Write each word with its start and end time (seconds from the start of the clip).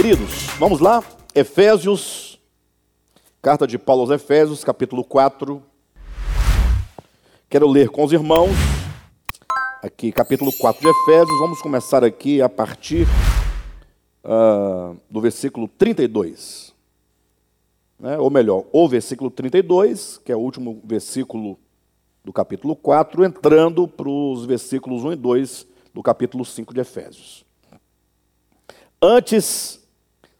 Queridos, 0.00 0.46
vamos 0.60 0.78
lá? 0.78 1.02
Efésios, 1.34 2.40
carta 3.42 3.66
de 3.66 3.76
Paulo 3.76 4.02
aos 4.02 4.10
Efésios, 4.12 4.62
capítulo 4.62 5.02
4. 5.02 5.60
Quero 7.50 7.66
ler 7.66 7.88
com 7.88 8.04
os 8.04 8.12
irmãos, 8.12 8.52
aqui, 9.82 10.12
capítulo 10.12 10.52
4 10.56 10.80
de 10.80 10.88
Efésios. 10.88 11.40
Vamos 11.40 11.60
começar 11.60 12.04
aqui 12.04 12.40
a 12.40 12.48
partir 12.48 13.08
uh, 14.22 14.96
do 15.10 15.20
versículo 15.20 15.66
32. 15.66 16.72
Né? 17.98 18.16
Ou 18.18 18.30
melhor, 18.30 18.66
o 18.70 18.88
versículo 18.88 19.32
32, 19.32 20.20
que 20.24 20.30
é 20.30 20.36
o 20.36 20.38
último 20.38 20.80
versículo 20.84 21.58
do 22.24 22.32
capítulo 22.32 22.76
4, 22.76 23.24
entrando 23.24 23.88
para 23.88 24.08
os 24.08 24.44
versículos 24.44 25.02
1 25.02 25.14
e 25.14 25.16
2 25.16 25.66
do 25.92 26.04
capítulo 26.04 26.44
5 26.44 26.72
de 26.72 26.82
Efésios. 26.82 27.44
Antes, 29.00 29.77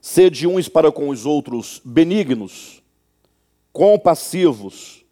sede 0.08 0.46
uns 0.46 0.70
para 0.70 0.90
com 0.90 1.10
os 1.10 1.26
outros 1.26 1.82
benignos, 1.84 2.82
compassivos, 3.70 5.04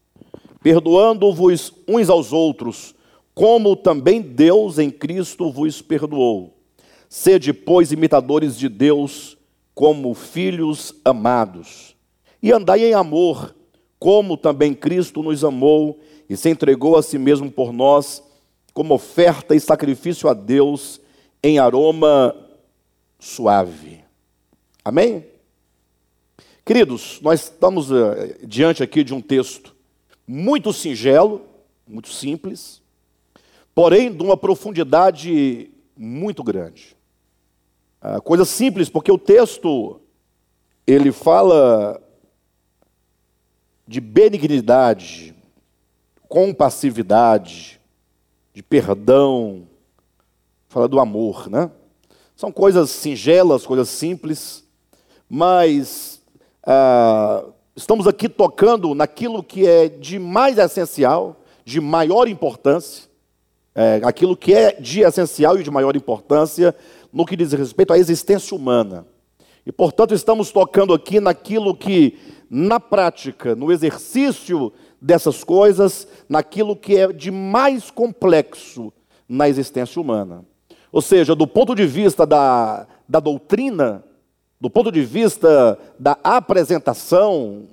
perdoando-vos 0.63 1.71
uns 1.87 2.09
aos 2.09 2.33
outros, 2.33 2.95
como 3.35 3.77
também 3.77 4.23
Deus 4.23 4.79
em 4.79 4.91
Cristo 4.91 5.53
vos 5.53 5.83
perdoou. 5.83 6.57
Sede, 7.11 7.53
pois, 7.53 7.93
imitadores 7.93 8.57
de 8.57 8.71
Deus, 8.71 9.37
como 9.75 10.15
filhos 10.15 10.95
amados. 11.05 11.95
E 12.43 12.51
andai 12.51 12.87
em 12.87 12.95
amor, 12.95 13.55
como 13.99 14.35
também 14.35 14.73
Cristo 14.73 15.23
nos 15.23 15.45
amou 15.45 16.01
e 16.27 16.39
se 16.39 16.49
entregou 16.49 16.97
a 16.97 17.03
si 17.03 17.19
mesmo 17.19 17.51
por 17.51 17.71
nós, 17.71 18.23
como 18.73 18.95
oferta 18.95 19.55
e 19.55 19.61
sacrifício 19.61 20.27
a 20.27 20.33
Deus 20.33 20.99
em 21.43 21.59
aroma 21.59 22.35
suave. 23.19 24.06
Amém? 24.87 25.27
Queridos, 26.65 27.21
nós 27.21 27.43
estamos 27.43 27.91
uh, 27.91 28.07
diante 28.47 28.85
aqui 28.85 29.03
de 29.03 29.13
um 29.13 29.21
texto 29.21 29.75
muito 30.25 30.73
singelo, 30.73 31.45
muito 31.85 32.09
simples, 32.11 32.81
porém 33.75 34.15
de 34.15 34.23
uma 34.23 34.37
profundidade 34.37 35.73
muito 35.97 36.45
grande. 36.45 36.97
Uh, 38.01 38.23
coisa 38.23 38.45
simples, 38.45 38.89
porque 38.89 39.11
o 39.11 39.19
texto 39.19 40.01
ele 40.87 41.11
fala 41.11 42.01
de 43.89 44.01
benignidade, 44.01 45.35
compassividade, 46.29 47.81
de 48.55 48.63
perdão, 48.63 49.67
fala 50.69 50.87
do 50.87 51.01
amor, 51.01 51.51
né? 51.51 51.73
São 52.37 52.53
coisas 52.53 52.89
singelas, 52.91 53.67
coisas 53.67 53.89
simples, 53.89 54.65
mas 55.29 56.23
ah, 56.65 57.45
estamos 57.77 58.07
aqui 58.07 58.29
tocando 58.29 58.95
naquilo 58.95 59.43
que 59.43 59.67
é 59.67 59.89
de 59.89 60.19
mais 60.19 60.59
essencial, 60.59 61.41
de 61.65 61.81
maior 61.81 62.29
importância, 62.29 63.09
é, 63.75 64.01
aquilo 64.05 64.37
que 64.37 64.55
é 64.55 64.73
de 64.81 65.03
essencial 65.03 65.59
e 65.59 65.63
de 65.63 65.71
maior 65.71 65.95
importância 65.95 66.75
no 67.13 67.27
que 67.27 67.37
diz 67.37 67.53
respeito 67.53 67.93
à 67.93 67.99
existência 67.99 68.57
humana. 68.57 69.07
E, 69.67 69.73
portanto, 69.73 70.15
estamos 70.15 70.51
tocando 70.51 70.95
aqui 70.95 71.21
naquilo 71.21 71.77
que, 71.77 72.19
na 72.49 72.81
prática, 72.81 73.55
no 73.55 73.71
exercício 73.71 74.73
dessas 75.01 75.45
coisas, 75.45 76.09
naquilo 76.29 76.75
que 76.75 76.97
é 76.97 77.13
de 77.13 77.31
mais 77.31 77.91
complexo 77.91 78.93
na 79.29 79.49
existência 79.49 80.01
humana. 80.01 80.45
Ou 80.91 81.03
seja, 81.03 81.35
do 81.35 81.47
ponto 81.47 81.75
de 81.75 81.87
vista 81.87 82.25
da, 82.25 82.87
da 83.09 83.21
doutrina, 83.21 84.03
do 84.61 84.71
ponto 84.71 84.91
de 84.91 85.03
vista 85.03 85.79
da 85.99 86.19
apresentação 86.25 87.65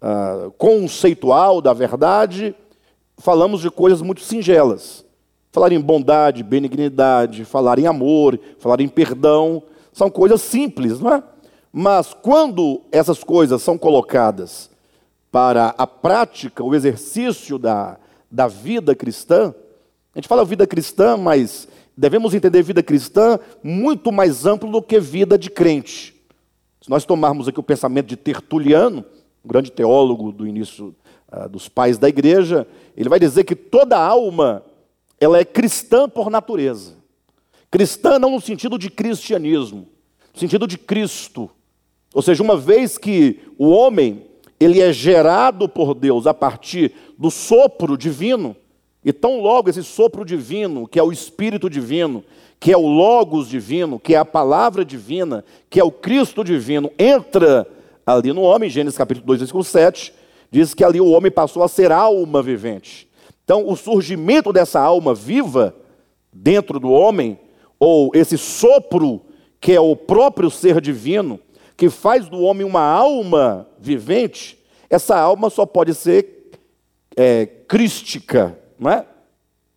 uh, 0.00 0.50
conceitual 0.52 1.60
da 1.60 1.72
verdade, 1.72 2.54
falamos 3.16 3.60
de 3.60 3.70
coisas 3.70 4.02
muito 4.02 4.20
singelas. 4.20 5.04
Falar 5.52 5.72
em 5.72 5.80
bondade, 5.80 6.42
benignidade, 6.42 7.44
falar 7.44 7.78
em 7.78 7.86
amor, 7.86 8.38
falar 8.58 8.80
em 8.80 8.88
perdão, 8.88 9.62
são 9.92 10.10
coisas 10.10 10.40
simples, 10.40 10.98
não 10.98 11.12
é? 11.12 11.22
Mas 11.72 12.14
quando 12.14 12.82
essas 12.90 13.22
coisas 13.22 13.62
são 13.62 13.78
colocadas 13.78 14.70
para 15.30 15.74
a 15.78 15.86
prática, 15.86 16.62
o 16.62 16.74
exercício 16.74 17.58
da, 17.58 17.98
da 18.30 18.46
vida 18.46 18.94
cristã, 18.94 19.54
a 20.14 20.18
gente 20.18 20.28
fala 20.28 20.44
vida 20.44 20.66
cristã, 20.66 21.16
mas 21.16 21.66
devemos 21.96 22.34
entender 22.34 22.62
vida 22.62 22.82
cristã 22.82 23.38
muito 23.62 24.12
mais 24.12 24.44
amplo 24.44 24.70
do 24.70 24.82
que 24.82 25.00
vida 25.00 25.38
de 25.38 25.48
crente. 25.48 26.11
Se 26.82 26.90
nós 26.90 27.04
tomarmos 27.04 27.46
aqui 27.46 27.60
o 27.60 27.62
pensamento 27.62 28.06
de 28.06 28.16
Tertuliano, 28.16 29.04
um 29.44 29.48
grande 29.48 29.70
teólogo 29.70 30.32
do 30.32 30.44
início 30.44 30.92
uh, 31.32 31.48
dos 31.48 31.68
pais 31.68 31.96
da 31.96 32.08
igreja, 32.08 32.66
ele 32.96 33.08
vai 33.08 33.20
dizer 33.20 33.44
que 33.44 33.54
toda 33.54 33.96
alma 33.96 34.64
ela 35.20 35.38
é 35.38 35.44
cristã 35.44 36.08
por 36.08 36.28
natureza. 36.28 36.96
Cristã 37.70 38.18
não 38.18 38.30
no 38.30 38.40
sentido 38.40 38.76
de 38.76 38.90
cristianismo, 38.90 39.86
no 40.34 40.40
sentido 40.40 40.66
de 40.66 40.76
Cristo. 40.76 41.48
Ou 42.12 42.20
seja, 42.20 42.42
uma 42.42 42.56
vez 42.56 42.98
que 42.98 43.40
o 43.56 43.68
homem 43.70 44.26
ele 44.58 44.80
é 44.80 44.92
gerado 44.92 45.68
por 45.68 45.94
Deus 45.94 46.26
a 46.26 46.34
partir 46.34 46.92
do 47.16 47.30
sopro 47.30 47.96
divino, 47.96 48.56
e 49.04 49.12
tão 49.12 49.40
logo 49.40 49.70
esse 49.70 49.84
sopro 49.84 50.24
divino, 50.24 50.86
que 50.88 50.98
é 50.98 51.02
o 51.02 51.12
Espírito 51.12 51.70
divino, 51.70 52.24
que 52.62 52.70
é 52.70 52.76
o 52.76 52.86
Logos 52.86 53.48
divino, 53.48 53.98
que 53.98 54.14
é 54.14 54.18
a 54.18 54.24
palavra 54.24 54.84
divina, 54.84 55.44
que 55.68 55.80
é 55.80 55.84
o 55.84 55.90
Cristo 55.90 56.44
divino, 56.44 56.92
entra 56.96 57.66
ali 58.06 58.32
no 58.32 58.42
homem, 58.42 58.70
Gênesis 58.70 58.96
capítulo 58.96 59.26
2, 59.26 59.40
versículo 59.40 59.64
7, 59.64 60.14
diz 60.48 60.72
que 60.72 60.84
ali 60.84 61.00
o 61.00 61.10
homem 61.10 61.32
passou 61.32 61.64
a 61.64 61.68
ser 61.68 61.90
alma 61.90 62.40
vivente. 62.40 63.08
Então, 63.42 63.68
o 63.68 63.74
surgimento 63.74 64.52
dessa 64.52 64.78
alma 64.78 65.12
viva 65.12 65.74
dentro 66.32 66.78
do 66.78 66.88
homem, 66.92 67.36
ou 67.80 68.12
esse 68.14 68.38
sopro, 68.38 69.22
que 69.60 69.72
é 69.72 69.80
o 69.80 69.96
próprio 69.96 70.48
ser 70.48 70.80
divino, 70.80 71.40
que 71.76 71.90
faz 71.90 72.28
do 72.28 72.42
homem 72.42 72.64
uma 72.64 72.84
alma 72.84 73.66
vivente, 73.76 74.56
essa 74.88 75.18
alma 75.18 75.50
só 75.50 75.66
pode 75.66 75.94
ser 75.94 76.52
é, 77.16 77.44
crística, 77.44 78.56
não 78.78 78.88
é? 78.88 79.04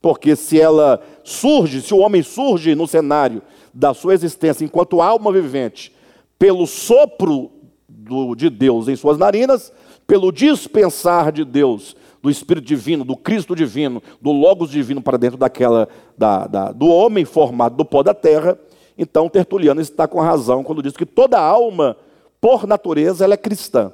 Porque 0.05 0.35
se 0.35 0.61
ela 0.61 1.01
surge, 1.23 1.81
se 1.81 1.91
o 1.91 1.97
homem 1.97 2.21
surge 2.21 2.75
no 2.75 2.85
cenário 2.85 3.41
da 3.73 3.91
sua 3.91 4.13
existência 4.13 4.63
enquanto 4.63 5.01
alma 5.01 5.31
vivente, 5.31 5.91
pelo 6.37 6.67
sopro 6.67 7.49
do, 7.89 8.35
de 8.35 8.51
Deus 8.51 8.87
em 8.87 8.95
suas 8.95 9.17
narinas, 9.17 9.73
pelo 10.05 10.31
dispensar 10.31 11.31
de 11.31 11.43
Deus, 11.43 11.95
do 12.21 12.29
Espírito 12.29 12.67
Divino, 12.67 13.03
do 13.03 13.17
Cristo 13.17 13.55
Divino, 13.55 13.99
do 14.21 14.31
Logos 14.31 14.69
Divino 14.69 15.01
para 15.01 15.17
dentro 15.17 15.39
daquela, 15.39 15.89
da, 16.15 16.45
da, 16.45 16.71
do 16.71 16.85
homem 16.85 17.25
formado 17.25 17.75
do 17.75 17.83
pó 17.83 18.03
da 18.03 18.13
terra, 18.13 18.59
então 18.95 19.27
Tertuliano 19.27 19.81
está 19.81 20.07
com 20.07 20.19
razão 20.19 20.63
quando 20.63 20.83
diz 20.83 20.95
que 20.95 21.03
toda 21.07 21.39
alma, 21.39 21.97
por 22.39 22.67
natureza, 22.67 23.25
ela 23.25 23.33
é 23.33 23.37
cristã, 23.37 23.91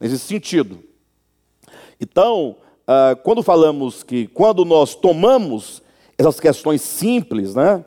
nesse 0.00 0.18
sentido. 0.18 0.78
Então, 2.00 2.56
ah, 2.92 3.14
quando 3.14 3.40
falamos 3.40 4.02
que 4.02 4.26
quando 4.26 4.64
nós 4.64 4.96
tomamos 4.96 5.80
essas 6.18 6.40
questões 6.40 6.82
simples, 6.82 7.54
né? 7.54 7.84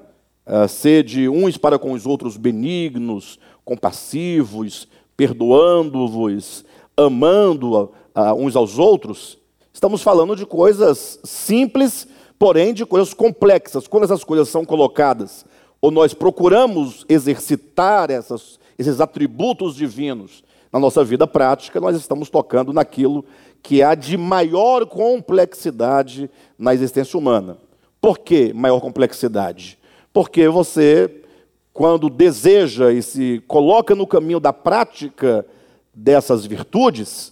Uh, 0.47 0.67
ser 0.67 1.03
de 1.03 1.27
uns 1.27 1.57
para 1.57 1.77
com 1.77 1.91
os 1.91 2.05
outros 2.05 2.37
benignos, 2.37 3.37
compassivos, 3.65 4.87
perdoando-vos, 5.17 6.63
amando 6.95 7.73
uh, 8.15 8.33
uns 8.37 8.55
aos 8.55 8.79
outros, 8.79 9.37
estamos 9.73 10.01
falando 10.01 10.37
de 10.37 10.45
coisas 10.45 11.19
simples, 11.23 12.07
porém 12.39 12.73
de 12.73 12.85
coisas 12.85 13.13
complexas. 13.13 13.87
Quando 13.87 14.03
essas 14.03 14.23
coisas 14.23 14.47
são 14.47 14.63
colocadas, 14.63 15.45
ou 15.81 15.91
nós 15.91 16.13
procuramos 16.13 17.05
exercitar 17.09 18.09
essas, 18.09 18.57
esses 18.77 19.01
atributos 19.01 19.75
divinos 19.75 20.45
na 20.71 20.79
nossa 20.79 21.03
vida 21.03 21.27
prática, 21.27 21.81
nós 21.81 21.97
estamos 21.97 22.29
tocando 22.29 22.71
naquilo 22.71 23.25
que 23.63 23.81
há 23.81 23.95
de 23.95 24.17
maior 24.17 24.85
complexidade 24.85 26.29
na 26.59 26.73
existência 26.73 27.17
humana. 27.17 27.57
Por 28.01 28.19
que 28.19 28.51
maior 28.53 28.81
complexidade? 28.81 29.79
Porque 30.11 30.49
você, 30.49 31.23
quando 31.71 32.09
deseja 32.09 32.91
e 32.91 33.01
se 33.01 33.41
coloca 33.47 33.95
no 33.95 34.05
caminho 34.05 34.41
da 34.41 34.51
prática 34.51 35.45
dessas 35.93 36.45
virtudes, 36.45 37.31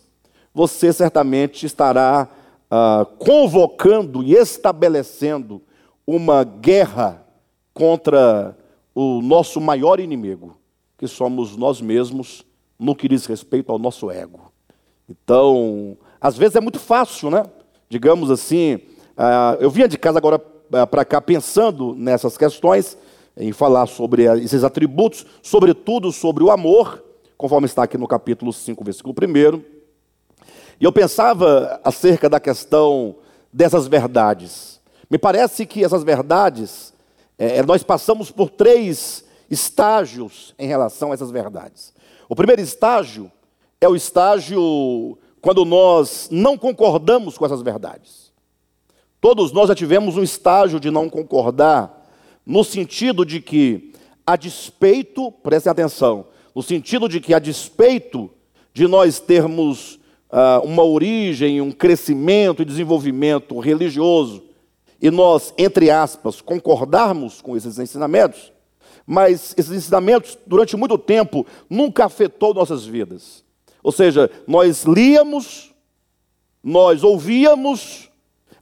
você 0.53 0.93
certamente 0.93 1.65
estará 1.65 2.29
ah, 2.69 3.05
convocando 3.19 4.23
e 4.23 4.33
estabelecendo 4.33 5.61
uma 6.07 6.45
guerra 6.45 7.25
contra 7.73 8.57
o 8.95 9.21
nosso 9.21 9.59
maior 9.59 9.99
inimigo, 9.99 10.57
que 10.97 11.07
somos 11.07 11.57
nós 11.57 11.81
mesmos, 11.81 12.45
no 12.79 12.95
que 12.95 13.09
diz 13.09 13.25
respeito 13.25 13.71
ao 13.71 13.77
nosso 13.77 14.09
ego. 14.09 14.51
Então, 15.09 15.97
às 16.21 16.37
vezes 16.37 16.55
é 16.55 16.61
muito 16.61 16.79
fácil, 16.79 17.31
né? 17.31 17.43
Digamos 17.89 18.29
assim, 18.29 18.75
uh, 18.75 19.57
eu 19.59 19.71
vinha 19.71 19.87
de 19.87 19.97
casa 19.97 20.19
agora 20.19 20.37
uh, 20.37 20.87
para 20.87 21.03
cá 21.03 21.19
pensando 21.19 21.95
nessas 21.95 22.37
questões, 22.37 22.95
em 23.35 23.51
falar 23.51 23.87
sobre 23.87 24.23
esses 24.43 24.63
atributos, 24.63 25.25
sobretudo 25.41 26.11
sobre 26.11 26.43
o 26.43 26.51
amor, 26.51 27.03
conforme 27.35 27.65
está 27.65 27.83
aqui 27.83 27.97
no 27.97 28.07
capítulo 28.07 28.53
5, 28.53 28.83
versículo 28.83 29.15
1. 29.19 29.63
E 30.79 30.83
eu 30.85 30.91
pensava 30.91 31.79
acerca 31.83 32.29
da 32.29 32.39
questão 32.39 33.15
dessas 33.51 33.87
verdades. 33.87 34.79
Me 35.09 35.17
parece 35.17 35.65
que 35.65 35.83
essas 35.83 36.03
verdades, 36.03 36.93
é, 37.37 37.63
nós 37.63 37.81
passamos 37.81 38.29
por 38.29 38.49
três 38.49 39.25
estágios 39.49 40.53
em 40.59 40.67
relação 40.67 41.11
a 41.11 41.13
essas 41.13 41.31
verdades. 41.31 41.93
O 42.29 42.35
primeiro 42.35 42.61
estágio 42.61 43.31
é 43.79 43.87
o 43.87 43.95
estágio 43.95 45.17
quando 45.41 45.65
nós 45.65 46.29
não 46.31 46.57
concordamos 46.57 47.37
com 47.37 47.45
essas 47.45 47.61
verdades. 47.61 48.31
Todos 49.19 49.51
nós 49.51 49.67
já 49.67 49.75
tivemos 49.75 50.15
um 50.15 50.23
estágio 50.23 50.79
de 50.79 50.91
não 50.91 51.09
concordar, 51.09 52.07
no 52.45 52.63
sentido 52.63 53.25
de 53.25 53.41
que, 53.41 53.93
a 54.25 54.35
despeito, 54.35 55.31
prestem 55.31 55.71
atenção, 55.71 56.27
no 56.55 56.61
sentido 56.61 57.07
de 57.09 57.19
que, 57.19 57.33
a 57.33 57.39
despeito 57.39 58.29
de 58.73 58.87
nós 58.87 59.19
termos 59.19 59.95
uh, 60.31 60.63
uma 60.63 60.83
origem, 60.83 61.61
um 61.61 61.71
crescimento 61.71 62.61
e 62.61 62.65
desenvolvimento 62.65 63.59
religioso, 63.59 64.43
e 65.01 65.09
nós, 65.09 65.53
entre 65.57 65.89
aspas, 65.89 66.41
concordarmos 66.41 67.41
com 67.41 67.57
esses 67.57 67.79
ensinamentos, 67.79 68.51
mas 69.05 69.53
esses 69.57 69.71
ensinamentos, 69.71 70.37
durante 70.45 70.77
muito 70.77 70.97
tempo, 70.97 71.45
nunca 71.69 72.05
afetou 72.05 72.53
nossas 72.53 72.85
vidas. 72.85 73.43
Ou 73.83 73.91
seja, 73.91 74.29
nós 74.47 74.83
líamos, 74.83 75.73
nós 76.63 77.03
ouvíamos, 77.03 78.09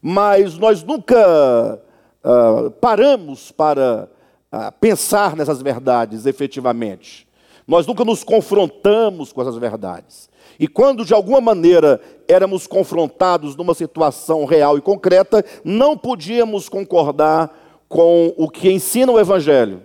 mas 0.02 0.58
nós 0.58 0.84
nunca 0.84 1.80
uh, 2.24 2.72
paramos 2.72 3.52
para 3.52 4.10
uh, 4.52 4.72
pensar 4.80 5.36
nessas 5.36 5.62
verdades 5.62 6.26
efetivamente. 6.26 7.28
Nós 7.68 7.86
nunca 7.86 8.04
nos 8.04 8.24
confrontamos 8.24 9.32
com 9.32 9.42
essas 9.42 9.58
verdades. 9.58 10.30
E 10.60 10.68
quando 10.68 11.06
de 11.06 11.14
alguma 11.14 11.40
maneira 11.40 12.02
éramos 12.28 12.66
confrontados 12.66 13.56
numa 13.56 13.74
situação 13.74 14.44
real 14.46 14.78
e 14.78 14.82
concreta, 14.82 15.46
não 15.64 15.98
podíamos 15.98 16.68
concordar 16.68 17.56
com 17.88 18.34
o 18.38 18.50
que 18.50 18.72
ensina 18.72 19.12
o 19.12 19.20
Evangelho. 19.20 19.84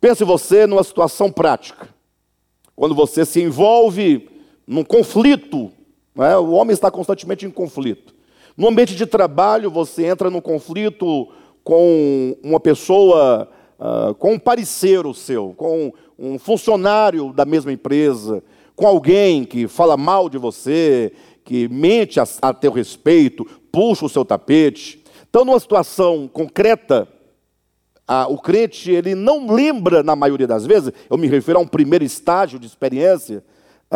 Pense 0.00 0.22
você 0.24 0.66
numa 0.66 0.84
situação 0.84 1.30
prática. 1.30 1.88
Quando 2.76 2.94
você 2.94 3.24
se 3.24 3.42
envolve 3.42 4.28
num 4.66 4.84
conflito, 4.84 5.70
né? 6.14 6.36
o 6.36 6.52
homem 6.52 6.72
está 6.72 6.90
constantemente 6.90 7.46
em 7.46 7.50
conflito. 7.50 8.14
No 8.56 8.68
ambiente 8.68 8.94
de 8.94 9.06
trabalho, 9.06 9.70
você 9.70 10.06
entra 10.06 10.30
num 10.30 10.40
conflito 10.40 11.28
com 11.62 12.36
uma 12.42 12.60
pessoa, 12.60 13.48
uh, 13.78 14.14
com 14.14 14.34
um 14.34 14.38
parceiro 14.38 15.12
seu, 15.12 15.54
com 15.56 15.92
um 16.18 16.38
funcionário 16.38 17.32
da 17.32 17.44
mesma 17.44 17.72
empresa, 17.72 18.42
com 18.76 18.86
alguém 18.86 19.44
que 19.44 19.66
fala 19.66 19.96
mal 19.96 20.28
de 20.28 20.38
você, 20.38 21.12
que 21.44 21.68
mente 21.68 22.20
a, 22.20 22.24
a 22.42 22.52
teu 22.52 22.72
respeito, 22.72 23.44
puxa 23.72 24.06
o 24.06 24.08
seu 24.08 24.24
tapete. 24.24 25.02
Então, 25.28 25.44
numa 25.44 25.58
situação 25.58 26.28
concreta, 26.32 27.08
ah, 28.06 28.26
o 28.28 28.38
crente 28.38 28.90
ele 28.90 29.14
não 29.14 29.52
lembra, 29.52 30.02
na 30.02 30.14
maioria 30.14 30.46
das 30.46 30.66
vezes, 30.66 30.92
eu 31.10 31.16
me 31.16 31.26
refiro 31.26 31.58
a 31.58 31.62
um 31.62 31.66
primeiro 31.66 32.04
estágio 32.04 32.58
de 32.58 32.66
experiência, 32.66 33.42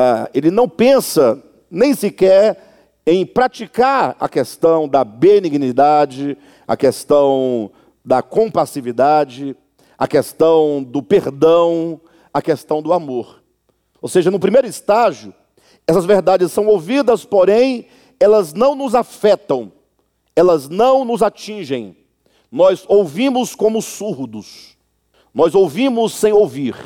ah, 0.01 0.31
ele 0.33 0.49
não 0.49 0.69
pensa 0.69 1.43
nem 1.69 1.93
sequer 1.93 2.93
em 3.05 3.27
praticar 3.27 4.15
a 4.21 4.29
questão 4.29 4.87
da 4.87 5.03
benignidade, 5.03 6.39
a 6.69 6.77
questão 6.77 7.69
da 8.05 8.23
compassividade, 8.23 9.57
a 9.99 10.07
questão 10.07 10.85
do 10.85 11.03
perdão, 11.03 12.01
a 12.33 12.41
questão 12.41 12.81
do 12.81 12.93
amor. 12.93 13.43
Ou 14.01 14.09
seja, 14.09 14.31
no 14.31 14.39
primeiro 14.39 14.69
estágio, 14.69 15.35
essas 15.85 16.05
verdades 16.05 16.53
são 16.53 16.69
ouvidas, 16.69 17.25
porém, 17.25 17.87
elas 18.21 18.55
não 18.55 18.77
nos 18.77 18.95
afetam, 18.95 19.73
elas 20.37 20.69
não 20.69 21.05
nos 21.05 21.25
atingem. 21.25 21.97
Nós 22.53 22.85
ouvimos 22.87 23.53
como 23.53 23.83
surdos, 23.83 24.77
nós 25.35 25.57
ouvimos 25.57 26.15
sem 26.15 26.33
ouvir. 26.33 26.77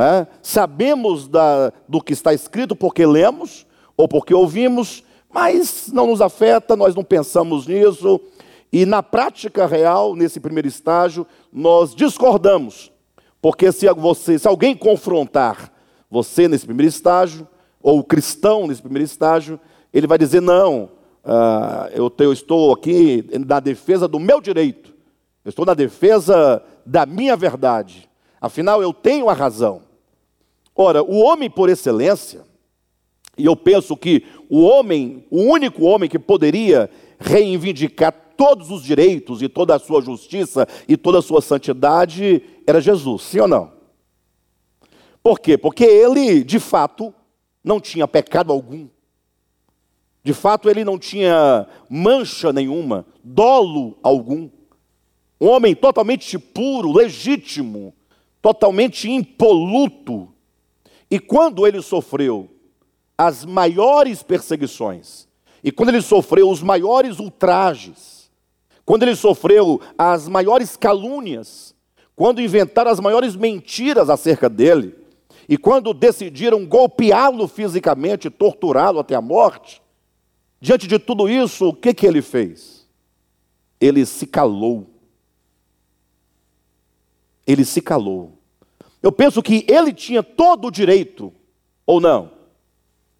É? 0.00 0.28
Sabemos 0.40 1.26
da, 1.26 1.72
do 1.88 2.00
que 2.00 2.12
está 2.12 2.32
escrito 2.32 2.76
porque 2.76 3.04
lemos 3.04 3.66
ou 3.96 4.06
porque 4.06 4.32
ouvimos, 4.32 5.02
mas 5.28 5.90
não 5.92 6.06
nos 6.06 6.20
afeta, 6.20 6.76
nós 6.76 6.94
não 6.94 7.02
pensamos 7.02 7.66
nisso. 7.66 8.20
E 8.72 8.86
na 8.86 9.02
prática 9.02 9.66
real, 9.66 10.14
nesse 10.14 10.38
primeiro 10.38 10.68
estágio, 10.68 11.26
nós 11.52 11.96
discordamos. 11.96 12.92
Porque 13.42 13.72
se, 13.72 13.92
você, 13.94 14.38
se 14.38 14.46
alguém 14.46 14.76
confrontar 14.76 15.72
você 16.08 16.46
nesse 16.46 16.64
primeiro 16.64 16.88
estágio, 16.88 17.48
ou 17.82 17.98
o 17.98 18.04
cristão 18.04 18.68
nesse 18.68 18.80
primeiro 18.82 19.04
estágio, 19.04 19.58
ele 19.92 20.06
vai 20.06 20.16
dizer: 20.16 20.40
não, 20.40 20.90
uh, 21.24 21.88
eu, 21.92 22.08
te, 22.08 22.22
eu 22.22 22.32
estou 22.32 22.72
aqui 22.72 23.28
na 23.46 23.58
defesa 23.58 24.06
do 24.06 24.20
meu 24.20 24.40
direito, 24.40 24.94
eu 25.44 25.48
estou 25.48 25.66
na 25.66 25.74
defesa 25.74 26.62
da 26.86 27.04
minha 27.04 27.36
verdade. 27.36 28.08
Afinal, 28.40 28.80
eu 28.80 28.92
tenho 28.92 29.28
a 29.28 29.32
razão. 29.32 29.87
Ora, 30.80 31.02
o 31.02 31.18
homem 31.18 31.50
por 31.50 31.68
excelência, 31.68 32.44
e 33.36 33.44
eu 33.44 33.56
penso 33.56 33.96
que 33.96 34.24
o 34.48 34.60
homem, 34.60 35.26
o 35.28 35.42
único 35.42 35.82
homem 35.84 36.08
que 36.08 36.20
poderia 36.20 36.88
reivindicar 37.18 38.12
todos 38.36 38.70
os 38.70 38.84
direitos 38.84 39.42
e 39.42 39.48
toda 39.48 39.74
a 39.74 39.78
sua 39.80 40.00
justiça 40.00 40.68
e 40.86 40.96
toda 40.96 41.18
a 41.18 41.22
sua 41.22 41.42
santidade 41.42 42.40
era 42.64 42.80
Jesus, 42.80 43.22
sim 43.22 43.40
ou 43.40 43.48
não? 43.48 43.72
Por 45.20 45.40
quê? 45.40 45.58
Porque 45.58 45.82
ele, 45.82 46.44
de 46.44 46.60
fato, 46.60 47.12
não 47.64 47.80
tinha 47.80 48.06
pecado 48.06 48.52
algum. 48.52 48.86
De 50.22 50.32
fato, 50.32 50.70
ele 50.70 50.84
não 50.84 50.96
tinha 50.96 51.66
mancha 51.90 52.52
nenhuma, 52.52 53.04
dolo 53.24 53.98
algum. 54.00 54.48
Um 55.40 55.48
homem 55.48 55.74
totalmente 55.74 56.38
puro, 56.38 56.92
legítimo, 56.92 57.92
totalmente 58.40 59.10
impoluto. 59.10 60.32
E 61.10 61.18
quando 61.18 61.66
ele 61.66 61.80
sofreu 61.82 62.50
as 63.16 63.44
maiores 63.44 64.22
perseguições, 64.22 65.26
e 65.62 65.72
quando 65.72 65.88
ele 65.88 66.02
sofreu 66.02 66.48
os 66.48 66.62
maiores 66.62 67.18
ultrajes, 67.18 68.30
quando 68.84 69.02
ele 69.02 69.16
sofreu 69.16 69.80
as 69.96 70.28
maiores 70.28 70.76
calúnias, 70.76 71.74
quando 72.14 72.40
inventaram 72.40 72.90
as 72.90 73.00
maiores 73.00 73.36
mentiras 73.36 74.08
acerca 74.08 74.48
dele, 74.48 74.94
e 75.48 75.56
quando 75.56 75.94
decidiram 75.94 76.66
golpeá-lo 76.66 77.48
fisicamente, 77.48 78.28
torturá-lo 78.30 78.98
até 78.98 79.14
a 79.14 79.20
morte, 79.20 79.82
diante 80.60 80.86
de 80.86 80.98
tudo 80.98 81.28
isso, 81.28 81.68
o 81.68 81.74
que, 81.74 81.94
que 81.94 82.06
ele 82.06 82.20
fez? 82.20 82.86
Ele 83.80 84.04
se 84.04 84.26
calou. 84.26 84.86
Ele 87.46 87.64
se 87.64 87.80
calou. 87.80 88.37
Eu 89.02 89.12
penso 89.12 89.42
que 89.42 89.64
ele 89.68 89.92
tinha 89.92 90.22
todo 90.22 90.68
o 90.68 90.70
direito, 90.70 91.32
ou 91.86 92.00
não, 92.00 92.30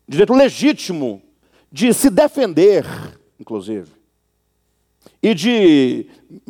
direito 0.06 0.32
legítimo, 0.32 1.22
de 1.70 1.92
se 1.92 2.10
defender, 2.10 2.84
inclusive, 3.38 3.92
e 5.22 5.34
de 5.34 6.06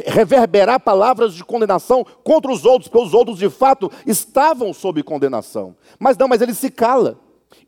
reverberar 0.07 0.81
palavras 0.81 1.35
de 1.35 1.45
condenação 1.45 2.05
contra 2.23 2.51
os 2.51 2.65
outros, 2.65 2.89
porque 2.89 3.07
os 3.07 3.15
outros 3.15 3.39
de 3.39 3.49
fato 3.49 3.91
estavam 4.07 4.73
sob 4.73 5.03
condenação. 5.03 5.77
Mas 5.99 6.17
não, 6.17 6.29
mas 6.29 6.41
ele 6.41 6.55
se 6.55 6.71
cala. 6.71 7.19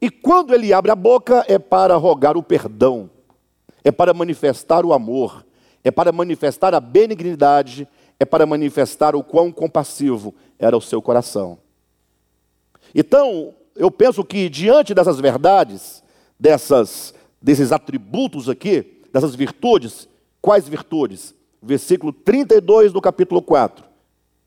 E 0.00 0.10
quando 0.10 0.54
ele 0.54 0.72
abre 0.72 0.90
a 0.90 0.96
boca 0.96 1.44
é 1.48 1.58
para 1.58 1.96
rogar 1.96 2.36
o 2.36 2.42
perdão, 2.42 3.10
é 3.82 3.90
para 3.90 4.12
manifestar 4.12 4.84
o 4.84 4.92
amor, 4.92 5.44
é 5.82 5.90
para 5.90 6.12
manifestar 6.12 6.74
a 6.74 6.80
benignidade, 6.80 7.88
é 8.18 8.24
para 8.24 8.44
manifestar 8.44 9.16
o 9.16 9.24
quão 9.24 9.50
compassivo 9.50 10.34
era 10.60 10.76
o 10.76 10.80
seu 10.80 11.00
coração. 11.00 11.58
Então, 12.94 13.54
eu 13.74 13.90
penso 13.90 14.22
que 14.22 14.48
diante 14.48 14.92
dessas 14.92 15.18
verdades, 15.18 16.04
dessas, 16.38 17.14
desses 17.40 17.72
atributos 17.72 18.48
aqui, 18.48 19.02
dessas 19.10 19.34
virtudes, 19.34 20.06
quais 20.40 20.68
virtudes? 20.68 21.34
Versículo 21.62 22.12
32 22.12 22.92
do 22.92 23.00
capítulo 23.00 23.40
4. 23.40 23.84
Uh, 23.84 23.88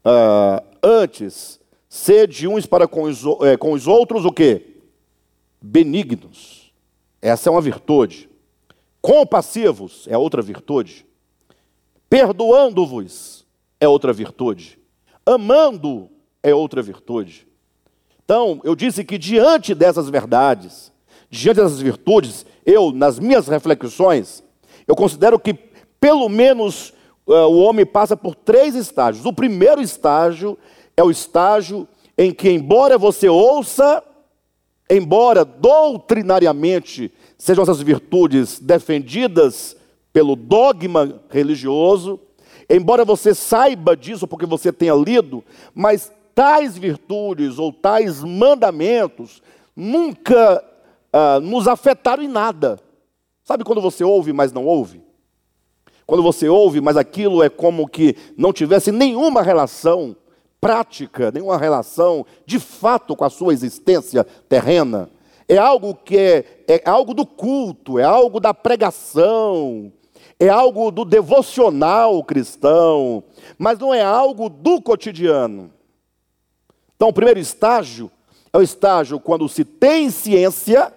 ah, 0.05 0.63
antes, 0.83 1.59
sede 1.89 2.47
uns 2.47 2.65
para 2.65 2.87
com 2.87 3.03
os, 3.03 3.23
é, 3.41 3.57
com 3.57 3.71
os 3.71 3.87
outros 3.87 4.23
o 4.23 4.31
quê? 4.31 4.77
Benignos. 5.61 6.71
Essa 7.21 7.49
é 7.49 7.51
uma 7.51 7.61
virtude. 7.61 8.29
Compassivos 9.01 10.05
é 10.07 10.17
outra 10.17 10.41
virtude. 10.41 11.05
Perdoando-vos 12.09 13.45
é 13.79 13.87
outra 13.87 14.13
virtude. 14.13 14.77
Amando 15.25 16.09
é 16.41 16.53
outra 16.53 16.81
virtude. 16.81 17.47
Então, 18.23 18.61
eu 18.63 18.75
disse 18.75 19.03
que 19.03 19.17
diante 19.17 19.73
dessas 19.73 20.09
verdades, 20.09 20.91
diante 21.29 21.57
dessas 21.57 21.79
virtudes, 21.79 22.45
eu, 22.65 22.91
nas 22.91 23.19
minhas 23.19 23.47
reflexões, 23.47 24.43
eu 24.87 24.95
considero 24.95 25.39
que 25.39 25.53
pelo 25.99 26.27
menos 26.27 26.93
o 27.25 27.59
homem 27.61 27.85
passa 27.85 28.17
por 28.17 28.35
três 28.35 28.75
estágios. 28.75 29.25
O 29.25 29.33
primeiro 29.33 29.81
estágio 29.81 30.57
é 30.95 31.03
o 31.03 31.11
estágio 31.11 31.87
em 32.17 32.33
que, 32.33 32.49
embora 32.49 32.97
você 32.97 33.29
ouça, 33.29 34.03
embora 34.89 35.45
doutrinariamente 35.45 37.11
sejam 37.37 37.63
essas 37.63 37.81
virtudes 37.81 38.59
defendidas 38.59 39.75
pelo 40.11 40.35
dogma 40.35 41.21
religioso, 41.29 42.19
embora 42.69 43.05
você 43.05 43.33
saiba 43.33 43.95
disso 43.95 44.27
porque 44.27 44.45
você 44.45 44.71
tenha 44.71 44.93
lido, 44.93 45.43
mas 45.73 46.11
tais 46.33 46.77
virtudes 46.77 47.59
ou 47.59 47.71
tais 47.71 48.23
mandamentos 48.23 49.41
nunca 49.75 50.63
ah, 51.11 51.39
nos 51.39 51.67
afetaram 51.67 52.23
em 52.23 52.27
nada. 52.27 52.79
Sabe 53.43 53.63
quando 53.63 53.81
você 53.81 54.03
ouve, 54.03 54.33
mas 54.33 54.51
não 54.51 54.65
ouve? 54.65 55.01
Quando 56.05 56.23
você 56.23 56.49
ouve, 56.49 56.81
mas 56.81 56.97
aquilo 56.97 57.43
é 57.43 57.49
como 57.49 57.87
que 57.87 58.15
não 58.37 58.51
tivesse 58.51 58.91
nenhuma 58.91 59.41
relação 59.41 60.15
prática, 60.59 61.31
nenhuma 61.31 61.57
relação 61.57 62.25
de 62.45 62.59
fato 62.59 63.15
com 63.15 63.25
a 63.25 63.29
sua 63.29 63.53
existência 63.53 64.23
terrena. 64.47 65.09
É 65.47 65.57
algo 65.57 65.93
que 65.93 66.17
é, 66.17 66.65
é 66.67 66.89
algo 66.89 67.13
do 67.13 67.25
culto, 67.25 67.99
é 67.99 68.03
algo 68.03 68.39
da 68.39 68.53
pregação, 68.53 69.91
é 70.43 70.49
algo 70.49 70.91
do 70.91 71.05
devocional 71.05 72.21
cristão, 72.23 73.23
mas 73.57 73.79
não 73.79 73.93
é 73.93 74.01
algo 74.01 74.49
do 74.49 74.81
cotidiano. 74.81 75.71
Então, 76.95 77.07
o 77.07 77.13
primeiro 77.13 77.39
estágio 77.39 78.11
é 78.51 78.57
o 78.57 78.61
estágio 78.61 79.21
quando 79.21 79.47
se 79.47 79.63
tem 79.63 80.09
ciência 80.09 80.93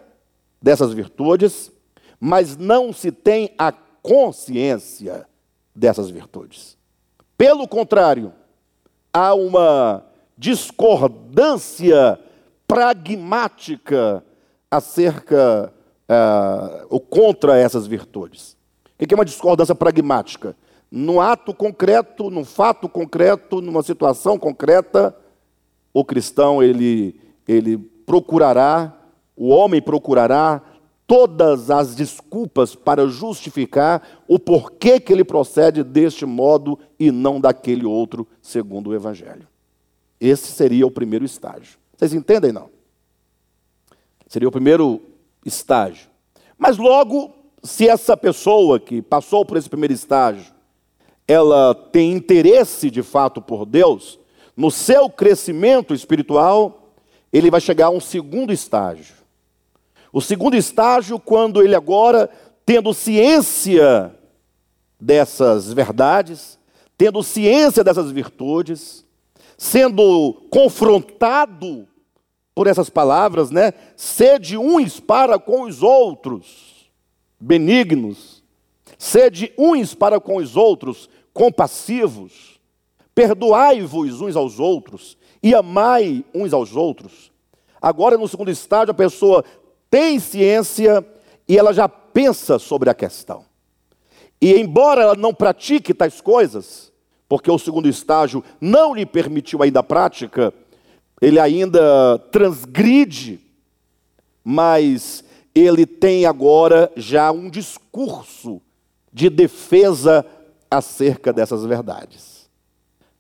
dessas 0.61 0.93
virtudes, 0.93 1.71
mas 2.19 2.57
não 2.57 2.93
se 2.93 3.13
tem 3.13 3.53
a 3.57 3.71
consciência 3.71 5.29
dessas 5.73 6.11
virtudes. 6.11 6.77
Pelo 7.39 7.69
contrário, 7.69 8.33
há 9.13 9.33
uma 9.33 10.05
discordância 10.37 12.19
pragmática 12.67 14.25
acerca 14.69 15.73
uh, 16.11 16.87
ou 16.91 16.99
contra 16.99 17.57
essas 17.57 17.87
virtudes. 17.87 18.56
O 18.99 19.07
que 19.07 19.15
é 19.15 19.17
uma 19.17 19.25
discordância 19.25 19.75
pragmática? 19.75 20.57
No 20.91 21.21
ato 21.21 21.53
concreto, 21.53 22.31
num 22.31 22.45
fato 22.45 22.89
concreto, 22.89 23.61
numa 23.61 23.83
situação 23.83 24.39
concreta, 24.39 25.15
o 25.93 26.05
cristão 26.05 26.63
ele, 26.63 27.21
ele 27.47 27.79
procurará, 27.79 28.97
o 29.37 29.49
homem 29.49 29.83
procurará 29.83 30.63
todas 31.07 31.71
as 31.71 31.95
desculpas 31.95 32.75
para 32.75 33.07
justificar 33.07 34.03
o 34.27 34.39
porquê 34.39 34.99
que 34.99 35.13
ele 35.13 35.25
procede 35.25 35.85
deste 35.85 36.27
modo 36.27 36.79
e 36.99 37.11
não 37.11 37.41
daquele 37.41 37.85
outro, 37.85 38.27
segundo 38.43 38.91
o 38.91 38.95
Evangelho. 38.95 39.47
Esse 40.21 40.51
seria 40.51 40.87
o 40.87 40.91
primeiro 40.91 41.25
estágio. 41.25 41.79
Vocês 41.97 42.13
entendem, 42.13 42.53
não? 42.53 42.71
Seria 44.27 44.49
o 44.49 44.53
primeiro 44.53 45.01
estágio. 45.45 46.09
Mas 46.59 46.77
logo, 46.79 47.33
se 47.67 47.89
essa 47.89 48.17
pessoa 48.17 48.79
que 48.79 49.03
passou 49.03 49.45
por 49.45 49.57
esse 49.57 49.69
primeiro 49.69 49.93
estágio, 49.93 50.55
ela 51.27 51.75
tem 51.75 52.13
interesse 52.13 52.91
de 52.91 53.03
fato 53.03 53.43
por 53.43 53.67
Deus, 53.67 54.19
no 54.57 54.71
seu 54.71 55.11
crescimento 55.11 55.93
espiritual, 55.93 56.93
ele 57.33 57.51
vai 57.51 57.61
chegar 57.61 57.87
a 57.87 57.91
um 57.91 58.01
segundo 58.01 58.53
estágio. 58.53 59.17
O 60.13 60.23
segundo 60.23 60.57
estágio, 60.57 61.19
quando 61.19 61.63
ele 61.63 61.75
agora, 61.75 62.31
tendo 62.65 62.95
ciência 62.95 64.15
dessas 64.99 65.73
verdades, 65.73 66.59
tendo 66.97 67.23
ciência 67.23 67.85
dessas 67.85 68.11
virtudes, 68.11 69.05
sendo 69.59 70.33
confrontado 70.51 71.87
por 72.55 72.67
essas 72.67 72.89
palavras, 72.89 73.51
né? 73.51 73.75
Sede 73.95 74.57
uns 74.57 74.99
para 74.99 75.39
com 75.39 75.63
os 75.63 75.83
outros, 75.83 76.66
benignos. 77.39 78.43
Sede 78.99 79.53
uns 79.59 79.95
para 79.95 80.19
com 80.21 80.37
os 80.37 80.57
outros, 80.57 81.09
compassivos. 81.33 82.61
Perdoai-vos 83.15 84.21
uns 84.21 84.37
aos 84.37 84.59
outros 84.59 85.17
e 85.43 85.55
amai 85.55 86.25
uns 86.35 86.53
aos 86.53 86.75
outros. 86.75 87.33
Agora, 87.81 88.19
no 88.19 88.29
segundo 88.29 88.51
estágio, 88.51 88.91
a 88.91 88.95
pessoa 88.95 89.45
tem 89.91 90.19
ciência 90.19 91.07
e 91.49 91.57
ela 91.57 91.73
já 91.73 91.89
pensa 91.89 92.59
sobre 92.59 92.91
a 92.91 92.95
questão. 92.95 93.45
E 94.41 94.55
embora 94.55 95.03
ela 95.03 95.15
não 95.15 95.33
pratique 95.33 95.95
tais 95.95 96.21
coisas, 96.21 96.93
porque 97.29 97.51
o 97.51 97.59
segundo 97.59 97.89
estágio 97.89 98.45
não 98.61 98.95
lhe 98.95 99.07
permitiu 99.07 99.63
ainda 99.63 99.81
a 99.81 99.83
prática, 99.83 100.53
ele 101.21 101.41
ainda 101.41 102.19
transgride, 102.31 103.41
mas 104.45 105.25
ele 105.59 105.87
tem 105.87 106.27
agora 106.27 106.93
já 106.95 107.33
um 107.33 107.49
discurso 107.49 108.61
de 109.13 109.31
defesa 109.31 110.25
acerca 110.71 111.33
dessas 111.33 111.65
verdades. 111.65 112.49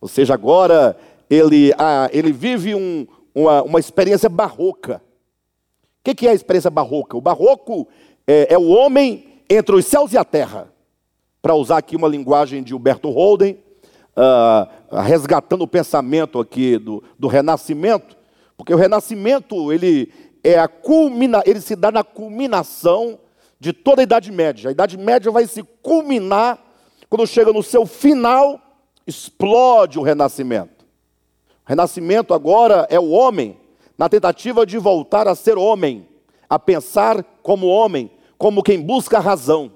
Ou 0.00 0.08
seja, 0.08 0.34
agora 0.34 0.96
ele, 1.30 1.72
ah, 1.78 2.08
ele 2.12 2.32
vive 2.32 2.74
um, 2.74 3.06
uma, 3.34 3.62
uma 3.62 3.80
experiência 3.80 4.28
barroca 4.28 5.00
o 6.10 6.14
que 6.14 6.26
é 6.26 6.30
a 6.30 6.34
experiência 6.34 6.70
barroca? 6.70 7.16
O 7.16 7.20
barroco 7.20 7.88
é, 8.26 8.54
é 8.54 8.58
o 8.58 8.68
homem 8.68 9.42
entre 9.50 9.74
os 9.74 9.84
céus 9.86 10.12
e 10.12 10.18
a 10.18 10.24
terra. 10.24 10.72
Para 11.42 11.54
usar 11.54 11.78
aqui 11.78 11.96
uma 11.96 12.08
linguagem 12.08 12.62
de 12.62 12.74
Humberto 12.74 13.10
Holden, 13.10 13.58
uh, 14.16 14.96
resgatando 15.00 15.62
o 15.62 15.68
pensamento 15.68 16.38
aqui 16.38 16.78
do, 16.78 17.02
do 17.18 17.26
Renascimento, 17.26 18.16
porque 18.56 18.72
o 18.72 18.76
Renascimento 18.76 19.72
ele 19.72 20.12
é 20.46 20.60
a 20.60 20.68
culmina, 20.68 21.42
ele 21.44 21.60
se 21.60 21.74
dá 21.74 21.90
na 21.90 22.04
culminação 22.04 23.18
de 23.58 23.72
toda 23.72 24.00
a 24.00 24.04
Idade 24.04 24.30
Média. 24.30 24.68
A 24.68 24.72
Idade 24.72 24.96
Média 24.96 25.30
vai 25.32 25.44
se 25.46 25.64
culminar 25.82 26.64
quando 27.10 27.26
chega 27.26 27.52
no 27.52 27.64
seu 27.64 27.84
final, 27.84 28.60
explode 29.04 29.98
o 29.98 30.02
Renascimento. 30.02 30.84
O 31.64 31.68
Renascimento 31.68 32.32
agora 32.32 32.86
é 32.88 32.98
o 32.98 33.10
homem 33.10 33.58
na 33.98 34.08
tentativa 34.08 34.64
de 34.64 34.78
voltar 34.78 35.26
a 35.26 35.34
ser 35.34 35.58
homem, 35.58 36.06
a 36.48 36.60
pensar 36.60 37.24
como 37.42 37.66
homem, 37.66 38.08
como 38.38 38.62
quem 38.62 38.80
busca 38.80 39.16
a 39.16 39.20
razão. 39.20 39.72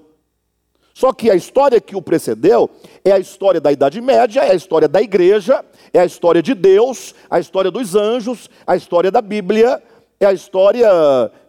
Só 0.93 1.11
que 1.11 1.29
a 1.29 1.35
história 1.35 1.81
que 1.81 1.95
o 1.95 2.01
precedeu 2.01 2.69
é 3.03 3.11
a 3.11 3.19
história 3.19 3.59
da 3.59 3.71
Idade 3.71 3.99
Média, 3.99 4.41
é 4.41 4.51
a 4.51 4.55
história 4.55 4.87
da 4.87 5.01
igreja, 5.01 5.65
é 5.93 5.99
a 5.99 6.05
história 6.05 6.41
de 6.41 6.53
Deus, 6.53 7.15
a 7.29 7.39
história 7.39 7.71
dos 7.71 7.95
anjos, 7.95 8.49
a 8.67 8.75
história 8.75 9.09
da 9.09 9.21
Bíblia, 9.21 9.81
é 10.21 10.27
a 10.27 10.33
história 10.33 10.87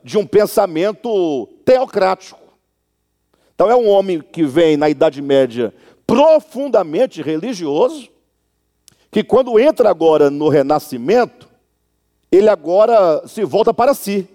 de 0.02 0.16
um 0.16 0.26
pensamento 0.26 1.46
teocrático. 1.64 2.40
Então 3.54 3.70
é 3.70 3.76
um 3.76 3.86
homem 3.86 4.20
que 4.20 4.44
vem 4.44 4.76
na 4.78 4.88
Idade 4.88 5.20
Média 5.20 5.74
profundamente 6.06 7.22
religioso, 7.22 8.08
que 9.10 9.22
quando 9.22 9.60
entra 9.60 9.90
agora 9.90 10.30
no 10.30 10.48
Renascimento, 10.48 11.48
ele 12.30 12.48
agora 12.48 13.26
se 13.28 13.44
volta 13.44 13.74
para 13.74 13.92
si. 13.92 14.26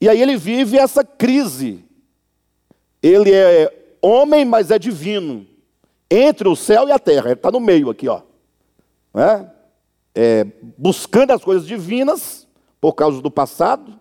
E 0.00 0.08
aí 0.08 0.20
ele 0.20 0.36
vive 0.36 0.78
essa 0.78 1.04
crise. 1.04 1.84
Ele 3.02 3.32
é 3.32 3.70
homem, 4.00 4.46
mas 4.46 4.70
é 4.70 4.78
divino. 4.78 5.46
Entre 6.10 6.48
o 6.48 6.56
céu 6.56 6.88
e 6.88 6.92
a 6.92 6.98
terra. 6.98 7.26
Ele 7.26 7.34
está 7.34 7.50
no 7.50 7.60
meio 7.60 7.90
aqui, 7.90 8.08
ó. 8.08 8.22
É? 9.14 9.46
É, 10.14 10.46
buscando 10.78 11.32
as 11.32 11.44
coisas 11.44 11.66
divinas, 11.66 12.43
por 12.84 12.92
causa 12.92 13.22
do 13.22 13.30
passado, 13.30 13.98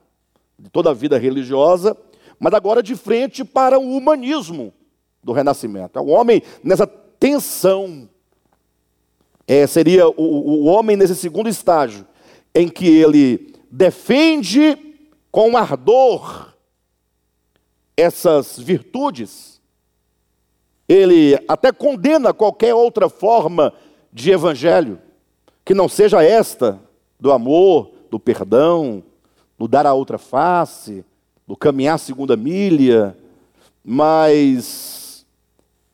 de 0.60 0.70
toda 0.70 0.90
a 0.90 0.94
vida 0.94 1.18
religiosa, 1.18 1.96
mas 2.38 2.54
agora 2.54 2.84
de 2.84 2.98
frente 2.98 3.42
para 3.46 3.80
o 3.80 3.96
humanismo 3.96 4.74
do 5.24 5.32
renascimento. 5.32 5.98
É 5.98 6.02
o 6.02 6.08
homem 6.08 6.44
nessa 6.62 6.86
tensão. 6.86 8.10
É, 9.48 9.66
seria 9.68 10.10
o, 10.10 10.14
o 10.18 10.66
homem 10.66 10.98
nesse 10.98 11.16
segundo 11.16 11.48
estágio 11.48 12.06
em 12.54 12.68
que 12.68 12.86
ele 12.86 13.56
defende 13.72 14.78
com 15.32 15.56
ardor 15.56 16.54
essas 17.96 18.60
virtudes, 18.60 19.62
ele 20.90 21.42
até 21.48 21.72
condena 21.72 22.34
qualquer 22.34 22.76
outra 22.76 23.08
forma 23.08 23.74
de 24.12 24.30
evangelho 24.32 25.00
que 25.64 25.74
não 25.74 25.88
seja 25.88 26.22
esta 26.22 26.82
do 27.18 27.32
amor, 27.32 27.93
do 28.14 28.20
perdão, 28.20 29.04
do 29.58 29.68
dar 29.68 29.88
a 29.88 29.94
outra 29.96 30.20
face, 30.20 31.04
do 31.48 31.58
caminhar 31.58 31.98
segunda 31.98 32.38
milha, 32.38 33.18
mas 33.84 35.26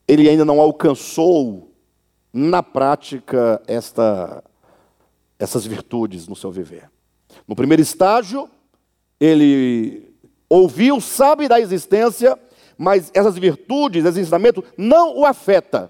ele 0.05 0.27
ainda 0.27 0.43
não 0.43 0.59
alcançou 0.59 1.71
na 2.33 2.61
prática 2.61 3.61
esta 3.65 4.43
essas 5.39 5.65
virtudes 5.65 6.27
no 6.27 6.35
seu 6.35 6.51
viver. 6.51 6.91
No 7.47 7.55
primeiro 7.55 7.81
estágio, 7.81 8.49
ele 9.17 10.13
ouviu, 10.49 10.99
sabe 10.99 11.47
da 11.47 11.57
existência, 11.57 12.37
mas 12.77 13.09
essas 13.13 13.37
virtudes, 13.37 14.03
esse 14.03 14.19
ensinamento 14.19 14.61
não 14.77 15.17
o 15.19 15.25
afeta. 15.25 15.89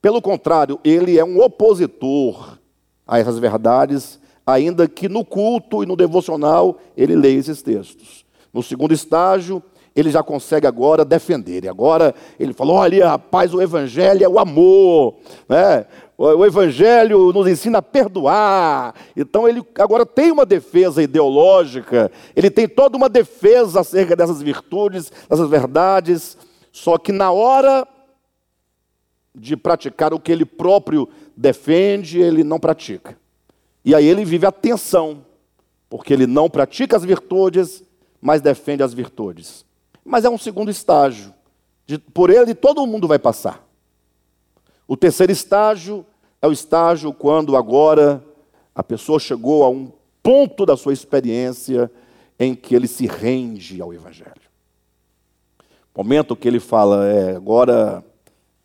Pelo 0.00 0.22
contrário, 0.22 0.78
ele 0.84 1.18
é 1.18 1.24
um 1.24 1.42
opositor 1.42 2.60
a 3.04 3.18
essas 3.18 3.40
verdades, 3.40 4.21
ainda 4.46 4.88
que 4.88 5.08
no 5.08 5.24
culto 5.24 5.82
e 5.82 5.86
no 5.86 5.96
devocional 5.96 6.78
ele 6.96 7.14
leia 7.14 7.38
esses 7.38 7.62
textos. 7.62 8.24
No 8.52 8.62
segundo 8.62 8.92
estágio, 8.92 9.62
ele 9.94 10.10
já 10.10 10.22
consegue 10.22 10.66
agora 10.66 11.04
defender. 11.04 11.64
E 11.64 11.68
agora 11.68 12.14
ele 12.38 12.52
falou: 12.52 12.76
olha, 12.76 13.08
rapaz, 13.08 13.54
o 13.54 13.60
evangelho 13.60 14.24
é 14.24 14.28
o 14.28 14.38
amor, 14.38 15.16
né? 15.48 15.86
O 16.16 16.44
evangelho 16.44 17.32
nos 17.32 17.48
ensina 17.48 17.78
a 17.78 17.82
perdoar. 17.82 18.94
Então 19.16 19.48
ele 19.48 19.62
agora 19.78 20.06
tem 20.06 20.30
uma 20.30 20.46
defesa 20.46 21.02
ideológica, 21.02 22.12
ele 22.36 22.50
tem 22.50 22.68
toda 22.68 22.96
uma 22.96 23.08
defesa 23.08 23.80
acerca 23.80 24.14
dessas 24.14 24.40
virtudes, 24.40 25.10
dessas 25.28 25.48
verdades. 25.48 26.36
Só 26.70 26.96
que 26.96 27.12
na 27.12 27.32
hora 27.32 27.86
de 29.34 29.56
praticar 29.56 30.12
o 30.12 30.20
que 30.20 30.30
ele 30.30 30.44
próprio 30.44 31.08
defende, 31.36 32.20
ele 32.20 32.44
não 32.44 32.60
pratica. 32.60 33.16
E 33.84 33.94
aí 33.94 34.06
ele 34.06 34.24
vive 34.24 34.46
a 34.46 34.52
tensão, 34.52 35.24
porque 35.88 36.12
ele 36.12 36.26
não 36.26 36.48
pratica 36.48 36.96
as 36.96 37.04
virtudes, 37.04 37.82
mas 38.20 38.40
defende 38.40 38.82
as 38.82 38.94
virtudes. 38.94 39.64
Mas 40.04 40.24
é 40.24 40.30
um 40.30 40.38
segundo 40.38 40.70
estágio. 40.70 41.34
De, 41.86 41.98
por 41.98 42.30
ele 42.30 42.54
todo 42.54 42.86
mundo 42.86 43.08
vai 43.08 43.18
passar. 43.18 43.66
O 44.86 44.96
terceiro 44.96 45.32
estágio 45.32 46.06
é 46.40 46.46
o 46.46 46.52
estágio 46.52 47.12
quando 47.12 47.56
agora 47.56 48.22
a 48.74 48.82
pessoa 48.82 49.18
chegou 49.18 49.64
a 49.64 49.68
um 49.68 49.92
ponto 50.22 50.64
da 50.64 50.76
sua 50.76 50.92
experiência 50.92 51.90
em 52.38 52.54
que 52.54 52.74
ele 52.74 52.86
se 52.86 53.06
rende 53.06 53.80
ao 53.80 53.92
Evangelho. 53.92 54.32
Momento 55.94 56.36
que 56.36 56.48
ele 56.48 56.60
fala, 56.60 57.06
é, 57.06 57.36
agora 57.36 58.04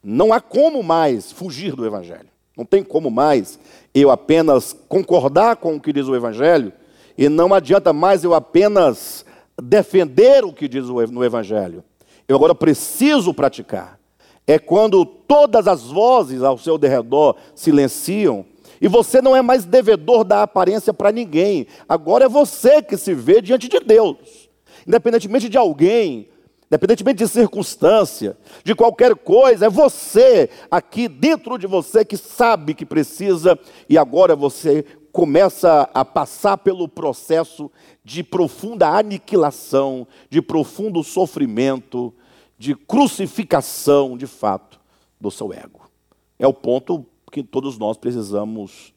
não 0.02 0.32
há 0.32 0.40
como 0.40 0.82
mais 0.82 1.32
fugir 1.32 1.76
do 1.76 1.86
Evangelho. 1.86 2.30
Não 2.58 2.66
tem 2.66 2.84
como 2.84 3.12
mais 3.12 3.60
eu 3.94 4.10
apenas 4.10 4.76
concordar 4.90 5.58
com 5.58 5.76
o 5.76 5.80
que 5.80 5.94
diz 5.94 6.08
o 6.08 6.16
Evangelho, 6.16 6.74
e 7.16 7.30
não 7.30 7.54
adianta 7.54 7.94
mais 7.94 8.24
eu 8.24 8.34
apenas 8.34 9.24
defender 9.62 10.44
o 10.44 10.52
que 10.52 10.68
diz 10.68 10.88
no 10.88 11.24
Evangelho. 11.24 11.84
Eu 12.28 12.36
agora 12.36 12.56
preciso 12.56 13.34
praticar. 13.34 14.00
É 14.46 14.58
quando 14.58 15.06
todas 15.06 15.68
as 15.68 15.84
vozes 15.84 16.42
ao 16.42 16.58
seu 16.58 16.78
derredor 16.78 17.36
silenciam 17.54 18.46
e 18.80 18.88
você 18.88 19.22
não 19.22 19.36
é 19.36 19.42
mais 19.42 19.66
devedor 19.66 20.24
da 20.24 20.44
aparência 20.44 20.94
para 20.94 21.12
ninguém. 21.12 21.68
Agora 21.88 22.26
é 22.26 22.30
você 22.30 22.82
que 22.82 22.96
se 22.98 23.14
vê 23.14 23.42
diante 23.42 23.68
de 23.68 23.80
Deus. 23.80 24.50
Independentemente 24.88 25.50
de 25.50 25.58
alguém, 25.58 26.30
independentemente 26.68 27.20
de 27.20 27.28
circunstância, 27.28 28.38
de 28.64 28.76
qualquer 28.76 29.16
coisa, 29.16 29.66
é 29.66 29.70
você 29.70 30.50
aqui 30.70 31.08
dentro 31.08 31.58
de 31.58 31.66
você 31.66 32.04
que 32.04 32.18
sabe 32.18 32.74
que 32.74 32.86
precisa 32.86 33.58
e 33.90 33.98
agora 33.98 34.36
você 34.36 34.84
começa 35.12 35.90
a 35.94 36.06
passar 36.06 36.58
pelo 36.58 36.88
processo 36.88 37.72
de 38.04 38.24
profunda 38.24 38.90
aniquilação, 38.90 40.06
de 40.30 40.42
profundo 40.42 41.04
sofrimento, 41.04 42.14
de 42.58 42.76
crucificação, 42.76 44.18
de 44.18 44.28
fato, 44.28 44.80
do 45.20 45.32
seu 45.32 45.52
ego. 45.54 45.90
É 46.38 46.46
o 46.46 46.54
ponto 46.54 47.06
que 47.32 47.42
todos 47.42 47.78
nós 47.78 47.98
precisamos 47.98 48.94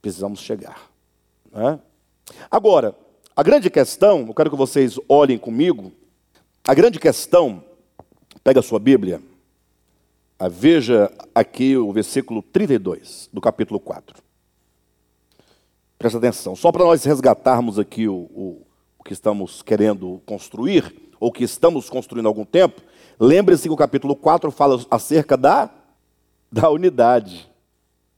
precisamos 0.00 0.40
chegar. 0.40 0.90
Né? 1.52 1.78
Agora, 2.50 2.96
a 3.36 3.42
grande 3.42 3.68
questão, 3.68 4.26
eu 4.26 4.34
quero 4.34 4.50
que 4.50 4.56
vocês 4.56 4.98
olhem 5.08 5.38
comigo, 5.38 5.92
a 6.66 6.74
grande 6.74 6.98
questão, 6.98 7.64
pega 8.44 8.60
a 8.60 8.62
sua 8.62 8.78
Bíblia, 8.78 9.20
veja 10.50 11.10
aqui 11.34 11.76
o 11.76 11.92
versículo 11.92 12.42
32 12.42 13.28
do 13.32 13.40
capítulo 13.40 13.80
4. 13.80 14.22
Presta 15.98 16.18
atenção, 16.18 16.56
só 16.56 16.72
para 16.72 16.84
nós 16.84 17.04
resgatarmos 17.04 17.78
aqui 17.78 18.08
o, 18.08 18.14
o, 18.14 18.66
o, 18.98 19.04
que 19.04 19.12
estamos 19.12 19.62
querendo 19.62 20.22
construir, 20.24 21.10
ou 21.18 21.30
que 21.30 21.44
estamos 21.44 21.90
construindo 21.90 22.26
há 22.26 22.28
algum 22.28 22.44
tempo, 22.44 22.80
lembre-se 23.18 23.64
que 23.68 23.74
o 23.74 23.76
capítulo 23.76 24.16
4 24.16 24.50
fala 24.50 24.82
acerca 24.90 25.36
da, 25.36 25.68
da 26.50 26.70
unidade. 26.70 27.50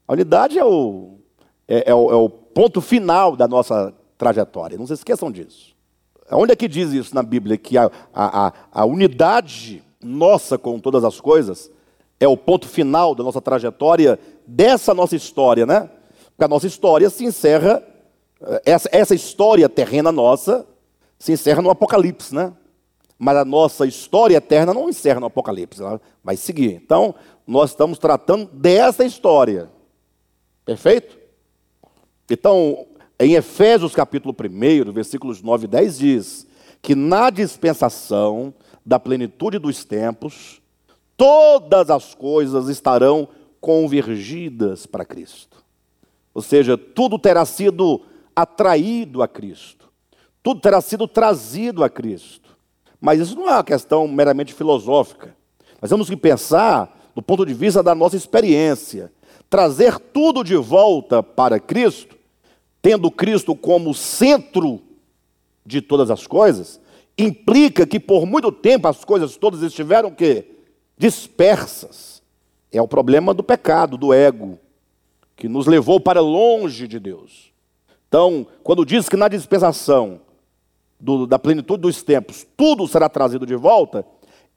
A 0.06 0.12
unidade 0.12 0.58
é 0.58 0.64
o, 0.64 1.18
é, 1.66 1.90
é, 1.90 1.94
o, 1.94 2.10
é 2.10 2.14
o 2.14 2.28
ponto 2.28 2.80
final 2.80 3.34
da 3.34 3.48
nossa 3.48 3.92
trajetória, 4.16 4.78
não 4.78 4.86
se 4.86 4.92
esqueçam 4.92 5.32
disso. 5.32 5.71
Onde 6.36 6.52
é 6.52 6.56
que 6.56 6.68
diz 6.68 6.92
isso 6.92 7.14
na 7.14 7.22
Bíblia? 7.22 7.56
Que 7.56 7.76
a, 7.76 7.90
a, 8.14 8.52
a 8.72 8.84
unidade 8.84 9.82
nossa 10.02 10.58
com 10.58 10.78
todas 10.78 11.04
as 11.04 11.20
coisas 11.20 11.70
é 12.18 12.28
o 12.28 12.36
ponto 12.36 12.68
final 12.68 13.14
da 13.14 13.24
nossa 13.24 13.40
trajetória, 13.40 14.18
dessa 14.46 14.94
nossa 14.94 15.16
história, 15.16 15.66
né? 15.66 15.90
Porque 16.30 16.44
a 16.44 16.48
nossa 16.48 16.66
história 16.66 17.10
se 17.10 17.24
encerra, 17.24 17.82
eh, 18.40 18.62
essa, 18.66 18.88
essa 18.92 19.14
história 19.14 19.68
terrena 19.68 20.12
nossa 20.12 20.66
se 21.18 21.32
encerra 21.32 21.62
no 21.62 21.70
Apocalipse, 21.70 22.34
né? 22.34 22.52
Mas 23.18 23.36
a 23.36 23.44
nossa 23.44 23.86
história 23.86 24.36
eterna 24.36 24.74
não 24.74 24.88
encerra 24.88 25.20
no 25.20 25.26
Apocalipse, 25.26 25.80
ela 25.80 26.00
vai 26.22 26.36
seguir. 26.36 26.74
Então, 26.74 27.14
nós 27.46 27.70
estamos 27.70 27.98
tratando 27.98 28.46
dessa 28.52 29.04
história. 29.04 29.70
Perfeito? 30.64 31.18
Então, 32.30 32.86
em 33.24 33.34
Efésios 33.34 33.94
capítulo 33.94 34.34
1, 34.34 34.90
versículos 34.90 35.40
9 35.40 35.66
e 35.66 35.68
10 35.68 35.98
diz 35.98 36.46
que 36.82 36.96
na 36.96 37.30
dispensação 37.30 38.52
da 38.84 38.98
plenitude 38.98 39.60
dos 39.60 39.84
tempos, 39.84 40.60
todas 41.16 41.88
as 41.88 42.16
coisas 42.16 42.68
estarão 42.68 43.28
convergidas 43.60 44.86
para 44.86 45.04
Cristo. 45.04 45.62
Ou 46.34 46.42
seja, 46.42 46.76
tudo 46.76 47.16
terá 47.16 47.44
sido 47.44 48.02
atraído 48.34 49.22
a 49.22 49.28
Cristo, 49.28 49.88
tudo 50.42 50.60
terá 50.60 50.80
sido 50.80 51.06
trazido 51.06 51.84
a 51.84 51.88
Cristo. 51.88 52.58
Mas 53.00 53.20
isso 53.20 53.36
não 53.36 53.48
é 53.48 53.52
uma 53.52 53.62
questão 53.62 54.08
meramente 54.08 54.52
filosófica. 54.52 55.36
Nós 55.80 55.88
temos 55.88 56.10
que 56.10 56.16
pensar 56.16 57.12
do 57.14 57.22
ponto 57.22 57.46
de 57.46 57.54
vista 57.54 57.84
da 57.84 57.94
nossa 57.94 58.16
experiência. 58.16 59.12
Trazer 59.48 59.98
tudo 59.98 60.42
de 60.42 60.56
volta 60.56 61.22
para 61.22 61.60
Cristo, 61.60 62.16
tendo 62.82 63.10
Cristo 63.10 63.54
como 63.54 63.94
centro 63.94 64.82
de 65.64 65.80
todas 65.80 66.10
as 66.10 66.26
coisas, 66.26 66.80
implica 67.16 67.86
que 67.86 68.00
por 68.00 68.26
muito 68.26 68.50
tempo 68.50 68.88
as 68.88 69.04
coisas 69.04 69.36
todas 69.36 69.62
estiveram 69.62 70.10
que 70.10 70.44
dispersas. 70.98 72.20
É 72.72 72.82
o 72.82 72.88
problema 72.88 73.32
do 73.32 73.42
pecado, 73.42 73.96
do 73.96 74.12
ego 74.12 74.58
que 75.36 75.48
nos 75.48 75.66
levou 75.66 76.00
para 76.00 76.20
longe 76.20 76.88
de 76.88 76.98
Deus. 76.98 77.52
Então, 78.08 78.46
quando 78.62 78.84
diz 78.84 79.08
que 79.08 79.16
na 79.16 79.28
dispensação 79.28 80.20
do, 80.98 81.26
da 81.26 81.38
plenitude 81.38 81.82
dos 81.82 82.02
tempos 82.02 82.46
tudo 82.56 82.86
será 82.86 83.08
trazido 83.08 83.46
de 83.46 83.54
volta, 83.54 84.04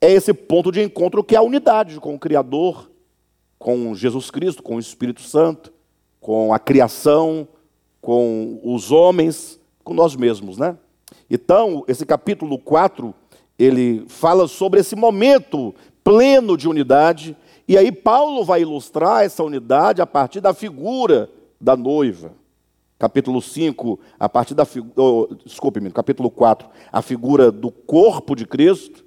é 0.01 0.11
esse 0.11 0.33
ponto 0.33 0.71
de 0.71 0.81
encontro 0.81 1.23
que 1.23 1.35
é 1.35 1.37
a 1.37 1.43
unidade 1.43 1.99
com 1.99 2.15
o 2.15 2.19
Criador, 2.19 2.89
com 3.57 3.95
Jesus 3.95 4.29
Cristo, 4.29 4.61
com 4.61 4.75
o 4.75 4.79
Espírito 4.79 5.21
Santo, 5.21 5.71
com 6.19 6.53
a 6.53 6.59
criação, 6.59 7.47
com 8.05 8.59
os 8.63 8.91
homens, 8.91 9.59
com 9.83 9.91
nós 9.91 10.15
mesmos, 10.15 10.59
né? 10.59 10.77
Então, 11.27 11.83
esse 11.87 12.05
capítulo 12.05 12.59
4, 12.59 13.11
ele 13.57 14.05
fala 14.07 14.47
sobre 14.47 14.79
esse 14.79 14.95
momento 14.95 15.73
pleno 16.03 16.55
de 16.55 16.69
unidade 16.69 17.35
e 17.67 17.75
aí 17.75 17.91
Paulo 17.91 18.45
vai 18.45 18.61
ilustrar 18.61 19.23
essa 19.23 19.43
unidade 19.43 20.03
a 20.03 20.05
partir 20.05 20.39
da 20.39 20.53
figura 20.53 21.31
da 21.59 21.75
noiva. 21.75 22.31
Capítulo 22.99 23.41
5, 23.41 23.99
a 24.19 24.29
partir 24.29 24.53
da 24.53 24.65
figura, 24.65 24.93
oh, 24.97 25.27
desculpe-me, 25.43 25.89
capítulo 25.89 26.29
4, 26.29 26.69
a 26.91 27.01
figura 27.01 27.51
do 27.51 27.71
corpo 27.71 28.35
de 28.35 28.45
Cristo. 28.45 29.03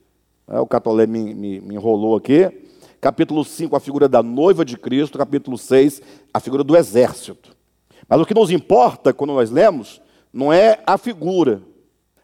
É, 0.49 0.59
o 0.59 0.67
Catolé 0.67 1.07
me, 1.07 1.33
me, 1.35 1.61
me 1.61 1.77
enrolou 1.77 2.17
aqui. 2.17 2.51
Capítulo 3.01 3.45
5, 3.45 3.77
a 3.77 3.81
figura 3.81 4.09
da 4.09 4.25
noiva 4.25 4.65
de 4.65 4.77
Cristo. 4.77 5.17
Capítulo 5.17 5.57
6, 5.57 6.03
a 6.35 6.41
figura 6.41 6.65
do 6.65 6.77
exército. 6.77 7.57
Mas 8.09 8.21
o 8.21 8.25
que 8.25 8.35
nos 8.35 8.51
importa 8.51 9.13
quando 9.13 9.35
nós 9.35 9.51
lemos 9.51 10.01
não 10.33 10.53
é 10.53 10.81
a 10.87 10.97
figura, 10.97 11.63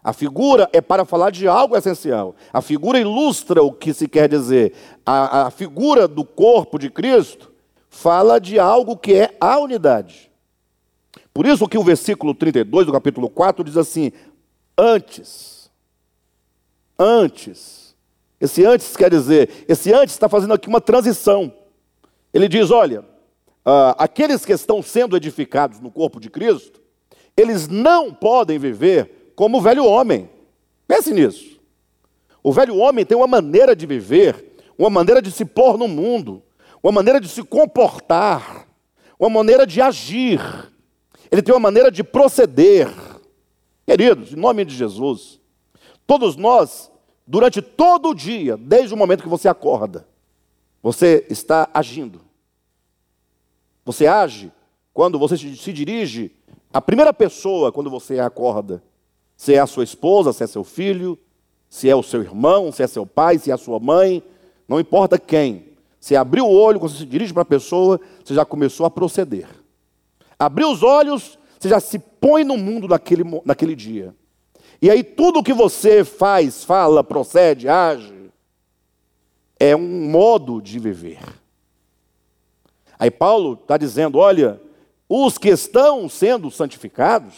a 0.05 0.13
figura 0.13 0.69
é 0.71 0.83
para 0.83 1.07
falar 1.07 1.31
de 1.31 1.49
algo 1.49 1.75
essencial. 1.75 2.37
A 2.53 2.61
figura 2.61 3.01
ilustra 3.01 3.63
o 3.63 3.73
que 3.73 3.95
se 3.95 4.07
quer 4.07 4.29
dizer. 4.29 4.75
A, 5.05 5.47
a, 5.47 5.51
figura 5.51 6.07
do 6.07 6.27
corpo 6.27 6.79
de 6.79 6.91
Cristo 6.91 7.51
fala 7.89 8.39
de 8.39 8.59
algo 8.59 8.99
que 8.99 9.15
é 9.15 9.35
a 9.41 9.59
unidade. 9.59 10.31
Por 11.33 11.47
isso 11.47 11.67
que 11.67 11.79
o 11.79 11.83
versículo 11.83 12.35
32 12.35 12.85
do 12.85 12.93
capítulo 12.93 13.31
4 13.31 13.65
diz 13.65 13.79
assim: 13.79 14.13
antes. 14.77 15.71
Antes. 16.99 17.97
Esse 18.39 18.63
antes 18.67 18.95
quer 18.95 19.09
dizer, 19.09 19.65
esse 19.67 19.91
antes 19.91 20.15
está 20.15 20.29
fazendo 20.29 20.53
aqui 20.53 20.69
uma 20.69 20.83
transição. 20.83 21.51
Ele 22.33 22.47
diz: 22.47 22.71
olha, 22.71 23.07
uh, 23.65 23.95
aqueles 23.99 24.45
que 24.45 24.53
estão 24.53 24.83
sendo 24.83 25.17
edificados 25.17 25.81
no 25.81 25.91
corpo 25.91 26.21
de 26.21 26.31
Cristo, 26.31 26.81
eles 27.37 27.69
não 27.69 28.13
podem 28.13 28.59
viver 28.59 29.33
como 29.35 29.59
o 29.59 29.61
velho 29.61 29.85
homem. 29.85 30.29
Pense 30.87 31.13
nisso. 31.13 31.61
O 32.43 32.53
velho 32.53 32.77
homem 32.77 33.05
tem 33.05 33.17
uma 33.17 33.27
maneira 33.27 33.75
de 33.75 33.87
viver, 33.87 34.57
uma 34.79 34.91
maneira 34.91 35.21
de 35.23 35.31
se 35.33 35.45
pôr 35.45 35.79
no 35.79 35.89
mundo, 35.89 36.43
uma 36.83 36.93
maneira 36.93 37.21
de 37.21 37.29
se 37.29 37.43
comportar, 37.43 38.69
uma 39.19 39.31
maneira 39.31 39.67
de 39.67 39.81
agir, 39.81 40.41
ele 41.31 41.43
tem 41.43 41.55
uma 41.55 41.61
maneira 41.61 41.91
de 41.91 42.05
proceder. 42.05 42.89
Queridos, 43.87 44.33
em 44.33 44.37
nome 44.37 44.65
de 44.65 44.75
Jesus, 44.75 45.41
todos 46.07 46.37
nós, 46.37 46.91
durante 47.27 47.61
todo 47.61 48.11
o 48.11 48.15
dia, 48.15 48.57
desde 48.57 48.95
o 48.95 48.97
momento 48.97 49.23
que 49.23 49.29
você 49.29 49.49
acorda, 49.49 50.07
você 50.83 51.27
está 51.31 51.69
agindo. 51.73 52.21
Você 53.85 54.07
age 54.07 54.53
quando 54.93 55.19
você 55.19 55.37
se 55.37 55.73
dirige 55.73 56.33
à 56.73 56.81
primeira 56.81 57.13
pessoa 57.13 57.73
quando 57.73 57.91
você 57.91 58.19
acorda. 58.19 58.83
Se 59.37 59.55
é 59.55 59.59
a 59.59 59.67
sua 59.67 59.85
esposa, 59.85 60.33
se 60.33 60.45
é 60.45 60.47
seu 60.47 60.65
filho, 60.65 61.19
se 61.69 61.91
é 61.91 61.97
o 61.97 62.03
seu 62.03 62.23
irmão, 62.23 62.71
se 62.71 62.83
é 62.83 62.87
seu 62.87 63.05
pai, 63.05 63.39
se 63.39 63.51
é 63.51 63.55
a 63.55 63.59
sua 63.59 63.81
mãe, 63.81 64.23
não 64.69 64.79
importa 64.79 65.19
quem. 65.19 65.75
Você 66.01 66.17
abriu 66.17 66.47
o 66.47 66.55
olho, 66.55 66.79
quando 66.79 66.93
você 66.93 66.99
se 66.99 67.07
dirige 67.07 67.33
para 67.33 67.43
a 67.43 67.47
pessoa, 67.47 68.01
você 68.23 68.35
já 68.35 68.45
começou 68.45 68.87
a 68.87 68.91
proceder. 68.91 69.49
Abriu 70.39 70.71
os 70.71 70.83
olhos, 70.83 71.39
você 71.59 71.69
já 71.69 71.81
se 71.81 71.99
põe 71.99 72.45
no 72.45 72.57
mundo 72.57 72.87
naquele, 72.87 73.25
naquele 73.45 73.75
dia. 73.75 74.15
E 74.81 74.91
aí 74.91 75.03
tudo 75.03 75.43
que 75.43 75.53
você 75.53 76.05
faz, 76.05 76.63
fala, 76.63 77.03
procede, 77.03 77.69
age, 77.69 78.31
é 79.59 79.75
um 79.75 80.11
modo 80.11 80.61
de 80.61 80.79
viver. 80.79 81.21
Aí 82.99 83.11
Paulo 83.11 83.55
está 83.55 83.77
dizendo: 83.77 84.19
olha, 84.19 84.61
os 85.09 85.39
que 85.39 85.49
estão 85.49 86.09
sendo 86.09 86.51
santificados, 86.51 87.35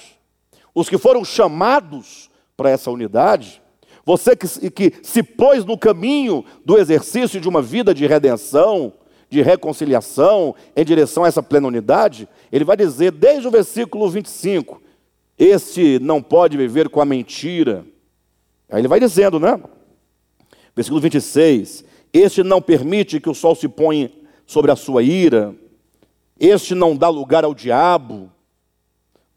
os 0.75 0.89
que 0.89 0.99
foram 0.99 1.25
chamados 1.25 2.31
para 2.57 2.71
essa 2.71 2.91
unidade, 2.91 3.63
você 4.05 4.37
que, 4.37 4.71
que 4.71 4.93
se 5.03 5.23
pôs 5.23 5.65
no 5.65 5.77
caminho 5.77 6.45
do 6.65 6.79
exercício 6.79 7.41
de 7.41 7.49
uma 7.49 7.61
vida 7.61 7.93
de 7.93 8.07
redenção, 8.07 8.93
de 9.29 9.43
reconciliação, 9.43 10.55
em 10.77 10.85
direção 10.85 11.25
a 11.25 11.29
essa 11.29 11.43
plena 11.43 11.67
unidade, 11.67 12.29
ele 12.53 12.65
vai 12.65 12.77
dizer 12.77 13.11
desde 13.11 13.49
o 13.49 13.51
versículo 13.51 14.09
25: 14.09 14.81
Este 15.37 15.99
não 15.99 16.23
pode 16.23 16.57
viver 16.57 16.89
com 16.89 17.01
a 17.01 17.05
mentira. 17.05 17.85
Aí 18.71 18.81
ele 18.81 18.89
vai 18.89 19.01
dizendo, 19.01 19.41
né? 19.41 19.61
Versículo 20.75 21.01
26: 21.01 21.85
Este 22.13 22.43
não 22.45 22.63
permite 22.63 23.19
que 23.19 23.29
o 23.29 23.35
sol 23.35 23.55
se 23.55 23.69
ponha 23.69 24.11
sobre 24.47 24.71
a 24.71 24.77
sua 24.77 25.03
ira, 25.03 25.55
este 26.39 26.75
não 26.75 26.97
dá 26.97 27.09
lugar 27.09 27.45
ao 27.45 27.55
diabo, 27.55 28.31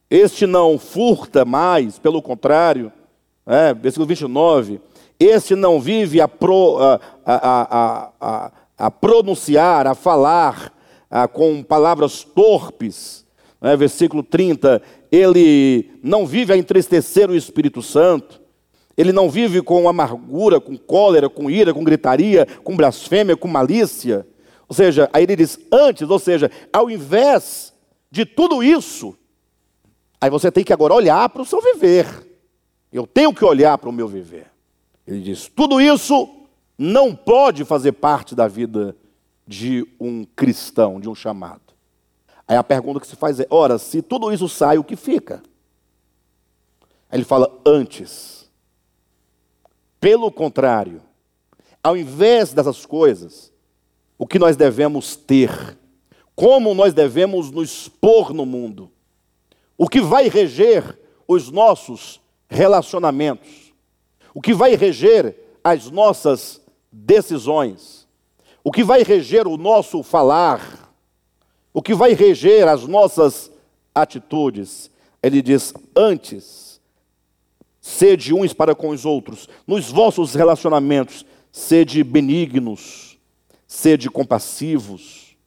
este 0.10 0.46
não 0.46 0.78
furta 0.78 1.44
mais, 1.44 1.98
pelo 1.98 2.22
contrário, 2.22 2.92
é, 3.46 3.74
versículo 3.74 4.08
29, 4.08 4.80
este 5.20 5.56
não 5.56 5.80
vive 5.82 6.22
a, 6.22 6.28
pro, 6.28 6.78
a, 6.78 7.00
a, 7.26 8.12
a, 8.22 8.52
a 8.78 8.92
pronunciar, 8.92 9.88
a 9.88 9.96
falar 9.96 10.74
com 11.34 11.64
palavras 11.64 12.24
torpes. 12.24 13.26
É, 13.62 13.76
versículo 13.76 14.24
30, 14.24 14.82
ele 15.12 15.92
não 16.02 16.26
vive 16.26 16.54
a 16.54 16.58
entristecer 16.58 17.30
o 17.30 17.36
Espírito 17.36 17.82
Santo, 17.82 18.40
ele 18.96 19.12
não 19.12 19.30
vive 19.30 19.62
com 19.62 19.90
amargura, 19.90 20.62
com 20.62 20.78
cólera, 20.78 21.30
com 21.30 21.50
ira, 21.50 21.74
com 21.74 21.84
gritaria, 21.84 22.48
com 22.64 22.76
blasfêmia, 22.78 23.36
com 23.36 23.48
malícia. 23.50 24.26
Ou 24.70 24.76
seja, 24.76 25.10
aí 25.12 25.24
ele 25.24 25.36
diz 25.36 25.60
antes, 25.72 26.08
ou 26.08 26.20
seja, 26.20 26.52
ao 26.72 26.92
invés 26.92 27.74
de 28.12 28.24
tudo 28.24 28.64
isso, 28.64 29.18
aí 30.22 30.30
você 30.30 30.52
tem 30.52 30.64
que 30.64 30.72
agora 30.72 30.94
olhar 30.94 31.28
para 31.30 31.42
o 31.42 31.46
seu 31.46 31.60
viver. 31.60 32.06
Eu 32.94 33.08
tenho 33.08 33.34
que 33.34 33.44
olhar 33.44 33.76
para 33.80 33.90
o 33.90 33.94
meu 33.94 34.08
viver. 34.08 34.46
Ele 35.08 35.22
diz: 35.22 35.48
tudo 35.48 35.82
isso 35.82 36.46
não 36.78 37.16
pode 37.16 37.66
fazer 37.66 37.94
parte 37.94 38.36
da 38.36 38.48
vida 38.48 38.96
de 39.48 39.88
um 40.00 40.24
cristão, 40.24 41.00
de 41.00 41.10
um 41.10 41.16
chamado. 41.16 41.74
Aí 42.48 42.56
a 42.56 42.64
pergunta 42.64 43.00
que 43.00 43.08
se 43.08 43.16
faz 43.16 43.40
é: 43.40 43.48
ora, 43.50 43.80
se 43.80 44.04
tudo 44.04 44.32
isso 44.32 44.48
sai, 44.48 44.78
o 44.78 44.84
que 44.84 44.96
fica? 44.96 45.42
Aí 47.10 47.18
ele 47.18 47.26
fala: 47.26 47.52
antes. 47.66 48.38
Pelo 50.00 50.32
contrário, 50.32 51.02
ao 51.84 51.98
invés 51.98 52.54
dessas 52.54 52.86
coisas, 52.86 53.49
o 54.20 54.28
que 54.28 54.38
nós 54.38 54.58
devemos 54.58 55.16
ter, 55.16 55.78
como 56.36 56.76
nós 56.76 56.94
devemos 56.94 57.50
nos 57.50 57.88
pôr 57.88 58.34
no 58.34 58.46
mundo, 58.46 58.92
o 59.78 59.88
que 59.88 60.02
vai 60.02 60.28
reger 60.28 61.00
os 61.26 61.50
nossos 61.50 62.20
relacionamentos, 62.50 63.72
o 64.34 64.42
que 64.42 64.54
vai 64.54 64.76
reger 64.76 65.36
as 65.64 65.90
nossas 65.90 66.62
decisões, 66.92 68.06
o 68.62 68.74
que 68.74 68.84
vai 68.84 69.04
reger 69.04 69.48
o 69.48 69.56
nosso 69.56 70.04
falar, 70.04 70.94
o 71.74 71.82
que 71.82 71.94
vai 71.94 72.14
reger 72.14 72.68
as 72.68 72.86
nossas 72.86 73.50
atitudes. 73.96 74.92
Ele 75.24 75.42
diz: 75.42 75.74
antes, 75.96 76.82
sede 77.80 78.34
uns 78.34 78.52
para 78.52 78.76
com 78.76 78.90
os 78.90 79.06
outros, 79.06 79.48
nos 79.66 79.90
vossos 79.90 80.34
relacionamentos, 80.36 81.26
sede 81.54 82.04
benignos, 82.04 83.09
sede 83.70 84.10
compassivos, 84.10 85.38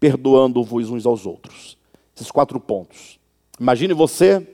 perdoando-vos 0.00 0.88
uns 0.88 1.04
aos 1.04 1.26
outros. 1.26 1.76
Esses 2.16 2.30
quatro 2.30 2.58
pontos. 2.58 3.20
Imagine 3.60 3.92
você 3.92 4.48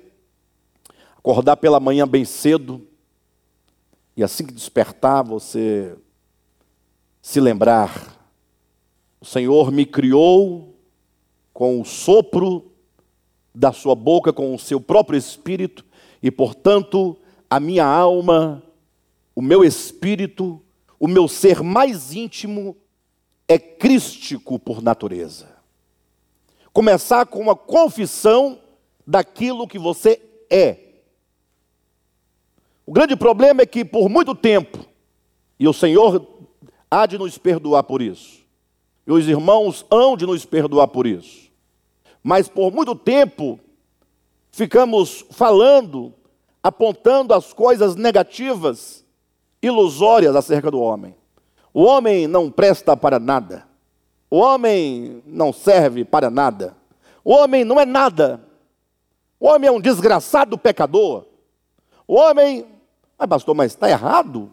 acordar 1.17 1.57
pela 1.59 1.79
manhã 1.79 2.09
bem 2.09 2.25
cedo, 2.25 2.85
e 4.17 4.25
assim 4.25 4.45
que 4.45 4.53
despertar, 4.53 5.23
você 5.23 5.97
se 7.23 7.39
lembrar: 7.39 8.19
o 9.21 9.25
Senhor 9.25 9.71
me 9.71 9.87
criou 9.87 10.77
com 11.55 11.81
o 11.81 11.85
sopro 11.85 12.73
da 13.55 13.73
sua 13.73 13.95
boca, 13.95 14.33
com 14.33 14.53
o 14.53 14.59
seu 14.59 14.81
próprio 14.81 15.17
espírito, 15.17 15.85
e 16.21 16.33
portanto, 16.33 17.17
a 17.49 17.61
minha 17.61 17.87
alma, 17.87 18.61
o 19.37 19.41
meu 19.41 19.63
espírito, 19.63 20.61
o 20.99 21.07
meu 21.07 21.29
ser 21.29 21.63
mais 21.63 22.13
íntimo 22.13 22.77
é 23.49 23.59
crístico 23.59 24.59
por 24.59 24.83
natureza. 24.83 25.49
Começar 26.71 27.25
com 27.25 27.41
uma 27.41 27.57
confissão 27.57 28.61
daquilo 29.07 29.67
que 29.67 29.79
você 29.79 30.21
é. 30.51 30.77
O 32.85 32.93
grande 32.93 33.17
problema 33.17 33.63
é 33.63 33.67
que 33.67 33.85
por 33.85 34.09
muito 34.11 34.35
tempo, 34.35 34.85
e 35.59 35.67
o 35.67 35.73
Senhor 35.73 36.27
há 36.91 37.07
de 37.07 37.17
nos 37.17 37.39
perdoar 37.39 37.83
por 37.85 38.03
isso, 38.03 38.47
e 39.07 39.13
os 39.13 39.27
irmãos 39.27 39.85
hão 39.91 40.17
de 40.17 40.27
nos 40.27 40.45
perdoar 40.45 40.89
por 40.89 41.07
isso, 41.07 41.51
mas 42.23 42.49
por 42.49 42.71
muito 42.71 42.95
tempo 42.95 43.59
ficamos 44.53 45.25
falando, 45.31 46.13
apontando 46.63 47.33
as 47.33 47.53
coisas 47.53 47.97
negativas, 47.97 49.05
ilusórias 49.63 50.37
acerca 50.37 50.71
do 50.71 50.81
homem. 50.81 51.15
O 51.72 51.85
homem 51.85 52.26
não 52.26 52.50
presta 52.50 52.96
para 52.96 53.18
nada, 53.18 53.66
o 54.31 54.38
homem 54.38 55.22
não 55.26 55.52
serve 55.52 56.04
para 56.04 56.31
nada, 56.31 56.76
o 57.24 57.33
homem 57.33 57.64
não 57.64 57.78
é 57.81 57.85
nada, 57.85 58.40
o 59.38 59.46
homem 59.46 59.68
é 59.68 59.72
um 59.72 59.81
desgraçado 59.81 60.59
pecador, 60.59 61.24
o 62.07 62.14
homem 62.14 62.66
mas, 63.18 63.28
pastor, 63.28 63.54
mas 63.54 63.72
está 63.72 63.90
errado? 63.90 64.52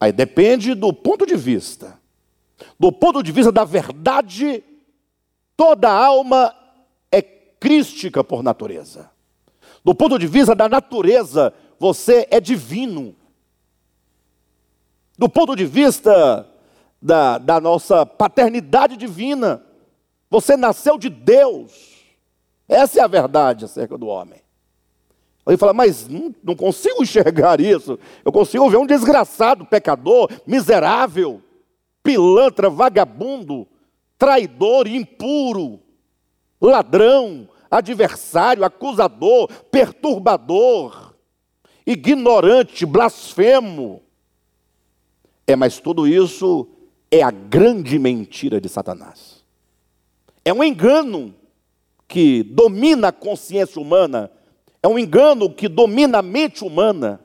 Aí 0.00 0.10
depende 0.10 0.74
do 0.74 0.92
ponto 0.92 1.24
de 1.24 1.36
vista. 1.36 1.98
Do 2.78 2.90
ponto 2.90 3.22
de 3.22 3.30
vista 3.30 3.52
da 3.52 3.64
verdade, 3.64 4.64
toda 5.56 5.88
alma 5.88 6.52
é 7.12 7.22
crística 7.22 8.24
por 8.24 8.42
natureza. 8.42 9.10
Do 9.84 9.94
ponto 9.94 10.18
de 10.18 10.26
vista 10.26 10.56
da 10.56 10.68
natureza, 10.68 11.54
você 11.78 12.26
é 12.30 12.40
divino. 12.40 13.14
Do 15.18 15.28
ponto 15.28 15.56
de 15.56 15.66
vista 15.66 16.48
da, 17.02 17.38
da 17.38 17.60
nossa 17.60 18.06
paternidade 18.06 18.96
divina, 18.96 19.64
você 20.30 20.56
nasceu 20.56 20.96
de 20.96 21.08
Deus. 21.10 22.06
Essa 22.68 23.00
é 23.00 23.02
a 23.02 23.08
verdade 23.08 23.64
acerca 23.64 23.98
do 23.98 24.06
homem. 24.06 24.40
Ele 25.44 25.56
fala, 25.56 25.72
mas 25.72 26.06
não, 26.06 26.32
não 26.44 26.54
consigo 26.54 27.02
enxergar 27.02 27.58
isso. 27.60 27.98
Eu 28.24 28.30
consigo 28.30 28.68
ver 28.68 28.76
um 28.76 28.86
desgraçado, 28.86 29.64
pecador, 29.64 30.30
miserável, 30.46 31.42
pilantra, 32.02 32.68
vagabundo, 32.70 33.66
traidor, 34.18 34.86
impuro, 34.86 35.80
ladrão, 36.60 37.48
adversário, 37.70 38.64
acusador, 38.64 39.48
perturbador, 39.70 41.14
ignorante, 41.86 42.84
blasfemo. 42.84 44.02
É, 45.48 45.56
mas 45.56 45.80
tudo 45.80 46.06
isso 46.06 46.68
é 47.10 47.22
a 47.22 47.32
grande 47.32 47.98
mentira 47.98 48.60
de 48.60 48.68
Satanás. 48.68 49.42
É 50.44 50.52
um 50.52 50.62
engano 50.62 51.34
que 52.06 52.44
domina 52.44 53.08
a 53.08 53.12
consciência 53.12 53.82
humana 53.82 54.30
é 54.82 54.88
um 54.88 54.98
engano 54.98 55.50
que 55.50 55.68
domina 55.68 56.18
a 56.18 56.22
mente 56.22 56.64
humana, 56.64 57.20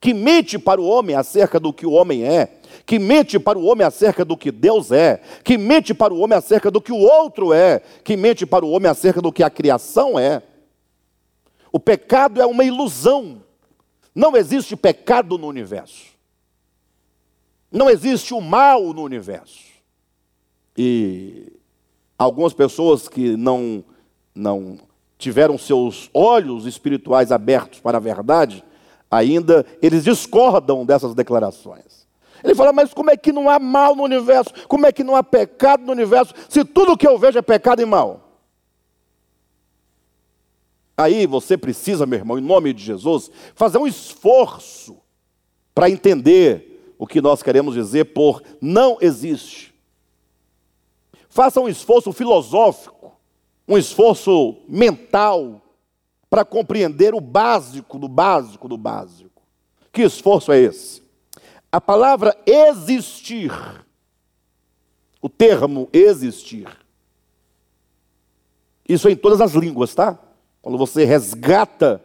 que 0.00 0.14
mente 0.14 0.58
para 0.58 0.80
o 0.80 0.86
homem 0.86 1.14
acerca 1.14 1.60
do 1.60 1.72
que 1.72 1.86
o 1.86 1.92
homem 1.92 2.24
é, 2.24 2.60
que 2.84 2.98
mente 2.98 3.38
para 3.38 3.58
o 3.58 3.64
homem 3.64 3.86
acerca 3.86 4.24
do 4.24 4.36
que 4.36 4.50
Deus 4.50 4.90
é, 4.92 5.20
que 5.44 5.58
mente 5.58 5.92
para 5.92 6.14
o 6.14 6.18
homem 6.18 6.38
acerca 6.38 6.70
do 6.70 6.80
que 6.80 6.92
o 6.92 6.98
outro 6.98 7.52
é, 7.52 7.80
que 8.02 8.16
mente 8.16 8.46
para 8.46 8.64
o 8.64 8.70
homem 8.70 8.90
acerca 8.90 9.20
do 9.20 9.32
que 9.32 9.42
a 9.42 9.50
criação 9.50 10.18
é. 10.18 10.42
O 11.70 11.78
pecado 11.78 12.40
é 12.40 12.46
uma 12.46 12.64
ilusão. 12.64 13.42
Não 14.14 14.34
existe 14.34 14.74
pecado 14.74 15.36
no 15.36 15.46
universo. 15.46 16.15
Não 17.76 17.90
existe 17.90 18.32
o 18.32 18.40
mal 18.40 18.94
no 18.94 19.02
universo. 19.02 19.66
E 20.76 21.52
algumas 22.18 22.54
pessoas 22.54 23.06
que 23.06 23.36
não, 23.36 23.84
não 24.34 24.78
tiveram 25.18 25.58
seus 25.58 26.08
olhos 26.14 26.64
espirituais 26.64 27.30
abertos 27.30 27.78
para 27.78 27.98
a 27.98 28.00
verdade, 28.00 28.64
ainda 29.10 29.66
eles 29.82 30.04
discordam 30.04 30.86
dessas 30.86 31.14
declarações. 31.14 32.06
Ele 32.42 32.54
fala, 32.54 32.72
mas 32.72 32.94
como 32.94 33.10
é 33.10 33.16
que 33.16 33.30
não 33.30 33.50
há 33.50 33.58
mal 33.58 33.94
no 33.94 34.04
universo? 34.04 34.54
Como 34.66 34.86
é 34.86 34.92
que 34.92 35.04
não 35.04 35.14
há 35.14 35.22
pecado 35.22 35.84
no 35.84 35.92
universo? 35.92 36.32
Se 36.48 36.64
tudo 36.64 36.96
que 36.96 37.06
eu 37.06 37.18
vejo 37.18 37.38
é 37.38 37.42
pecado 37.42 37.82
e 37.82 37.84
mal. 37.84 38.40
Aí 40.96 41.26
você 41.26 41.58
precisa, 41.58 42.06
meu 42.06 42.20
irmão, 42.20 42.38
em 42.38 42.42
nome 42.42 42.72
de 42.72 42.82
Jesus, 42.82 43.30
fazer 43.54 43.76
um 43.76 43.86
esforço 43.86 44.96
para 45.74 45.90
entender 45.90 46.65
o 46.98 47.06
que 47.06 47.20
nós 47.20 47.42
queremos 47.42 47.74
dizer 47.74 48.06
por 48.06 48.42
não 48.60 48.98
existe. 49.00 49.74
Faça 51.28 51.60
um 51.60 51.68
esforço 51.68 52.12
filosófico, 52.12 53.12
um 53.68 53.76
esforço 53.76 54.56
mental, 54.68 55.60
para 56.28 56.44
compreender 56.44 57.14
o 57.14 57.20
básico 57.20 57.98
do 57.98 58.08
básico 58.08 58.68
do 58.68 58.76
básico. 58.76 59.42
Que 59.92 60.02
esforço 60.02 60.52
é 60.52 60.58
esse? 60.58 61.02
A 61.70 61.80
palavra 61.80 62.36
existir, 62.46 63.52
o 65.20 65.28
termo 65.28 65.88
existir, 65.92 66.68
isso 68.88 69.08
é 69.08 69.12
em 69.12 69.16
todas 69.16 69.40
as 69.40 69.52
línguas, 69.52 69.94
tá? 69.94 70.18
Quando 70.62 70.78
você 70.78 71.04
resgata 71.04 72.02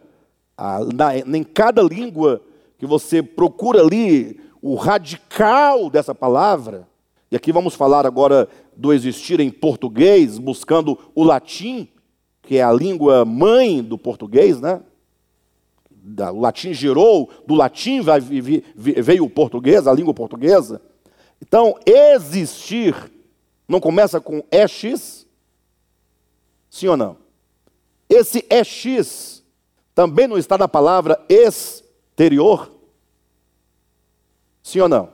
a, 0.57 0.79
na, 0.93 1.17
em 1.17 1.43
cada 1.43 1.81
língua 1.81 2.41
que 2.77 2.85
você 2.85 3.21
procura 3.21 3.81
ali 3.81 4.41
o 4.61 4.75
radical 4.75 5.89
dessa 5.89 6.13
palavra, 6.13 6.87
e 7.31 7.35
aqui 7.35 7.51
vamos 7.51 7.73
falar 7.73 8.05
agora 8.05 8.47
do 8.75 8.93
existir 8.93 9.39
em 9.39 9.49
português, 9.49 10.37
buscando 10.37 10.99
o 11.15 11.23
latim, 11.23 11.87
que 12.41 12.57
é 12.57 12.63
a 12.63 12.71
língua 12.71 13.23
mãe 13.25 13.81
do 13.81 13.97
português, 13.97 14.59
né? 14.59 14.81
O 16.33 16.39
latim 16.39 16.73
gerou, 16.73 17.29
do 17.45 17.53
latim 17.55 18.01
veio 18.01 19.23
o 19.23 19.29
português, 19.29 19.87
a 19.87 19.93
língua 19.93 20.13
portuguesa. 20.13 20.81
Então, 21.41 21.75
existir 21.85 22.95
não 23.67 23.79
começa 23.79 24.19
com 24.19 24.43
EX? 24.51 25.25
Sim 26.69 26.87
ou 26.87 26.97
não? 26.97 27.17
Esse 28.09 28.45
EX 28.49 29.43
também 29.95 30.27
não 30.27 30.37
está 30.37 30.57
na 30.57 30.67
palavra 30.67 31.23
exterior? 31.29 32.71
Sim 34.63 34.81
ou 34.81 34.89
não? 34.89 35.09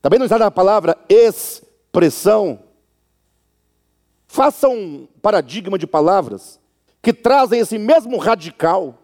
Também 0.00 0.18
não 0.18 0.26
está 0.26 0.38
na 0.38 0.50
palavra 0.50 0.96
expressão? 1.08 2.60
Faça 4.26 4.68
um 4.68 5.06
paradigma 5.22 5.78
de 5.78 5.86
palavras 5.86 6.60
que 7.02 7.12
trazem 7.12 7.60
esse 7.60 7.78
mesmo 7.78 8.18
radical. 8.18 8.98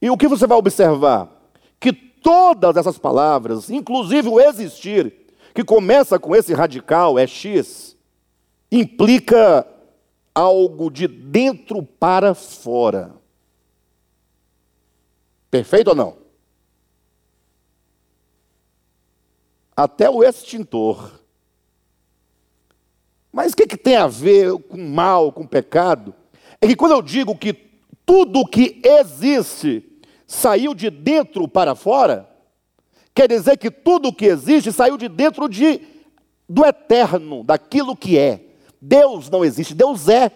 E 0.00 0.10
o 0.10 0.16
que 0.16 0.28
você 0.28 0.46
vai 0.46 0.56
observar? 0.56 1.28
Que 1.80 1.92
todas 1.92 2.76
essas 2.76 2.98
palavras, 2.98 3.70
inclusive 3.70 4.28
o 4.28 4.40
existir, 4.40 5.12
que 5.54 5.64
começa 5.64 6.18
com 6.18 6.34
esse 6.34 6.52
radical, 6.52 7.18
é 7.18 7.26
X, 7.26 7.96
implica 8.70 9.66
algo 10.34 10.90
de 10.90 11.06
dentro 11.06 11.82
para 11.82 12.34
fora. 12.34 13.14
Perfeito 15.50 15.88
ou 15.88 15.94
não? 15.94 16.23
Até 19.76 20.08
o 20.08 20.22
extintor 20.22 21.24
mas 23.34 23.52
o 23.52 23.56
que, 23.56 23.66
que 23.66 23.76
tem 23.76 23.96
a 23.96 24.06
ver 24.06 24.56
com 24.68 24.76
mal, 24.76 25.32
com 25.32 25.44
pecado? 25.44 26.14
É 26.60 26.68
que 26.68 26.76
quando 26.76 26.92
eu 26.92 27.02
digo 27.02 27.36
que 27.36 27.52
tudo 28.06 28.46
que 28.46 28.80
existe 28.84 29.82
saiu 30.24 30.72
de 30.72 30.88
dentro 30.88 31.48
para 31.48 31.74
fora, 31.74 32.30
quer 33.12 33.26
dizer 33.26 33.58
que 33.58 33.72
tudo 33.72 34.12
que 34.12 34.26
existe 34.26 34.70
saiu 34.70 34.96
de 34.96 35.08
dentro 35.08 35.48
de, 35.48 35.80
do 36.48 36.64
eterno, 36.64 37.42
daquilo 37.42 37.96
que 37.96 38.16
é. 38.16 38.40
Deus 38.80 39.28
não 39.28 39.44
existe, 39.44 39.74
Deus 39.74 40.08
é. 40.08 40.30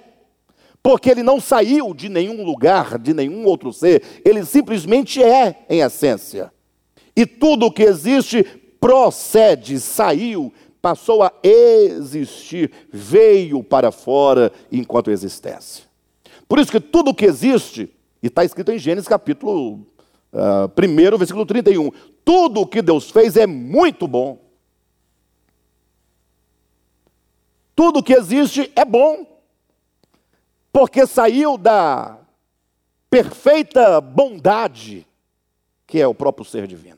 Porque 0.83 1.09
ele 1.09 1.22
não 1.22 1.40
saiu 1.40 1.94
de 1.94 2.09
nenhum 2.09 2.44
lugar, 2.44 2.98
de 2.98 3.14
nenhum 3.14 3.44
outro 3.44 3.72
ser, 3.72 4.03
ele 4.24 4.44
simplesmente 4.44 5.22
é 5.22 5.64
em 5.70 5.83
essência. 5.83 6.53
E 7.14 7.24
tudo 7.24 7.70
que 7.70 7.85
existe 7.85 8.44
procede, 8.81 9.81
saiu 9.81 10.53
passou 10.81 11.23
a 11.23 11.33
existir, 11.43 12.71
veio 12.93 13.62
para 13.62 13.91
fora 13.91 14.53
enquanto 14.71 15.11
existência. 15.11 15.85
Por 16.49 16.59
isso 16.59 16.71
que 16.71 16.81
tudo 16.81 17.14
que 17.14 17.25
existe, 17.25 17.95
e 18.23 18.29
está 18.29 18.45
escrito 18.45 18.73
em 18.73 18.79
Gênesis 18.79 19.09
capítulo 19.09 19.75
uh, 20.33 20.64
ah, 20.64 20.71
1, 20.77 21.19
versículo 21.19 21.45
31, 21.45 21.91
tudo 22.25 22.62
o 22.62 22.67
que 22.67 22.81
Deus 22.81 23.11
fez 23.11 23.37
é 23.37 23.47
muito 23.47 24.07
bom. 24.07 24.38
Tudo 27.75 28.03
que 28.03 28.14
existe 28.14 28.73
é 28.75 28.85
bom, 28.85 29.27
porque 30.73 31.07
saiu 31.07 31.57
da 31.57 32.19
perfeita 33.09 34.01
bondade, 34.01 35.07
que 35.87 36.01
é 36.01 36.07
o 36.07 36.14
próprio 36.14 36.45
ser 36.45 36.67
divino, 36.67 36.97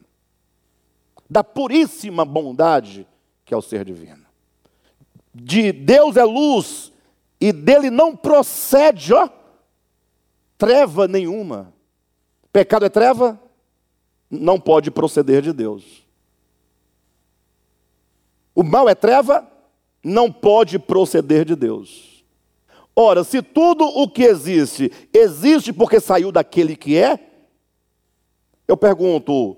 da 1.31 1.45
puríssima 1.45 2.25
bondade 2.25 3.07
que 3.45 3.55
é 3.55 3.57
o 3.57 3.63
ser 3.63 3.85
divino. 3.85 4.27
De 5.33 5.73
Deus 5.73 6.17
é 6.17 6.25
luz 6.25 6.93
e 7.41 7.53
dele 7.53 7.89
não 7.89 8.17
procede, 8.17 9.15
ó, 9.15 9.29
treva 10.59 11.07
nenhuma. 11.07 11.73
Pecado 12.53 12.85
é 12.85 12.89
treva? 12.89 13.41
Não 14.29 14.61
pode 14.61 14.91
proceder 14.91 15.41
de 15.41 15.53
Deus. 15.53 16.05
O 18.55 18.63
mal 18.63 18.89
é 18.89 18.95
treva? 18.95 19.49
Não 20.03 20.31
pode 20.31 20.79
proceder 20.79 21.45
de 21.45 21.55
Deus. 21.55 22.25
Ora, 22.95 23.23
se 23.23 23.41
tudo 23.41 23.85
o 23.85 24.09
que 24.09 24.25
existe, 24.25 24.91
existe 25.13 25.73
porque 25.73 26.01
saiu 26.01 26.33
daquele 26.33 26.77
que 26.77 26.97
é, 26.97 27.19
eu 28.67 28.77
pergunto: 28.77 29.57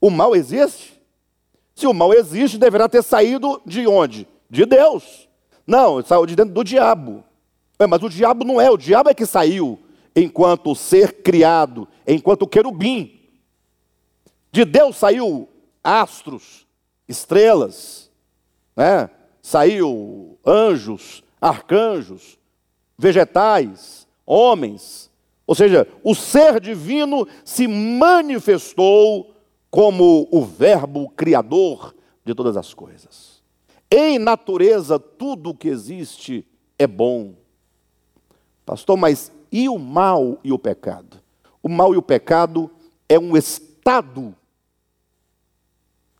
o 0.00 0.10
mal 0.10 0.36
existe? 0.36 0.93
Se 1.74 1.86
o 1.86 1.92
mal 1.92 2.12
existe, 2.14 2.56
deverá 2.58 2.88
ter 2.88 3.02
saído 3.02 3.60
de 3.66 3.86
onde? 3.86 4.28
De 4.48 4.64
Deus. 4.64 5.28
Não, 5.66 6.02
saiu 6.02 6.26
de 6.26 6.36
dentro 6.36 6.54
do 6.54 6.62
diabo. 6.62 7.24
É, 7.78 7.86
mas 7.86 8.02
o 8.02 8.08
diabo 8.08 8.44
não 8.44 8.60
é, 8.60 8.70
o 8.70 8.76
diabo 8.76 9.10
é 9.10 9.14
que 9.14 9.26
saiu 9.26 9.78
enquanto 10.14 10.74
ser 10.74 11.22
criado, 11.22 11.88
enquanto 12.06 12.46
querubim. 12.46 13.20
De 14.52 14.64
Deus 14.64 14.96
saiu 14.96 15.48
astros, 15.82 16.66
estrelas, 17.08 18.10
né? 18.76 19.10
saiu 19.42 20.38
anjos, 20.46 21.24
arcanjos, 21.40 22.38
vegetais, 22.96 24.06
homens. 24.24 25.10
Ou 25.46 25.54
seja, 25.54 25.86
o 26.02 26.14
ser 26.14 26.60
divino 26.60 27.26
se 27.44 27.66
manifestou 27.66 29.33
como 29.74 30.28
o 30.30 30.40
Verbo 30.44 31.10
Criador 31.16 31.96
de 32.24 32.32
todas 32.32 32.56
as 32.56 32.72
coisas. 32.72 33.42
Em 33.90 34.20
natureza, 34.20 35.00
tudo 35.00 35.50
o 35.50 35.54
que 35.54 35.66
existe 35.66 36.46
é 36.78 36.86
bom. 36.86 37.34
Pastor, 38.64 38.96
mas 38.96 39.32
e 39.50 39.68
o 39.68 39.76
mal 39.76 40.38
e 40.44 40.52
o 40.52 40.60
pecado? 40.60 41.20
O 41.60 41.68
mal 41.68 41.92
e 41.92 41.96
o 41.96 42.02
pecado 42.02 42.70
é 43.08 43.18
um 43.18 43.36
estado 43.36 44.32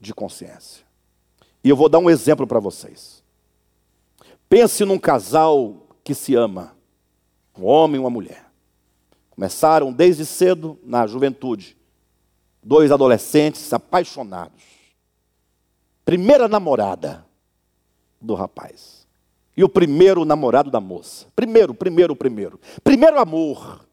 de 0.01 0.13
consciência. 0.13 0.85
E 1.63 1.69
eu 1.69 1.77
vou 1.77 1.89
dar 1.89 2.01
um 2.01 2.11
exemplo 2.11 2.49
para 2.49 2.59
vocês. 2.59 3.23
Pense 4.49 4.85
num 4.85 4.99
casal 4.99 5.87
que 6.03 6.13
se 6.13 6.35
ama, 6.35 6.77
um 7.57 7.65
homem 7.65 7.99
e 7.99 8.01
uma 8.01 8.11
mulher. 8.11 8.47
Começaram 9.31 9.93
desde 9.93 10.27
cedo, 10.27 10.77
na 10.83 11.07
juventude, 11.07 11.77
dois 12.65 12.91
adolescentes 12.91 13.73
apaixonados. 13.73 14.63
Primeira 16.05 16.49
namorada 16.49 17.25
do 18.21 18.35
rapaz. 18.35 19.07
E 19.57 19.63
o 19.63 19.69
primeiro 19.69 20.25
namorado 20.25 20.71
da 20.71 20.81
moça. 20.81 21.27
Primeiro, 21.37 21.75
primeiro, 21.75 22.17
primeiro. 22.17 22.61
Primeiro 22.83 23.21
amor. 23.21 23.87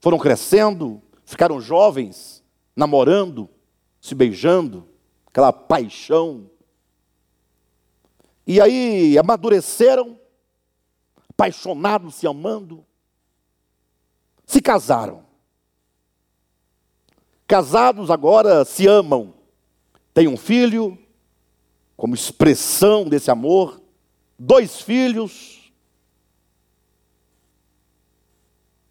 Foram 0.00 0.18
crescendo, 0.18 1.00
ficaram 1.24 1.60
jovens, 1.60 2.42
namorando, 2.74 3.48
se 4.00 4.14
beijando, 4.14 4.88
aquela 5.26 5.52
paixão. 5.52 6.50
E 8.46 8.60
aí 8.60 9.16
amadureceram, 9.18 10.18
apaixonados, 11.28 12.16
se 12.16 12.26
amando, 12.26 12.84
se 14.44 14.60
casaram. 14.60 15.29
Casados 17.50 18.12
agora 18.12 18.64
se 18.64 18.86
amam, 18.86 19.34
têm 20.14 20.28
um 20.28 20.36
filho, 20.36 20.96
como 21.96 22.14
expressão 22.14 23.08
desse 23.08 23.28
amor, 23.28 23.82
dois 24.38 24.80
filhos, 24.80 25.72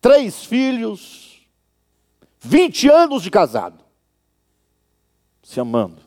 três 0.01 0.43
filhos, 0.43 1.47
vinte 2.37 2.89
anos 2.89 3.23
de 3.23 3.31
casado, 3.31 3.81
se 5.41 5.57
amando. 5.57 6.01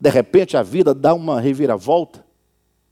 De 0.00 0.08
repente 0.08 0.56
a 0.56 0.62
vida 0.62 0.94
dá 0.94 1.12
uma 1.12 1.38
reviravolta, 1.38 2.24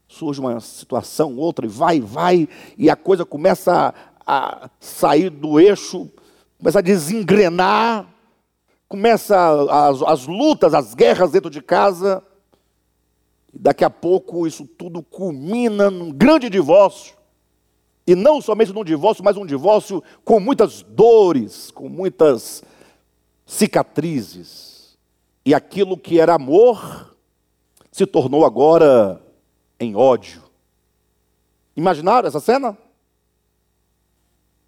surge 0.07 0.39
uma 0.39 0.61
situação, 0.61 1.39
outra, 1.39 1.65
e 1.65 1.69
vai, 1.71 1.99
vai, 1.99 2.47
e 2.77 2.91
a 2.91 2.95
coisa 2.95 3.25
começa 3.25 3.95
a, 4.27 4.65
a 4.67 4.71
sair 4.79 5.31
do 5.31 5.59
eixo, 5.59 6.11
começa 6.59 6.81
a 6.81 6.83
desengrenar, 6.83 8.15
começa 8.89 9.37
as, 9.71 10.03
as 10.03 10.27
lutas, 10.27 10.75
as 10.75 10.95
guerras 10.95 11.31
dentro 11.31 11.51
de 11.51 11.61
casa, 11.61 12.23
e 13.53 13.59
daqui 13.59 13.85
a 13.85 13.91
pouco 13.91 14.47
isso 14.47 14.67
tudo 14.67 15.03
culmina 15.03 15.91
num 15.91 16.13
grande 16.13 16.49
divórcio. 16.49 17.17
E 18.07 18.15
não 18.15 18.41
somente 18.41 18.73
num 18.73 18.85
divórcio, 18.85 19.25
mas 19.25 19.37
um 19.37 19.45
divórcio 19.45 20.03
com 20.25 20.39
muitas 20.39 20.83
dores, 20.83 21.71
com 21.73 21.89
muitas 21.89 22.63
cicatrizes. 23.45 24.97
E 25.45 25.55
aquilo 25.55 25.97
que 25.97 26.21
era 26.21 26.35
amor 26.35 27.17
se 27.91 28.07
tornou 28.07 28.45
agora 28.45 29.21
em 29.81 29.97
ódio. 29.97 30.43
Imaginaram 31.77 32.29
essa 32.29 32.41
cena? 32.41 32.77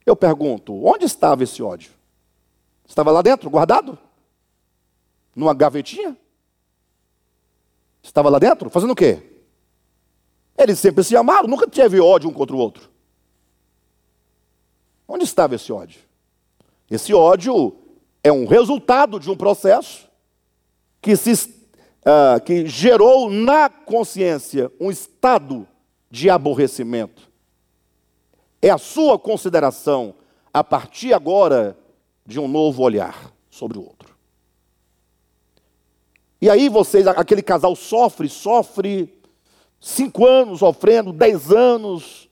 Eu 0.05 0.17
pergunto, 0.17 0.75
onde 0.85 1.05
estava 1.05 1.45
esse 1.45 1.63
ódio? 1.63 1.93
Estava 2.87 3.11
lá 3.11 3.23
dentro, 3.23 3.51
guardado? 3.51 3.99
Numa 5.39 5.55
gavetinha? 5.55 6.17
Estava 8.03 8.29
lá 8.29 8.41
dentro? 8.41 8.69
Fazendo 8.69 8.91
o 8.91 8.97
quê? 8.97 9.23
Eles 10.59 10.81
sempre 10.81 11.05
se 11.05 11.17
amaram, 11.17 11.47
nunca 11.47 11.69
teve 11.69 12.01
ódio 12.01 12.29
um 12.29 12.33
contra 12.33 12.57
o 12.57 12.59
outro. 12.59 12.91
Onde 15.07 15.23
estava 15.23 15.55
esse 15.55 15.73
ódio? 15.73 16.01
Esse 16.91 17.15
ódio 17.15 17.77
é 18.25 18.33
um 18.33 18.47
resultado 18.47 19.21
de 19.21 19.31
um 19.31 19.37
processo 19.37 20.09
que, 21.01 21.15
se, 21.15 21.49
uh, 22.01 22.43
que 22.45 22.67
gerou 22.67 23.31
na 23.31 23.69
consciência 23.69 24.73
um 24.81 24.91
estado 24.91 25.69
de 26.11 26.29
aborrecimento. 26.29 27.31
É 28.61 28.71
a 28.71 28.79
sua 28.79 29.17
consideração 29.17 30.17
a 30.53 30.65
partir 30.65 31.15
agora 31.15 31.79
de 32.27 32.41
um 32.41 32.49
novo 32.49 32.83
olhar 32.83 33.33
sobre 33.49 33.79
o 33.79 33.83
outro. 33.83 33.98
E 36.41 36.49
aí 36.49 36.69
vocês, 36.69 37.07
aquele 37.07 37.43
casal 37.43 37.75
sofre, 37.75 38.29
sofre 38.29 39.13
cinco 39.81 40.27
anos 40.27 40.61
sofrendo, 40.61 41.13
dez 41.13 41.51
anos, 41.51 42.29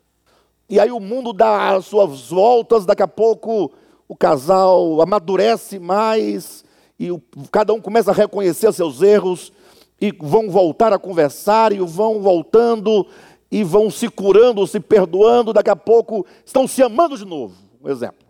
e 0.69 0.79
aí 0.81 0.91
o 0.91 1.01
mundo 1.01 1.33
dá 1.33 1.75
as 1.75 1.87
suas 1.87 2.29
voltas, 2.29 2.87
daqui 2.87 3.03
a 3.03 3.09
pouco 3.09 3.73
o 4.09 4.17
casal 4.17 5.01
amadurece 5.01 5.79
mais, 5.79 6.65
e 6.99 7.11
o, 7.11 7.21
cada 7.51 7.73
um 7.73 7.81
começa 7.81 8.11
a 8.11 8.15
reconhecer 8.15 8.73
seus 8.73 9.03
erros, 9.03 9.53
e 10.01 10.13
vão 10.13 10.51
voltar 10.51 10.93
a 10.93 10.99
conversar, 10.99 11.73
e 11.73 11.79
vão 11.79 12.21
voltando, 12.21 13.07
e 13.51 13.65
vão 13.65 13.91
se 13.91 14.09
curando, 14.09 14.67
se 14.67 14.79
perdoando, 14.79 15.53
daqui 15.53 15.71
a 15.71 15.77
pouco 15.77 16.27
estão 16.45 16.67
se 16.67 16.83
amando 16.83 17.17
de 17.17 17.25
novo. 17.25 17.57
Um 17.83 17.89
exemplo. 17.89 18.27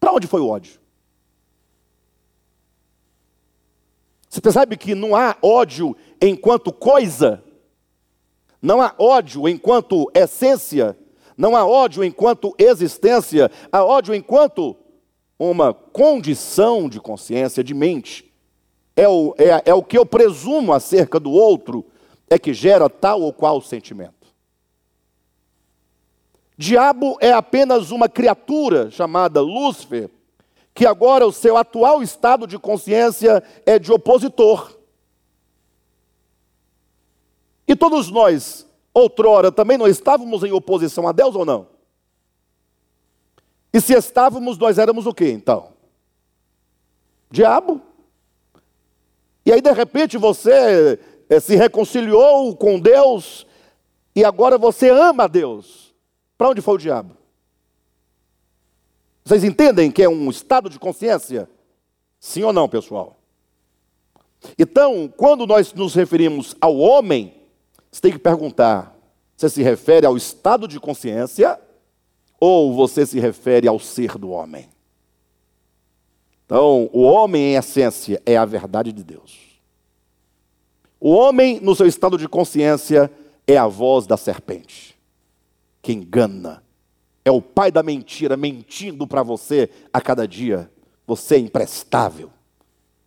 Para 0.00 0.12
onde 0.12 0.26
foi 0.26 0.40
o 0.40 0.48
ódio? 0.48 0.83
Você 4.34 4.40
percebe 4.40 4.76
que 4.76 4.96
não 4.96 5.14
há 5.14 5.36
ódio 5.40 5.96
enquanto 6.20 6.72
coisa, 6.72 7.40
não 8.60 8.82
há 8.82 8.92
ódio 8.98 9.48
enquanto 9.48 10.10
essência, 10.12 10.98
não 11.36 11.54
há 11.54 11.64
ódio 11.64 12.02
enquanto 12.02 12.52
existência, 12.58 13.48
há 13.70 13.84
ódio 13.84 14.12
enquanto 14.12 14.74
uma 15.38 15.72
condição 15.72 16.88
de 16.88 16.98
consciência, 16.98 17.62
de 17.62 17.72
mente. 17.74 18.28
É 18.96 19.06
o, 19.06 19.36
é, 19.38 19.70
é 19.70 19.72
o 19.72 19.84
que 19.84 19.96
eu 19.96 20.04
presumo 20.04 20.72
acerca 20.72 21.20
do 21.20 21.30
outro, 21.30 21.86
é 22.28 22.36
que 22.36 22.52
gera 22.52 22.90
tal 22.90 23.22
ou 23.22 23.32
qual 23.32 23.60
sentimento. 23.60 24.34
Diabo 26.58 27.16
é 27.20 27.30
apenas 27.30 27.92
uma 27.92 28.08
criatura 28.08 28.90
chamada 28.90 29.40
Lúcifer, 29.40 30.10
que 30.74 30.84
agora 30.84 31.24
o 31.24 31.32
seu 31.32 31.56
atual 31.56 32.02
estado 32.02 32.46
de 32.46 32.58
consciência 32.58 33.42
é 33.64 33.78
de 33.78 33.92
opositor. 33.92 34.76
E 37.66 37.76
todos 37.76 38.10
nós, 38.10 38.66
outrora, 38.92 39.52
também 39.52 39.78
não 39.78 39.86
estávamos 39.86 40.42
em 40.42 40.52
oposição 40.52 41.06
a 41.06 41.12
Deus 41.12 41.36
ou 41.36 41.44
não? 41.44 41.68
E 43.72 43.80
se 43.80 43.94
estávamos, 43.94 44.58
nós 44.58 44.78
éramos 44.78 45.06
o 45.06 45.14
que 45.14 45.30
então? 45.30 45.72
Diabo. 47.30 47.80
E 49.46 49.52
aí, 49.52 49.60
de 49.60 49.72
repente, 49.72 50.18
você 50.18 50.98
é, 51.28 51.40
se 51.40 51.54
reconciliou 51.54 52.56
com 52.56 52.78
Deus 52.78 53.46
e 54.14 54.24
agora 54.24 54.58
você 54.58 54.90
ama 54.90 55.24
a 55.24 55.28
Deus. 55.28 55.94
Para 56.36 56.50
onde 56.50 56.60
foi 56.60 56.74
o 56.74 56.78
diabo? 56.78 57.16
Vocês 59.24 59.42
entendem 59.42 59.90
que 59.90 60.02
é 60.02 60.08
um 60.08 60.28
estado 60.28 60.68
de 60.68 60.78
consciência? 60.78 61.48
Sim 62.20 62.42
ou 62.42 62.52
não, 62.52 62.68
pessoal? 62.68 63.16
Então, 64.58 65.12
quando 65.16 65.46
nós 65.46 65.72
nos 65.72 65.94
referimos 65.94 66.54
ao 66.60 66.76
homem, 66.76 67.34
você 67.90 68.02
tem 68.02 68.12
que 68.12 68.18
perguntar: 68.18 68.94
você 69.36 69.48
se 69.48 69.62
refere 69.62 70.04
ao 70.04 70.16
estado 70.16 70.68
de 70.68 70.78
consciência 70.78 71.58
ou 72.38 72.74
você 72.74 73.06
se 73.06 73.18
refere 73.18 73.66
ao 73.66 73.78
ser 73.78 74.18
do 74.18 74.30
homem? 74.30 74.68
Então, 76.44 76.90
o 76.92 77.02
homem, 77.02 77.52
em 77.52 77.54
essência, 77.54 78.20
é 78.26 78.36
a 78.36 78.44
verdade 78.44 78.92
de 78.92 79.02
Deus. 79.02 79.58
O 81.00 81.10
homem, 81.10 81.60
no 81.60 81.74
seu 81.74 81.86
estado 81.86 82.18
de 82.18 82.28
consciência, 82.28 83.10
é 83.46 83.56
a 83.56 83.66
voz 83.66 84.06
da 84.06 84.16
serpente, 84.16 84.98
que 85.80 85.92
engana, 85.92 86.63
é 87.24 87.30
o 87.30 87.40
pai 87.40 87.70
da 87.70 87.82
mentira 87.82 88.36
mentindo 88.36 89.06
para 89.06 89.22
você 89.22 89.70
a 89.92 90.00
cada 90.00 90.28
dia. 90.28 90.70
Você 91.06 91.36
é 91.36 91.38
imprestável. 91.38 92.30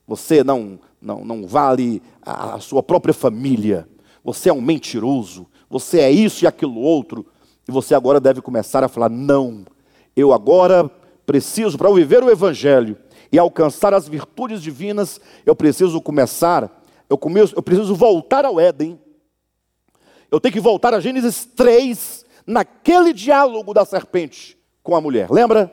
Você 0.07 0.43
não, 0.43 0.79
não, 1.01 1.23
não 1.23 1.45
vale 1.45 2.01
a 2.21 2.59
sua 2.59 2.81
própria 2.81 3.13
família. 3.13 3.87
Você 4.23 4.49
é 4.49 4.53
um 4.53 4.61
mentiroso. 4.61 5.47
Você 5.69 5.99
é 5.99 6.09
isso 6.09 6.43
e 6.43 6.47
aquilo 6.47 6.79
outro. 6.79 7.25
E 7.67 7.71
você 7.71 7.93
agora 7.93 8.19
deve 8.19 8.41
começar 8.41 8.83
a 8.83 8.87
falar: 8.87 9.09
não, 9.09 9.65
eu 10.15 10.33
agora 10.33 10.89
preciso, 11.25 11.77
para 11.77 11.91
viver 11.91 12.23
o 12.23 12.31
Evangelho 12.31 12.97
e 13.31 13.37
alcançar 13.37 13.93
as 13.93 14.07
virtudes 14.07 14.61
divinas, 14.61 15.19
eu 15.45 15.53
preciso 15.53 15.99
começar, 16.01 16.81
eu, 17.09 17.17
começo, 17.17 17.53
eu 17.55 17.61
preciso 17.61 17.93
voltar 17.93 18.45
ao 18.45 18.59
Éden. 18.59 18.97
Eu 20.31 20.39
tenho 20.39 20.53
que 20.53 20.59
voltar 20.59 20.93
a 20.93 20.99
Gênesis 20.99 21.45
3, 21.45 22.25
naquele 22.47 23.11
diálogo 23.11 23.73
da 23.73 23.83
serpente 23.83 24.57
com 24.81 24.95
a 24.95 25.01
mulher. 25.01 25.29
Lembra? 25.29 25.69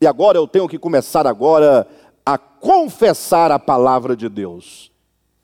E 0.00 0.06
agora 0.06 0.38
eu 0.38 0.48
tenho 0.48 0.66
que 0.66 0.78
começar 0.78 1.26
agora 1.26 1.86
a 2.24 2.38
confessar 2.38 3.52
a 3.52 3.58
palavra 3.58 4.16
de 4.16 4.28
Deus 4.28 4.90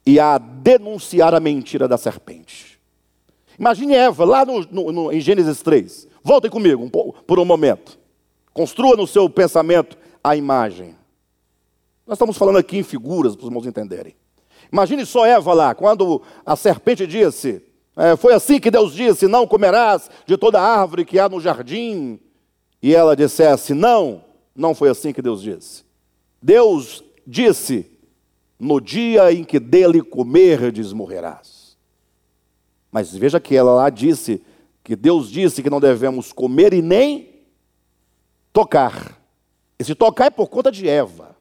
e 0.07 0.19
a 0.19 0.39
denunciar 0.39 1.35
a 1.35 1.41
mentira 1.41 1.87
da 1.87 1.99
serpente. 1.99 2.81
Imagine 3.59 3.95
Eva 3.95 4.25
lá 4.25 4.45
no, 4.45 4.61
no, 4.71 4.93
no, 4.93 5.13
em 5.13 5.21
Gênesis 5.21 5.63
3. 5.63 6.09
Voltem 6.25 6.51
comigo 6.51 6.83
um, 6.83 6.89
por 6.89 7.39
um 7.39 7.45
momento. 7.45 7.99
Construa 8.53 8.97
no 8.97 9.07
seu 9.07 9.29
pensamento 9.29 9.97
a 10.25 10.35
imagem. 10.35 10.97
Nós 12.07 12.17
estamos 12.17 12.37
falando 12.37 12.59
aqui 12.59 12.79
em 12.79 12.83
figuras 12.83 13.37
para 13.37 13.45
os 13.45 13.49
irmãos 13.49 13.67
entenderem. 13.67 14.17
Imagine 14.73 15.05
só 15.05 15.27
Eva 15.27 15.53
lá, 15.53 15.75
quando 15.75 16.23
a 16.45 16.57
serpente 16.57 17.07
disse: 17.07 17.63
é, 17.97 18.17
foi 18.17 18.33
assim 18.33 18.59
que 18.59 18.71
Deus 18.71 18.95
disse: 18.95 19.29
Não 19.29 19.47
comerás 19.47 20.11
de 20.27 20.37
toda 20.37 20.61
árvore 20.61 21.05
que 21.05 21.19
há 21.19 21.29
no 21.29 21.41
jardim. 21.41 22.19
E 22.83 22.95
ela 22.95 23.15
dissesse: 23.15 23.75
Não, 23.75 24.25
não 24.55 24.75
foi 24.75 24.89
assim 24.89 25.13
que 25.13 25.23
Deus 25.23 25.43
disse. 25.43 25.85
Deus 26.41 27.05
disse: 27.27 27.91
No 28.59 28.81
dia 28.81 29.33
em 29.33 29.45
que 29.45 29.61
dele 29.61 30.03
comerdes, 30.03 30.93
morrerás. 30.93 31.77
Mas 32.91 33.15
veja 33.15 33.41
que 33.41 33.55
ela 33.55 33.73
lá 33.73 33.91
disse 33.91 34.43
que 34.83 34.97
Deus 34.97 35.31
disse 35.31 35.63
que 35.63 35.71
não 35.71 35.81
devemos 35.81 36.33
comer 36.33 36.73
e 36.75 36.83
nem 36.83 37.31
tocar. 38.53 39.21
Esse 39.79 39.95
tocar 39.95 40.27
é 40.27 40.31
por 40.31 40.49
conta 40.49 40.71
de 40.71 40.89
Eva, 40.89 41.37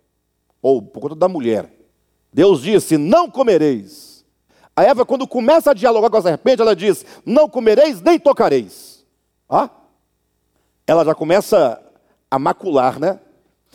ou 0.62 0.82
por 0.82 1.02
conta 1.02 1.16
da 1.16 1.30
mulher. 1.30 1.74
Deus 2.34 2.62
disse: 2.62 2.98
Não 2.98 3.30
comereis. 3.30 4.11
A 4.76 4.84
Eva, 4.84 5.06
quando 5.06 5.28
começa 5.28 5.72
a 5.72 5.74
dialogar 5.74 6.10
com 6.10 6.18
a 6.18 6.22
serpente, 6.22 6.62
ela 6.62 6.76
diz: 6.76 7.06
Não 7.26 7.50
comereis 7.50 8.02
nem 8.02 8.20
tocareis. 8.20 9.06
Ah? 9.50 9.70
Ela 10.88 11.06
já 11.06 11.14
começa 11.14 11.82
a 12.30 12.40
macular, 12.40 13.00
né? 13.00 13.20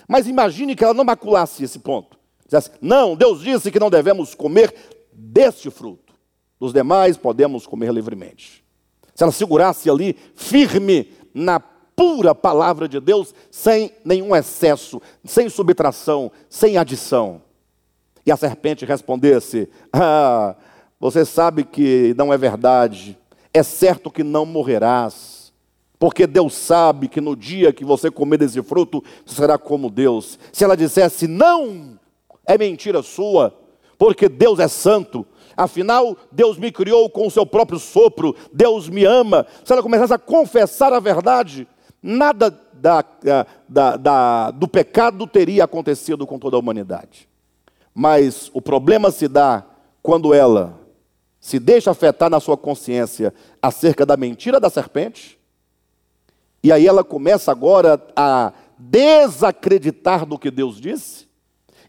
Mas 0.08 0.26
imagine 0.26 0.74
que 0.74 0.84
ela 0.84 0.94
não 0.94 1.04
maculasse 1.04 1.64
esse 1.64 1.78
ponto. 1.78 2.18
Dizesse, 2.44 2.70
não, 2.80 3.16
Deus 3.16 3.40
disse 3.40 3.70
que 3.70 3.80
não 3.80 3.90
devemos 3.90 4.34
comer 4.34 4.74
deste 5.12 5.70
fruto. 5.70 6.14
Dos 6.58 6.72
demais 6.72 7.16
podemos 7.16 7.66
comer 7.66 7.92
livremente. 7.92 8.64
Se 9.14 9.22
ela 9.22 9.32
segurasse 9.32 9.90
ali, 9.90 10.16
firme 10.34 11.12
na 11.34 11.58
pura 11.58 12.34
palavra 12.34 12.88
de 12.88 13.00
Deus, 13.00 13.34
sem 13.50 13.90
nenhum 14.04 14.34
excesso, 14.36 15.00
sem 15.24 15.48
subtração, 15.48 16.30
sem 16.48 16.76
adição. 16.76 17.42
E 18.24 18.30
a 18.30 18.36
serpente 18.36 18.84
respondesse: 18.84 19.68
Ah, 19.92 20.54
você 20.98 21.24
sabe 21.24 21.64
que 21.64 22.14
não 22.16 22.32
é 22.32 22.38
verdade, 22.38 23.18
é 23.52 23.62
certo 23.62 24.10
que 24.10 24.22
não 24.22 24.46
morrerás, 24.46 25.52
porque 25.98 26.26
Deus 26.26 26.54
sabe 26.54 27.08
que 27.08 27.20
no 27.20 27.34
dia 27.34 27.72
que 27.72 27.84
você 27.84 28.10
comer 28.10 28.38
desse 28.38 28.62
fruto, 28.62 29.02
será 29.24 29.56
como 29.56 29.90
Deus. 29.90 30.38
Se 30.52 30.64
ela 30.64 30.76
dissesse 30.76 31.26
não, 31.26 31.98
é 32.46 32.58
mentira 32.58 33.02
sua, 33.02 33.54
porque 33.98 34.28
Deus 34.28 34.58
é 34.58 34.68
santo, 34.68 35.26
Afinal, 35.56 36.14
Deus 36.30 36.58
me 36.58 36.70
criou 36.70 37.08
com 37.08 37.26
o 37.26 37.30
seu 37.30 37.46
próprio 37.46 37.78
sopro, 37.78 38.36
Deus 38.52 38.90
me 38.90 39.06
ama. 39.06 39.46
Se 39.64 39.72
ela 39.72 39.82
começasse 39.82 40.12
a 40.12 40.18
confessar 40.18 40.92
a 40.92 41.00
verdade, 41.00 41.66
nada 42.02 42.50
da, 42.74 43.02
da, 43.66 43.96
da, 43.96 44.50
do 44.50 44.68
pecado 44.68 45.26
teria 45.26 45.64
acontecido 45.64 46.26
com 46.26 46.38
toda 46.38 46.56
a 46.56 46.60
humanidade. 46.60 47.26
Mas 47.94 48.50
o 48.52 48.60
problema 48.60 49.10
se 49.10 49.26
dá 49.26 49.64
quando 50.02 50.34
ela 50.34 50.78
se 51.46 51.60
deixa 51.60 51.92
afetar 51.92 52.28
na 52.28 52.40
sua 52.40 52.56
consciência 52.56 53.32
acerca 53.62 54.04
da 54.04 54.16
mentira 54.16 54.58
da 54.58 54.68
serpente, 54.68 55.38
e 56.60 56.72
aí 56.72 56.84
ela 56.84 57.04
começa 57.04 57.52
agora 57.52 58.04
a 58.16 58.52
desacreditar 58.76 60.26
do 60.26 60.40
que 60.40 60.50
Deus 60.50 60.80
disse, 60.80 61.28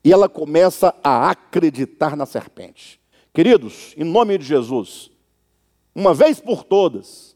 e 0.03 0.13
ela 0.13 0.29
começa 0.29 0.93
a 1.03 1.31
acreditar 1.31 2.15
na 2.15 2.27
serpente. 2.27 3.01
Queridos, 3.33 3.95
em 3.97 4.03
nome 4.03 4.37
de 4.37 4.45
Jesus, 4.45 5.09
uma 5.95 6.13
vez 6.13 6.39
por 6.39 6.63
todas, 6.63 7.35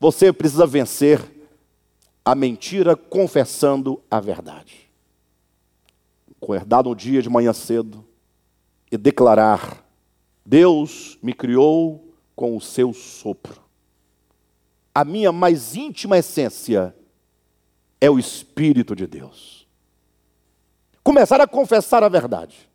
você 0.00 0.32
precisa 0.32 0.66
vencer 0.66 1.20
a 2.24 2.34
mentira 2.34 2.96
confessando 2.96 4.02
a 4.10 4.18
verdade. 4.18 4.90
Acordar 6.40 6.84
no 6.84 6.96
dia 6.96 7.20
de 7.20 7.28
manhã 7.28 7.52
cedo 7.52 8.02
e 8.90 8.96
declarar: 8.96 9.83
Deus 10.44 11.18
me 11.22 11.32
criou 11.32 12.14
com 12.36 12.56
o 12.56 12.60
seu 12.60 12.92
sopro. 12.92 13.62
A 14.94 15.04
minha 15.04 15.32
mais 15.32 15.74
íntima 15.74 16.18
essência 16.18 16.94
é 18.00 18.10
o 18.10 18.18
Espírito 18.18 18.94
de 18.94 19.06
Deus. 19.06 19.66
Começar 21.02 21.40
a 21.40 21.46
confessar 21.46 22.02
a 22.02 22.08
verdade. 22.08 22.68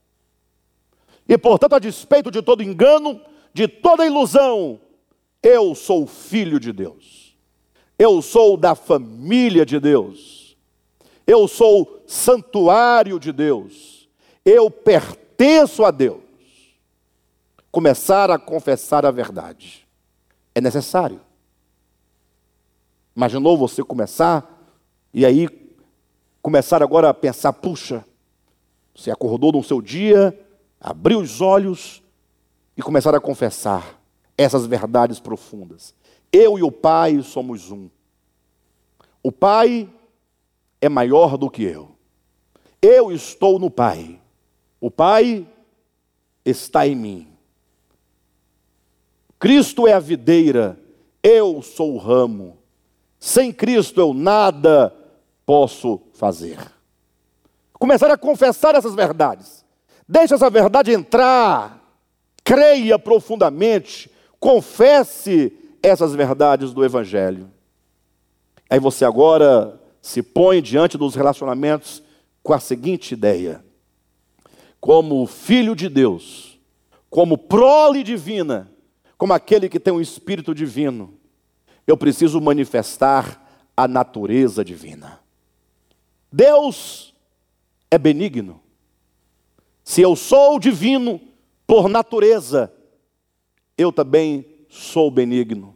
E 1.27 1.37
portanto, 1.37 1.73
a 1.73 1.79
despeito 1.79 2.31
de 2.31 2.41
todo 2.41 2.63
engano, 2.63 3.21
de 3.53 3.67
toda 3.67 4.05
ilusão, 4.05 4.79
eu 5.41 5.75
sou 5.75 6.07
filho 6.07 6.59
de 6.59 6.73
Deus. 6.73 7.37
Eu 7.97 8.21
sou 8.21 8.57
da 8.57 8.75
família 8.75 9.65
de 9.65 9.79
Deus. 9.79 10.57
Eu 11.27 11.47
sou 11.47 12.01
santuário 12.07 13.19
de 13.19 13.31
Deus. 13.31 14.09
Eu 14.43 14.71
pertenço 14.71 15.85
a 15.85 15.91
Deus. 15.91 16.28
Começar 17.71 18.31
a 18.31 18.39
confessar 18.39 19.05
a 19.05 19.11
verdade 19.11 19.87
é 20.55 20.61
necessário. 20.61 21.21
Imaginou 23.15 23.57
você 23.57 23.83
começar 23.83 24.77
e 25.13 25.25
aí 25.25 25.47
começar 26.41 26.81
agora 26.81 27.09
a 27.09 27.13
pensar: 27.13 27.53
puxa, 27.53 28.03
você 28.95 29.11
acordou 29.11 29.51
no 29.51 29.63
seu 29.63 29.81
dia 29.81 30.37
abrir 30.79 31.15
os 31.15 31.41
olhos 31.41 32.01
e 32.77 32.81
começar 32.81 33.13
a 33.13 33.19
confessar 33.19 33.99
essas 34.37 34.65
verdades 34.65 35.19
profundas. 35.19 35.93
Eu 36.31 36.57
e 36.57 36.63
o 36.63 36.71
Pai 36.71 37.21
somos 37.21 37.71
um. 37.71 37.89
O 39.21 39.31
Pai 39.31 39.89
é 40.79 40.87
maior 40.87 41.37
do 41.37 41.49
que 41.49 41.63
eu. 41.63 41.91
Eu 42.81 43.11
estou 43.11 43.59
no 43.59 43.69
Pai. 43.69 44.21
O 44.79 44.89
Pai 44.89 45.45
está 46.45 46.87
em 46.87 46.95
mim. 46.95 47.28
Cristo 49.39 49.87
é 49.87 49.93
a 49.93 49.99
videira, 49.99 50.77
eu 51.23 51.61
sou 51.61 51.93
o 51.93 51.97
ramo. 51.97 52.57
Sem 53.17 53.53
Cristo 53.53 54.01
eu 54.01 54.13
nada 54.13 54.93
posso 55.45 56.01
fazer. 56.13 56.57
Começar 57.73 58.11
a 58.11 58.17
confessar 58.17 58.75
essas 58.75 58.93
verdades. 58.93 59.63
Deixe 60.05 60.33
essa 60.33 60.49
verdade 60.49 60.91
entrar, 60.91 61.81
creia 62.43 62.99
profundamente, 62.99 64.11
confesse 64.39 65.53
essas 65.81 66.13
verdades 66.13 66.73
do 66.73 66.83
Evangelho. 66.83 67.49
Aí 68.69 68.79
você 68.79 69.05
agora 69.05 69.79
se 70.01 70.21
põe 70.21 70.61
diante 70.61 70.97
dos 70.97 71.15
relacionamentos 71.15 72.03
com 72.43 72.53
a 72.53 72.59
seguinte 72.59 73.13
ideia: 73.13 73.63
como 74.81 75.25
filho 75.25 75.75
de 75.75 75.87
Deus, 75.87 76.59
como 77.09 77.37
prole 77.37 78.03
divina, 78.03 78.69
como 79.19 79.33
aquele 79.33 79.67
que 79.67 79.81
tem 79.81 79.93
um 79.93 79.99
espírito 79.99 80.55
divino, 80.55 81.13
eu 81.85 81.97
preciso 81.97 82.39
manifestar 82.39 83.69
a 83.75 83.85
natureza 83.85 84.63
divina. 84.63 85.19
Deus 86.31 87.13
é 87.91 87.97
benigno. 87.97 88.61
Se 89.83 89.99
eu 89.99 90.15
sou 90.15 90.57
divino 90.57 91.19
por 91.67 91.89
natureza, 91.89 92.73
eu 93.77 93.91
também 93.91 94.45
sou 94.69 95.11
benigno 95.11 95.75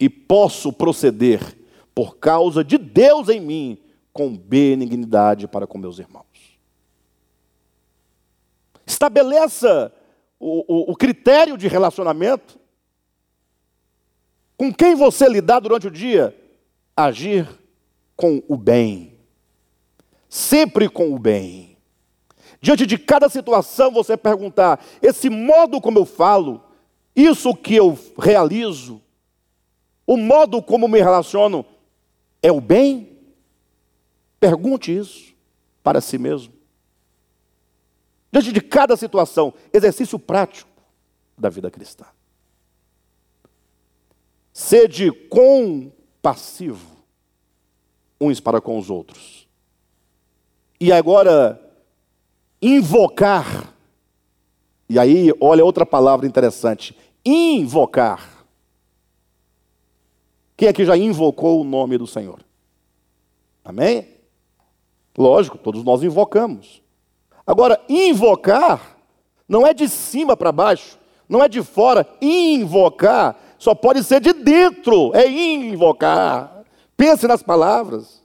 e 0.00 0.10
posso 0.10 0.72
proceder 0.72 1.56
por 1.94 2.16
causa 2.16 2.64
de 2.64 2.78
Deus 2.78 3.28
em 3.28 3.38
mim 3.38 3.78
com 4.12 4.36
benignidade 4.36 5.46
para 5.46 5.68
com 5.68 5.78
meus 5.78 6.00
irmãos. 6.00 6.26
Estabeleça 8.84 9.94
o, 10.40 10.64
o, 10.66 10.92
o 10.92 10.96
critério 10.96 11.56
de 11.56 11.68
relacionamento. 11.68 12.60
Com 14.56 14.72
quem 14.72 14.94
você 14.94 15.28
lidar 15.28 15.60
durante 15.60 15.86
o 15.86 15.90
dia? 15.90 16.36
Agir 16.96 17.48
com 18.16 18.42
o 18.48 18.56
bem. 18.56 19.18
Sempre 20.28 20.88
com 20.88 21.14
o 21.14 21.18
bem 21.18 21.72
diante 22.62 22.86
de 22.86 22.96
cada 22.96 23.28
situação, 23.28 23.90
você 23.90 24.16
perguntar: 24.16 24.82
esse 25.02 25.28
modo 25.28 25.80
como 25.80 25.98
eu 25.98 26.06
falo, 26.06 26.62
isso 27.14 27.54
que 27.54 27.74
eu 27.74 27.98
realizo, 28.16 29.02
o 30.06 30.16
modo 30.16 30.62
como 30.62 30.86
me 30.86 31.00
relaciono, 31.00 31.66
é 32.40 32.50
o 32.50 32.60
bem? 32.60 33.18
Pergunte 34.38 34.96
isso 34.96 35.34
para 35.82 36.00
si 36.00 36.16
mesmo. 36.16 36.54
Diante 38.30 38.50
de 38.52 38.60
cada 38.62 38.96
situação, 38.96 39.52
exercício 39.72 40.18
prático 40.18 40.70
da 41.36 41.50
vida 41.50 41.70
cristã. 41.70 42.06
Sede 44.52 45.10
compassivo 45.10 46.92
uns 48.20 48.38
para 48.38 48.60
com 48.60 48.78
os 48.78 48.90
outros. 48.90 49.48
E 50.80 50.92
agora, 50.92 51.60
invocar. 52.60 53.72
E 54.88 54.98
aí, 54.98 55.32
olha 55.40 55.64
outra 55.64 55.86
palavra 55.86 56.26
interessante: 56.26 56.96
invocar. 57.24 58.44
Quem 60.56 60.68
aqui 60.68 60.84
já 60.84 60.96
invocou 60.96 61.60
o 61.60 61.64
nome 61.64 61.98
do 61.98 62.06
Senhor? 62.06 62.40
Amém? 63.64 64.08
Lógico, 65.16 65.58
todos 65.58 65.82
nós 65.82 66.02
invocamos. 66.02 66.82
Agora, 67.46 67.80
invocar 67.88 68.98
não 69.48 69.66
é 69.66 69.74
de 69.74 69.88
cima 69.88 70.36
para 70.36 70.52
baixo, 70.52 70.98
não 71.28 71.42
é 71.42 71.48
de 71.48 71.62
fora. 71.62 72.06
Invocar 72.20 73.36
só 73.62 73.76
pode 73.76 74.02
ser 74.02 74.20
de 74.20 74.32
dentro, 74.32 75.14
é 75.14 75.24
invocar. 75.30 76.64
Pense 76.96 77.28
nas 77.28 77.44
palavras. 77.44 78.20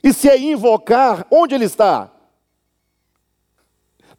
E 0.00 0.12
se 0.12 0.28
é 0.28 0.38
invocar, 0.38 1.26
onde 1.28 1.56
ele 1.56 1.64
está? 1.64 2.08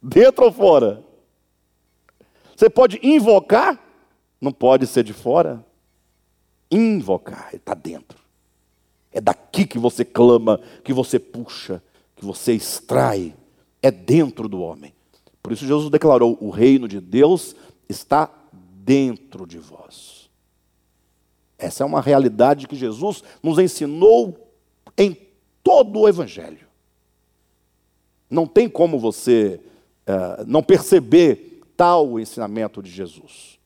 Dentro 0.02 0.44
ou 0.44 0.52
fora? 0.52 1.02
Você 2.54 2.68
pode 2.68 3.00
invocar, 3.02 3.82
não 4.38 4.52
pode 4.52 4.86
ser 4.86 5.02
de 5.02 5.14
fora. 5.14 5.64
Invocar, 6.70 7.48
está 7.54 7.72
dentro. 7.72 8.18
É 9.10 9.22
daqui 9.22 9.64
que 9.64 9.78
você 9.78 10.04
clama, 10.04 10.60
que 10.84 10.92
você 10.92 11.18
puxa, 11.18 11.82
que 12.14 12.26
você 12.26 12.52
extrai. 12.52 13.34
É 13.80 13.90
dentro 13.90 14.48
do 14.48 14.60
homem. 14.60 14.92
Por 15.42 15.50
isso 15.50 15.66
Jesus 15.66 15.88
declarou: 15.88 16.36
o 16.42 16.50
reino 16.50 16.86
de 16.86 17.00
Deus 17.00 17.56
está 17.88 18.30
dentro 18.52 19.46
de 19.46 19.58
vós. 19.58 20.21
Essa 21.62 21.84
é 21.84 21.86
uma 21.86 22.00
realidade 22.00 22.66
que 22.66 22.74
Jesus 22.74 23.22
nos 23.40 23.56
ensinou 23.56 24.52
em 24.98 25.16
todo 25.62 26.00
o 26.00 26.08
Evangelho. 26.08 26.66
Não 28.28 28.48
tem 28.48 28.68
como 28.68 28.98
você 28.98 29.60
uh, 30.08 30.44
não 30.44 30.60
perceber 30.60 31.62
tal 31.76 32.18
ensinamento 32.18 32.82
de 32.82 32.90
Jesus. 32.90 33.60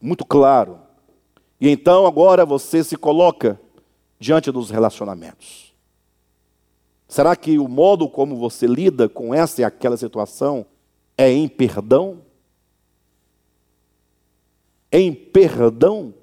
Muito 0.00 0.24
claro. 0.24 0.78
E 1.60 1.68
então 1.68 2.06
agora 2.06 2.46
você 2.46 2.84
se 2.84 2.96
coloca 2.96 3.60
diante 4.20 4.52
dos 4.52 4.70
relacionamentos. 4.70 5.74
Será 7.08 7.34
que 7.34 7.58
o 7.58 7.66
modo 7.66 8.08
como 8.08 8.36
você 8.36 8.66
lida 8.66 9.08
com 9.08 9.34
essa 9.34 9.60
e 9.60 9.64
aquela 9.64 9.96
situação 9.96 10.64
é 11.18 11.32
em 11.32 11.48
perdão? 11.48 12.22
Em 14.92 15.12
perdão? 15.12 16.14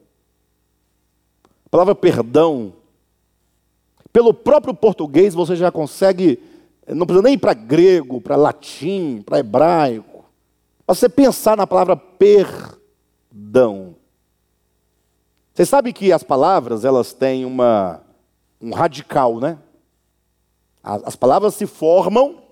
A 1.71 1.71
palavra 1.71 1.95
perdão, 1.95 2.73
pelo 4.11 4.33
próprio 4.33 4.73
português 4.73 5.33
você 5.33 5.55
já 5.55 5.71
consegue, 5.71 6.37
não 6.85 7.05
precisa 7.05 7.23
nem 7.23 7.35
ir 7.35 7.37
para 7.37 7.53
grego, 7.53 8.19
para 8.19 8.35
latim, 8.35 9.23
para 9.25 9.39
hebraico. 9.39 10.25
Você 10.85 11.07
pensar 11.07 11.55
na 11.55 11.65
palavra 11.65 11.95
perdão. 11.95 13.95
Você 15.53 15.65
sabe 15.65 15.93
que 15.93 16.11
as 16.11 16.23
palavras, 16.23 16.83
elas 16.83 17.13
têm 17.13 17.45
uma, 17.45 18.01
um 18.59 18.73
radical, 18.73 19.39
né? 19.39 19.57
As 20.83 21.15
palavras 21.15 21.53
se 21.53 21.65
formam, 21.65 22.43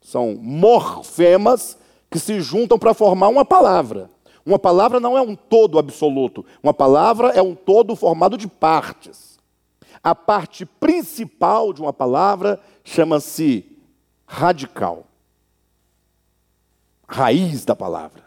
são 0.00 0.36
morfemas 0.36 1.76
que 2.08 2.20
se 2.20 2.40
juntam 2.40 2.78
para 2.78 2.94
formar 2.94 3.26
uma 3.26 3.44
palavra. 3.44 4.08
Uma 4.44 4.58
palavra 4.58 5.00
não 5.00 5.16
é 5.16 5.22
um 5.22 5.34
todo 5.34 5.78
absoluto. 5.78 6.44
Uma 6.62 6.74
palavra 6.74 7.28
é 7.28 7.40
um 7.40 7.54
todo 7.54 7.96
formado 7.96 8.36
de 8.36 8.46
partes. 8.46 9.38
A 10.02 10.14
parte 10.14 10.66
principal 10.66 11.72
de 11.72 11.80
uma 11.80 11.92
palavra 11.92 12.60
chama-se 12.84 13.64
radical. 14.26 15.06
Raiz 17.08 17.64
da 17.64 17.74
palavra. 17.74 18.24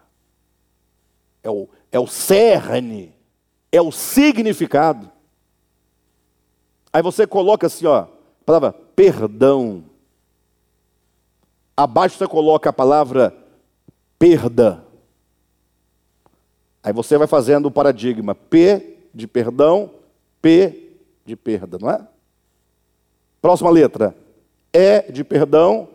É 1.43 1.49
o, 1.49 1.69
é 1.91 1.99
o 1.99 2.07
cerne, 2.07 3.13
é 3.71 3.81
o 3.81 3.91
significado. 3.91 5.11
Aí 6.91 7.01
você 7.03 7.27
coloca 7.27 7.67
assim, 7.67 7.85
ó, 7.85 7.99
a 7.99 8.09
palavra 8.43 8.73
perdão. 8.73 9.83
Abaixo 11.75 12.17
você 12.17 12.27
coloca 12.27 12.71
a 12.71 12.73
palavra 12.73 13.35
perda. 14.17 14.86
Aí 16.87 16.93
você 16.93 17.17
vai 17.17 17.27
fazendo 17.27 17.65
o 17.65 17.71
paradigma 17.71 18.33
P 18.33 18.99
de 19.13 19.27
perdão, 19.27 19.91
P 20.41 20.93
de 21.25 21.35
perda, 21.35 21.77
não 21.77 21.89
é? 21.89 22.07
Próxima 23.41 23.69
letra. 23.69 24.15
E 24.71 25.11
de 25.11 25.21
perdão, 25.21 25.89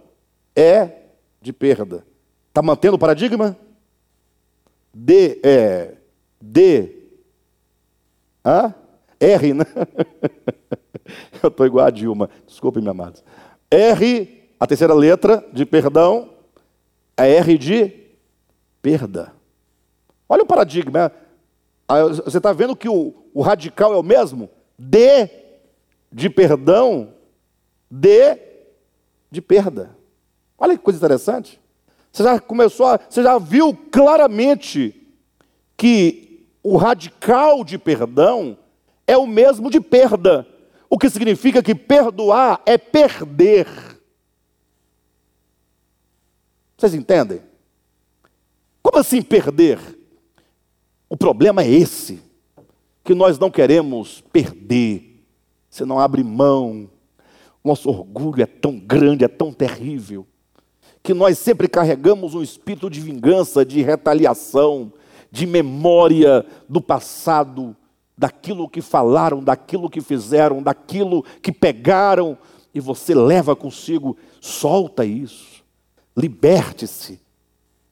E 0.55 0.91
de 1.41 1.51
perda. 1.51 2.05
Está 2.49 2.61
mantendo 2.61 2.97
o 2.97 2.99
paradigma? 2.99 3.57
D, 4.93 5.41
é, 5.43 5.95
D, 6.39 6.95
hã? 8.45 8.75
R, 9.19 9.55
né? 9.55 9.65
Eu 11.43 11.49
estou 11.49 11.65
igual 11.65 11.87
a 11.87 11.91
Dilma, 11.91 12.29
desculpe, 12.47 12.83
meus 12.83 12.91
amados. 12.91 13.25
R, 13.71 14.47
a 14.61 14.67
terceira 14.67 14.93
letra 14.93 15.43
de 15.55 15.65
perdão, 15.65 16.29
é 17.17 17.37
R 17.37 17.57
de 17.57 17.91
perda. 18.83 19.33
Olha 20.33 20.45
o 20.45 20.47
paradigma. 20.47 21.13
Ah, 21.87 22.05
você 22.05 22.39
está 22.39 22.55
vendo 22.55 22.75
que 22.75 22.89
o, 22.89 23.13
o 23.35 23.43
radical 23.43 23.93
é 23.93 23.99
o 23.99 24.03
mesmo? 24.03 24.49
D 24.79 25.29
de 26.11 26.31
perdão, 26.31 27.13
D 27.91 28.39
de 29.31 29.43
perda. 29.43 29.95
Olha 30.57 30.75
que 30.75 30.83
coisa 30.83 30.99
interessante. 30.99 31.61
Você 32.11 32.23
já 32.23 32.41
começou 32.41 32.87
a, 32.87 32.99
você 33.07 33.23
já 33.23 33.37
viu 33.37 33.77
claramente 33.91 35.07
que 35.77 36.47
o 36.63 36.79
radical 36.79 37.63
de 37.63 37.77
perdão 37.77 38.57
é 39.07 39.19
o 39.19 39.27
mesmo 39.27 39.71
de 39.71 39.83
perda. 39.83 40.47
O 40.89 40.99
que 40.99 41.11
significa 41.11 41.63
que 41.63 41.75
perdoar 41.75 42.63
é 42.65 42.79
perder. 42.79 43.69
Vocês 46.79 46.95
entendem? 46.95 47.43
Como 48.83 48.97
assim 48.97 49.21
perder? 49.21 50.01
O 51.13 51.17
problema 51.17 51.63
é 51.63 51.71
esse, 51.71 52.23
que 53.05 53.15
nós 53.15 53.39
não 53.39 53.51
queremos 53.51 54.25
perder. 54.33 55.23
Você 55.69 55.85
não 55.85 56.01
abre 56.01 56.25
mão. 56.25 56.89
Nosso 57.63 57.91
orgulho 57.91 58.43
é 58.43 58.47
tão 58.47 58.79
grande, 58.79 59.23
é 59.23 59.29
tão 59.29 59.53
terrível, 59.53 60.27
que 61.03 61.13
nós 61.13 61.37
sempre 61.37 61.69
carregamos 61.69 62.35
um 62.35 62.43
espírito 62.43 62.89
de 62.89 62.99
vingança, 62.99 63.63
de 63.63 63.83
retaliação, 63.83 64.91
de 65.31 65.47
memória 65.47 66.47
do 66.67 66.81
passado, 66.81 67.77
daquilo 68.17 68.67
que 68.67 68.81
falaram, 68.81 69.45
daquilo 69.45 69.91
que 69.91 70.01
fizeram, 70.01 70.63
daquilo 70.63 71.23
que 71.43 71.53
pegaram, 71.53 72.39
e 72.73 72.81
você 72.81 73.15
leva 73.15 73.55
consigo, 73.55 74.17
solta 74.41 75.05
isso, 75.05 75.63
liberte-se. 76.17 77.21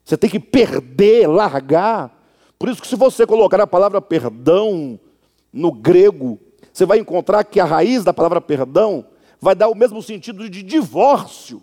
Você 0.06 0.16
tem 0.16 0.30
que 0.30 0.40
perder, 0.40 1.26
largar. 1.26 2.18
Por 2.60 2.68
isso 2.68 2.82
que 2.82 2.88
se 2.88 2.94
você 2.94 3.26
colocar 3.26 3.58
a 3.58 3.66
palavra 3.66 4.02
perdão 4.02 5.00
no 5.50 5.72
grego, 5.72 6.38
você 6.70 6.84
vai 6.84 6.98
encontrar 6.98 7.42
que 7.42 7.58
a 7.58 7.64
raiz 7.64 8.04
da 8.04 8.12
palavra 8.12 8.38
perdão 8.38 9.06
vai 9.40 9.54
dar 9.54 9.70
o 9.70 9.74
mesmo 9.74 10.02
sentido 10.02 10.46
de 10.50 10.62
divórcio. 10.62 11.62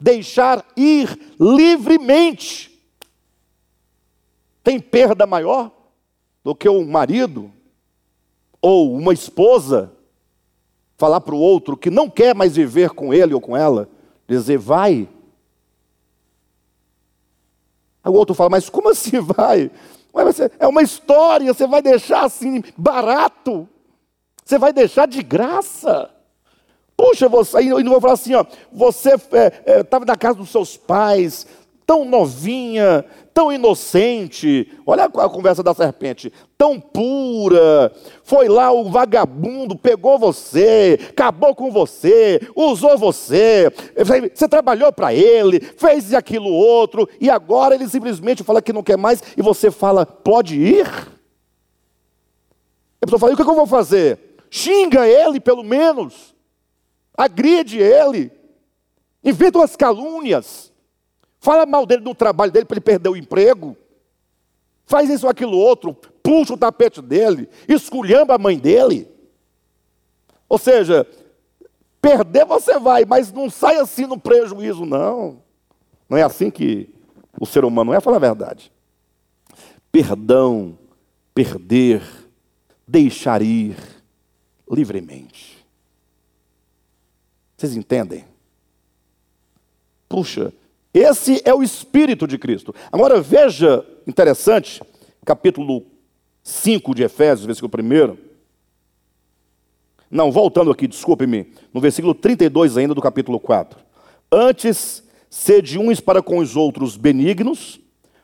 Deixar 0.00 0.64
ir 0.74 1.34
livremente. 1.38 2.82
Tem 4.64 4.80
perda 4.80 5.26
maior 5.26 5.70
do 6.42 6.54
que 6.54 6.70
um 6.70 6.86
marido 6.86 7.52
ou 8.62 8.96
uma 8.96 9.12
esposa 9.12 9.92
falar 10.96 11.20
para 11.20 11.34
o 11.34 11.38
outro 11.38 11.76
que 11.76 11.90
não 11.90 12.08
quer 12.08 12.34
mais 12.34 12.56
viver 12.56 12.90
com 12.90 13.12
ele 13.12 13.34
ou 13.34 13.42
com 13.42 13.54
ela, 13.54 13.90
dizer 14.26 14.56
vai. 14.56 15.06
Aí 18.02 18.10
o 18.10 18.14
outro 18.14 18.34
fala, 18.34 18.48
mas 18.48 18.70
como 18.70 18.88
assim 18.88 19.20
vai? 19.20 19.70
É 20.58 20.66
uma 20.66 20.82
história, 20.82 21.52
você 21.52 21.66
vai 21.66 21.82
deixar 21.82 22.24
assim 22.24 22.62
barato, 22.76 23.68
você 24.44 24.58
vai 24.58 24.72
deixar 24.72 25.06
de 25.06 25.22
graça. 25.22 26.10
Puxa, 26.96 27.28
você, 27.28 27.60
e 27.60 27.68
não 27.68 27.92
vou 27.92 28.00
falar 28.00 28.14
assim, 28.14 28.34
ó, 28.34 28.44
você 28.72 29.14
estava 29.14 30.04
é, 30.04 30.04
é, 30.04 30.06
na 30.06 30.16
casa 30.16 30.38
dos 30.38 30.50
seus 30.50 30.76
pais, 30.76 31.46
tão 31.86 32.04
novinha, 32.04 33.04
tão 33.38 33.52
inocente. 33.52 34.68
Olha 34.84 35.04
a 35.04 35.28
conversa 35.28 35.62
da 35.62 35.72
serpente, 35.72 36.32
tão 36.56 36.80
pura. 36.80 37.92
Foi 38.24 38.48
lá 38.48 38.72
o 38.72 38.90
vagabundo, 38.90 39.76
pegou 39.76 40.18
você, 40.18 40.98
acabou 41.10 41.54
com 41.54 41.70
você, 41.70 42.40
usou 42.56 42.98
você. 42.98 43.72
Você 44.34 44.48
trabalhou 44.48 44.92
para 44.92 45.14
ele, 45.14 45.60
fez 45.60 46.12
aquilo 46.12 46.50
outro, 46.50 47.08
e 47.20 47.30
agora 47.30 47.76
ele 47.76 47.88
simplesmente 47.88 48.42
fala 48.42 48.60
que 48.60 48.72
não 48.72 48.82
quer 48.82 48.98
mais 48.98 49.22
e 49.36 49.40
você 49.40 49.70
fala: 49.70 50.04
pode 50.04 50.60
ir? 50.60 50.88
A 53.00 53.06
pessoa 53.06 53.20
fala: 53.20 53.30
e 53.30 53.34
o 53.34 53.36
que 53.36 53.48
eu 53.48 53.54
vou 53.54 53.68
fazer? 53.68 54.18
Xinga 54.50 55.06
ele, 55.06 55.38
pelo 55.38 55.62
menos. 55.62 56.34
Agride 57.16 57.78
ele. 57.78 58.32
Inventa 59.22 59.58
umas 59.58 59.76
calúnias. 59.76 60.67
Fala 61.48 61.64
mal 61.64 61.86
dele 61.86 62.02
no 62.02 62.14
trabalho 62.14 62.52
dele 62.52 62.66
para 62.66 62.74
ele 62.74 62.82
perder 62.82 63.08
o 63.08 63.16
emprego. 63.16 63.74
Faz 64.84 65.08
isso 65.08 65.24
ou 65.24 65.30
aquilo 65.30 65.56
outro, 65.56 65.94
puxa 66.22 66.52
o 66.52 66.58
tapete 66.58 67.00
dele, 67.00 67.48
esculhamba 67.66 68.34
a 68.34 68.38
mãe 68.38 68.58
dele. 68.58 69.10
Ou 70.46 70.58
seja, 70.58 71.06
perder 72.02 72.44
você 72.44 72.78
vai, 72.78 73.06
mas 73.06 73.32
não 73.32 73.48
sai 73.48 73.78
assim 73.78 74.04
no 74.04 74.20
prejuízo, 74.20 74.84
não. 74.84 75.42
Não 76.06 76.18
é 76.18 76.22
assim 76.22 76.50
que 76.50 76.94
o 77.40 77.46
ser 77.46 77.64
humano 77.64 77.94
é, 77.94 78.00
falar 78.02 78.18
a 78.18 78.20
verdade. 78.20 78.70
Perdão, 79.90 80.78
perder, 81.34 82.02
deixar 82.86 83.40
ir 83.40 83.74
livremente. 84.70 85.66
Vocês 87.56 87.74
entendem? 87.74 88.26
Puxa, 90.10 90.52
esse 90.98 91.42
é 91.44 91.54
o 91.54 91.62
Espírito 91.62 92.26
de 92.26 92.38
Cristo. 92.38 92.74
Agora 92.90 93.20
veja, 93.20 93.84
interessante, 94.06 94.82
capítulo 95.24 95.86
5 96.42 96.94
de 96.94 97.02
Efésios, 97.02 97.46
versículo 97.46 97.72
1. 97.82 98.16
Não, 100.10 100.32
voltando 100.32 100.70
aqui, 100.70 100.86
desculpe-me, 100.86 101.52
no 101.72 101.80
versículo 101.80 102.14
32 102.14 102.76
ainda 102.76 102.94
do 102.94 103.02
capítulo 103.02 103.38
4. 103.38 103.78
Antes, 104.32 105.02
Sede 105.30 105.78
uns 105.78 106.00
para 106.00 106.22
com 106.22 106.38
os 106.38 106.56
outros 106.56 106.96
benignos, 106.96 107.78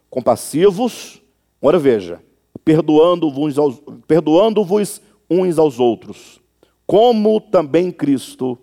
compassivos. 0.08 1.20
Agora 1.60 1.78
veja, 1.78 2.22
perdoando-vos 2.64 3.56
perdoando 4.06 4.66
uns 5.28 5.58
aos 5.58 5.78
outros, 5.78 6.40
como 6.86 7.40
também 7.40 7.90
Cristo, 7.90 8.58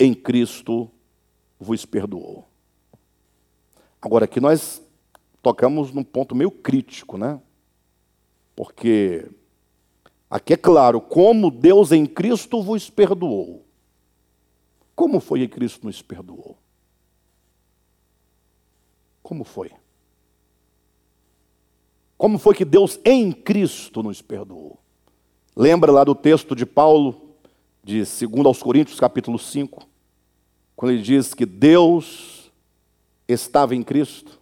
em 0.00 0.14
Cristo, 0.14 0.90
vos 1.58 1.84
perdoou. 1.84 2.47
Agora, 4.00 4.26
aqui 4.26 4.40
nós 4.40 4.82
tocamos 5.42 5.92
num 5.92 6.04
ponto 6.04 6.34
meio 6.34 6.50
crítico, 6.50 7.18
né? 7.18 7.40
Porque 8.54 9.28
aqui 10.30 10.54
é 10.54 10.56
claro, 10.56 11.00
como 11.00 11.50
Deus 11.50 11.92
em 11.92 12.06
Cristo 12.06 12.62
vos 12.62 12.88
perdoou. 12.90 13.64
Como 14.94 15.20
foi 15.20 15.40
que 15.40 15.48
Cristo 15.48 15.86
nos 15.86 16.02
perdoou? 16.02 16.56
Como 19.22 19.44
foi? 19.44 19.70
Como 22.16 22.38
foi 22.38 22.54
que 22.54 22.64
Deus 22.64 22.98
em 23.04 23.30
Cristo 23.30 24.02
nos 24.02 24.20
perdoou? 24.20 24.78
Lembra 25.54 25.92
lá 25.92 26.02
do 26.02 26.14
texto 26.14 26.54
de 26.54 26.66
Paulo, 26.66 27.36
de 27.82 27.98
2 27.98 28.46
aos 28.46 28.62
Coríntios, 28.62 28.98
capítulo 28.98 29.38
5, 29.38 29.86
quando 30.74 30.92
ele 30.92 31.02
diz 31.02 31.32
que 31.34 31.46
Deus 31.46 32.37
estava 33.28 33.74
em 33.74 33.82
Cristo? 33.82 34.40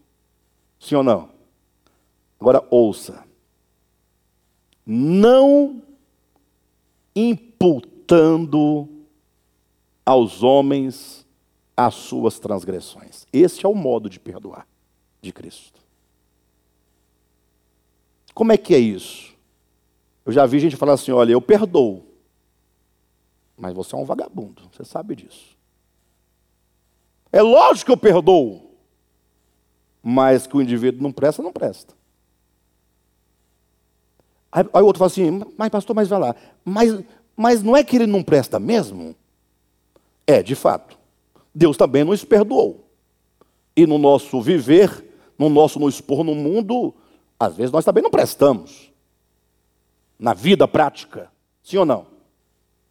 Sim 0.78 0.94
ou 0.94 1.02
não? 1.02 1.30
Agora 2.38 2.64
ouça. 2.70 3.24
Não 4.86 5.82
imputando 7.14 8.88
aos 10.04 10.42
homens 10.42 11.26
as 11.76 11.94
suas 11.94 12.38
transgressões. 12.38 13.26
Este 13.32 13.66
é 13.66 13.68
o 13.68 13.74
modo 13.74 14.08
de 14.08 14.20
perdoar 14.20 14.66
de 15.20 15.32
Cristo. 15.32 15.80
Como 18.32 18.52
é 18.52 18.56
que 18.56 18.74
é 18.74 18.78
isso? 18.78 19.34
Eu 20.24 20.32
já 20.32 20.46
vi 20.46 20.60
gente 20.60 20.76
falar 20.76 20.92
assim: 20.92 21.10
olha, 21.10 21.32
eu 21.32 21.40
perdoo, 21.40 22.04
mas 23.56 23.74
você 23.74 23.94
é 23.94 23.98
um 23.98 24.04
vagabundo, 24.04 24.68
você 24.70 24.84
sabe 24.84 25.16
disso. 25.16 25.56
É 27.32 27.42
lógico 27.42 27.86
que 27.86 27.92
eu 27.92 27.96
perdoo, 27.96 28.65
mas 30.08 30.46
que 30.46 30.56
o 30.56 30.62
indivíduo 30.62 31.02
não 31.02 31.10
presta, 31.10 31.42
não 31.42 31.52
presta. 31.52 31.92
Aí, 34.52 34.64
aí 34.72 34.80
o 34.80 34.86
outro 34.86 35.00
fala 35.00 35.10
assim: 35.10 35.42
mas 35.58 35.68
pastor, 35.68 35.96
mas 35.96 36.06
vai 36.06 36.20
lá, 36.20 36.36
mas, 36.64 37.02
mas 37.36 37.60
não 37.60 37.76
é 37.76 37.82
que 37.82 37.96
ele 37.96 38.06
não 38.06 38.22
presta 38.22 38.60
mesmo? 38.60 39.16
É, 40.24 40.44
de 40.44 40.54
fato. 40.54 40.96
Deus 41.52 41.76
também 41.76 42.04
nos 42.04 42.24
perdoou. 42.24 42.88
E 43.74 43.84
no 43.84 43.98
nosso 43.98 44.40
viver, 44.40 45.04
no 45.36 45.48
nosso 45.48 45.80
nos 45.80 45.96
expor 45.96 46.22
no 46.22 46.36
mundo, 46.36 46.94
às 47.38 47.56
vezes 47.56 47.72
nós 47.72 47.84
também 47.84 48.00
não 48.00 48.10
prestamos. 48.10 48.92
Na 50.16 50.34
vida 50.34 50.68
prática. 50.68 51.32
Sim 51.64 51.78
ou 51.78 51.84
não? 51.84 52.06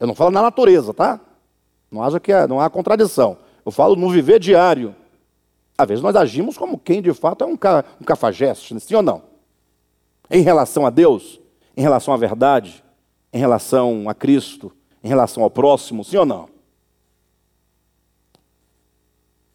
Eu 0.02 0.08
não 0.08 0.16
falo 0.16 0.32
na 0.32 0.42
natureza, 0.42 0.94
tá? 0.94 1.22
Não 1.90 2.04
acha 2.04 2.20
que 2.20 2.34
não 2.48 2.60
há 2.60 2.70
contradição. 2.70 3.38
Eu 3.66 3.72
falo 3.72 3.96
no 3.96 4.10
viver 4.10 4.38
diário. 4.38 4.94
Às 5.78 5.88
vezes 5.88 6.04
nós 6.04 6.16
agimos 6.16 6.58
como 6.58 6.78
quem 6.78 7.02
de 7.02 7.14
fato 7.14 7.44
é 7.44 7.48
um, 7.48 7.58
ca, 7.58 7.84
um 8.00 8.04
cafajeste, 8.04 8.80
sim 8.80 8.96
ou 8.96 9.02
não? 9.02 9.24
Em 10.30 10.42
relação 10.42 10.86
a 10.86 10.90
Deus, 10.90 11.40
em 11.76 11.82
relação 11.82 12.14
à 12.14 12.18
verdade, 12.18 12.84
em 13.34 13.38
relação 13.38 14.10
a 14.10 14.14
Cristo, 14.14 14.72
em 15.04 15.08
relação 15.08 15.44
ao 15.44 15.50
próximo, 15.50 16.04
sim 16.04 16.18
ou 16.18 16.26
não? 16.26 16.50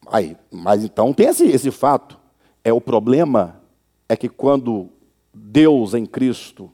Aí, 0.07 0.37
mas 0.51 0.85
então 0.85 1.13
tem 1.13 1.29
esse, 1.29 1.47
esse 1.47 1.71
fato. 1.71 2.19
É 2.63 2.73
o 2.73 2.81
problema 2.81 3.61
é 4.09 4.17
que 4.17 4.29
quando 4.29 4.91
Deus 5.33 5.95
em 5.95 6.05
Cristo 6.05 6.71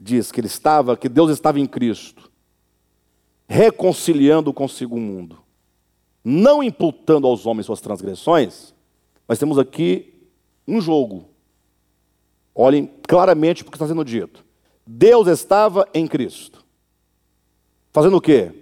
diz 0.00 0.32
que 0.32 0.40
ele 0.40 0.46
estava, 0.46 0.96
que 0.96 1.08
Deus 1.08 1.30
estava 1.30 1.60
em 1.60 1.66
Cristo, 1.66 2.30
reconciliando 3.46 4.52
consigo 4.52 4.96
o 4.96 5.00
mundo, 5.00 5.43
não 6.24 6.62
imputando 6.62 7.26
aos 7.26 7.44
homens 7.44 7.66
suas 7.66 7.82
transgressões, 7.82 8.72
nós 9.28 9.38
temos 9.38 9.58
aqui 9.58 10.14
um 10.66 10.80
jogo. 10.80 11.28
Olhem 12.54 12.90
claramente 13.06 13.62
porque 13.62 13.76
está 13.76 13.86
sendo 13.86 14.04
dito. 14.04 14.44
Deus 14.86 15.28
estava 15.28 15.86
em 15.92 16.06
Cristo. 16.06 16.64
Fazendo 17.92 18.16
o 18.16 18.20
quê? 18.20 18.52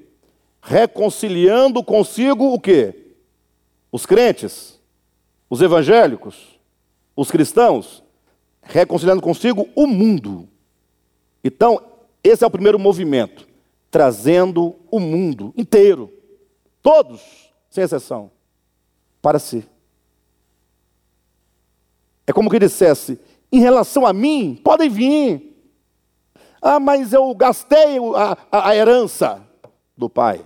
Reconciliando 0.60 1.82
consigo 1.84 2.52
o 2.52 2.60
quê? 2.60 3.14
Os 3.90 4.06
crentes, 4.06 4.80
os 5.48 5.60
evangélicos, 5.60 6.58
os 7.14 7.30
cristãos, 7.30 8.02
reconciliando 8.62 9.20
consigo 9.20 9.68
o 9.74 9.86
mundo. 9.86 10.48
Então, 11.44 11.80
esse 12.22 12.44
é 12.44 12.46
o 12.46 12.50
primeiro 12.50 12.78
movimento, 12.78 13.46
trazendo 13.90 14.76
o 14.90 15.00
mundo 15.00 15.52
inteiro, 15.56 16.10
todos, 16.80 17.41
sem 17.72 17.82
exceção, 17.82 18.30
para 19.22 19.38
si. 19.38 19.66
É 22.26 22.32
como 22.32 22.50
que 22.50 22.58
dissesse: 22.58 23.18
em 23.50 23.60
relação 23.60 24.06
a 24.06 24.12
mim, 24.12 24.60
podem 24.62 24.90
vir. 24.90 25.56
Ah, 26.60 26.78
mas 26.78 27.14
eu 27.14 27.34
gastei 27.34 27.96
a, 28.14 28.38
a, 28.52 28.68
a 28.68 28.76
herança 28.76 29.42
do 29.96 30.08
pai. 30.08 30.44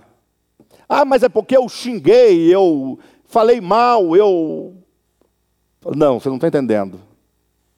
Ah, 0.87 1.03
mas 1.03 1.21
é 1.21 1.27
porque 1.29 1.55
eu 1.55 1.67
xinguei, 1.67 2.47
eu 2.51 2.97
falei 3.25 3.59
mal, 3.59 4.15
eu 4.15 4.73
não, 5.95 6.19
você 6.19 6.29
não 6.29 6.37
está 6.37 6.47
entendendo. 6.47 6.99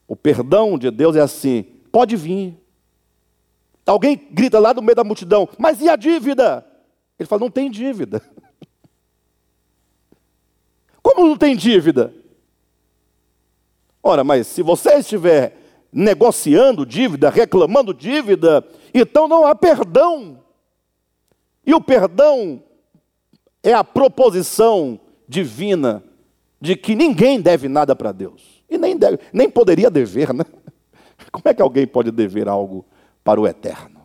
O 0.06 0.14
perdão 0.14 0.78
de 0.78 0.92
Deus 0.92 1.16
é 1.16 1.20
assim: 1.20 1.64
pode 1.90 2.14
vir. 2.14 2.56
Alguém 3.84 4.16
grita 4.30 4.60
lá 4.60 4.72
do 4.72 4.80
meio 4.80 4.94
da 4.94 5.02
multidão, 5.02 5.48
mas 5.58 5.80
e 5.80 5.88
a 5.88 5.96
dívida? 5.96 6.64
Ele 7.18 7.26
fala: 7.26 7.40
não 7.40 7.50
tem 7.50 7.68
dívida. 7.68 8.22
Como 11.14 11.28
não 11.28 11.36
tem 11.36 11.56
dívida? 11.56 12.14
Ora, 14.00 14.22
mas 14.22 14.46
se 14.46 14.62
você 14.62 14.94
estiver 14.94 15.56
negociando 15.92 16.86
dívida, 16.86 17.28
reclamando 17.28 17.92
dívida, 17.92 18.64
então 18.94 19.26
não 19.26 19.44
há 19.44 19.54
perdão. 19.54 20.40
E 21.66 21.74
o 21.74 21.80
perdão 21.80 22.62
é 23.62 23.74
a 23.74 23.82
proposição 23.82 25.00
divina 25.28 26.02
de 26.60 26.76
que 26.76 26.94
ninguém 26.94 27.40
deve 27.40 27.68
nada 27.68 27.96
para 27.96 28.12
Deus. 28.12 28.62
E 28.70 28.78
nem, 28.78 28.96
deve, 28.96 29.18
nem 29.32 29.50
poderia 29.50 29.90
dever, 29.90 30.32
né? 30.32 30.44
Como 31.32 31.42
é 31.46 31.52
que 31.52 31.60
alguém 31.60 31.86
pode 31.88 32.12
dever 32.12 32.48
algo 32.48 32.86
para 33.24 33.40
o 33.40 33.48
eterno? 33.48 34.00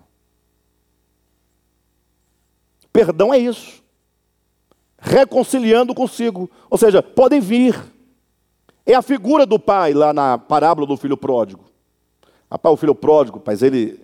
Perdão 2.91 3.32
é 3.32 3.38
isso. 3.38 3.85
Reconciliando 5.06 5.93
consigo. 5.93 6.49
Ou 6.70 6.78
seja, 6.78 7.01
podem 7.01 7.39
vir. 7.39 7.80
É 8.86 8.95
a 8.95 9.01
figura 9.01 9.45
do 9.45 9.60
pai 9.60 9.93
lá 9.93 10.12
na 10.12 10.38
parábola 10.38 10.88
do 10.88 10.97
filho 10.97 11.16
pródigo. 11.16 11.64
Rapaz, 12.51 12.74
o 12.74 12.78
filho 12.78 12.95
pródigo, 12.95 13.41
mas 13.45 13.62
ele. 13.62 13.99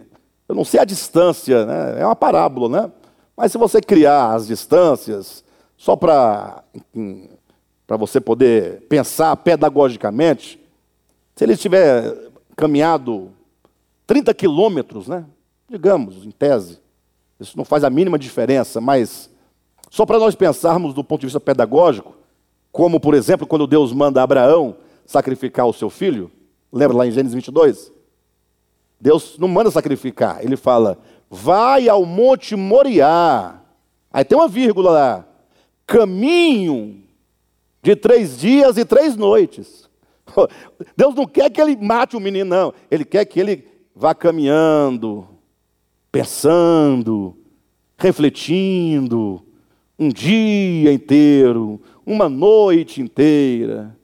Eu 0.47 0.56
não 0.56 0.64
sei 0.64 0.80
a 0.80 0.86
distância, 0.86 1.66
né? 1.66 2.02
É 2.02 2.06
uma 2.06 2.16
parábola, 2.16 2.70
né? 2.70 2.91
Mas 3.36 3.52
se 3.52 3.58
você 3.58 3.82
criar 3.82 4.34
as 4.34 4.47
distâncias, 4.47 5.43
só 5.76 5.95
para 5.95 6.64
você 7.97 8.22
poder 8.22 8.82
pensar 8.82 9.36
pedagogicamente, 9.38 10.60
se 11.36 11.43
ele 11.43 11.58
tiver 11.58 12.30
caminhado 12.56 13.32
30 14.06 14.34
quilômetros, 14.34 15.08
né? 15.08 15.26
digamos, 15.72 16.26
em 16.26 16.32
tese, 16.32 16.80
isso 17.39 17.58
não 17.58 17.64
faz 17.64 17.86
a 17.86 17.89
mínima 17.89 18.20
diferença, 18.20 18.82
mas 18.82 19.31
só 19.92 20.06
para 20.06 20.18
nós 20.18 20.36
pensarmos 20.36 20.94
do 20.94 21.04
ponto 21.04 21.20
de 21.20 21.26
vista 21.28 21.39
pedagógico, 21.39 22.16
como, 22.72 22.98
por 22.98 23.14
exemplo, 23.14 23.46
quando 23.46 23.68
Deus 23.68 23.92
manda 23.92 24.24
Abraão 24.24 24.78
sacrificar 25.06 25.68
o 25.68 25.74
seu 25.74 25.89
filho, 25.89 26.32
lembra 26.72 26.96
lá 26.96 27.06
em 27.06 27.12
Gênesis 27.12 27.36
22? 27.36 27.92
Deus 29.02 29.38
não 29.38 29.50
manda 29.50 29.70
sacrificar, 29.70 30.42
ele 30.42 30.56
fala, 30.56 30.98
vai 31.30 31.89
ao 31.89 32.06
monte 32.06 32.56
Moriá. 32.56 33.60
Aí 34.14 34.24
tem 34.24 34.38
uma 34.38 34.48
vírgula 34.48 34.92
lá, 34.92 35.28
caminho 35.86 37.04
de 37.84 37.94
três 37.94 38.39
dias 38.39 38.78
e 38.78 38.86
três 38.86 39.18
noites. 39.18 39.89
Deus 40.96 41.14
não 41.14 41.26
quer 41.28 41.50
que 41.50 41.60
ele 41.60 41.76
mate 41.76 42.16
o 42.16 42.20
menino, 42.22 42.50
não. 42.50 42.74
Ele 42.89 43.04
quer 43.04 43.26
que 43.26 43.42
ele 43.42 43.68
vá 43.94 44.16
caminhando, 44.16 45.28
pensando, 46.10 47.36
refletindo, 47.98 49.46
um 50.02 50.10
dia 50.10 50.91
inteiro, 50.91 51.80
uma 52.04 52.28
noite 52.28 52.99
inteira, 52.99 53.95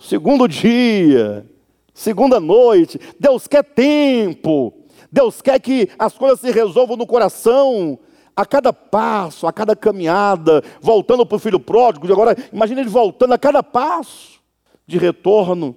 segundo 0.00 0.48
dia, 0.48 1.46
segunda 1.92 2.40
noite. 2.40 2.98
Deus 3.20 3.46
quer 3.46 3.62
tempo. 3.62 4.72
Deus 5.12 5.42
quer 5.42 5.60
que 5.60 5.90
as 5.98 6.16
coisas 6.16 6.40
se 6.40 6.50
resolvam 6.50 6.96
no 6.96 7.06
coração. 7.06 7.98
a 8.34 8.46
cada 8.46 8.72
passo, 8.72 9.46
a 9.46 9.52
cada 9.52 9.76
caminhada, 9.76 10.64
voltando 10.80 11.26
para 11.26 11.36
o 11.36 11.38
filho 11.38 11.60
pródigo, 11.60 12.10
agora 12.10 12.34
imagine 12.50 12.80
ele 12.80 12.88
voltando 12.88 13.34
a 13.34 13.38
cada 13.38 13.62
passo 13.62 14.40
de 14.86 14.96
retorno. 14.96 15.76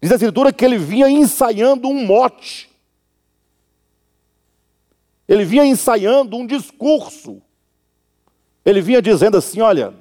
Diz 0.00 0.10
a 0.10 0.14
escritura 0.14 0.50
que 0.50 0.64
ele 0.64 0.78
vinha 0.78 1.10
ensaiando 1.10 1.88
um 1.88 2.06
mote. 2.06 2.70
Ele 5.28 5.44
vinha 5.44 5.66
ensaiando 5.66 6.38
um 6.38 6.46
discurso. 6.46 7.42
Ele 8.64 8.80
vinha 8.80 9.00
dizendo 9.00 9.36
assim: 9.36 9.60
Olha, 9.60 9.94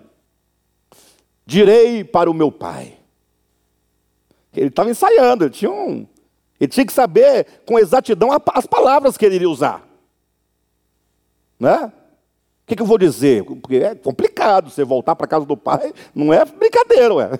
direi 1.45 2.03
para 2.03 2.29
o 2.29 2.33
meu 2.33 2.51
pai. 2.51 2.97
Ele 4.55 4.67
estava 4.67 4.89
ensaiando, 4.89 5.45
ele 5.45 5.51
tinha, 5.51 5.71
um, 5.71 6.07
ele 6.59 6.67
tinha 6.67 6.85
que 6.85 6.93
saber 6.93 7.45
com 7.65 7.77
exatidão 7.77 8.29
as 8.53 8.65
palavras 8.65 9.15
que 9.15 9.25
ele 9.25 9.35
iria 9.35 9.49
usar. 9.49 9.87
Né? 11.59 11.85
O 11.85 12.67
que, 12.67 12.75
que 12.75 12.81
eu 12.81 12.85
vou 12.85 12.97
dizer? 12.97 13.43
Porque 13.43 13.77
é 13.77 13.95
complicado 13.95 14.69
você 14.69 14.83
voltar 14.83 15.15
para 15.15 15.27
casa 15.27 15.45
do 15.45 15.57
pai, 15.57 15.93
não 16.13 16.33
é 16.33 16.45
brincadeira, 16.45 17.13
ué. 17.13 17.29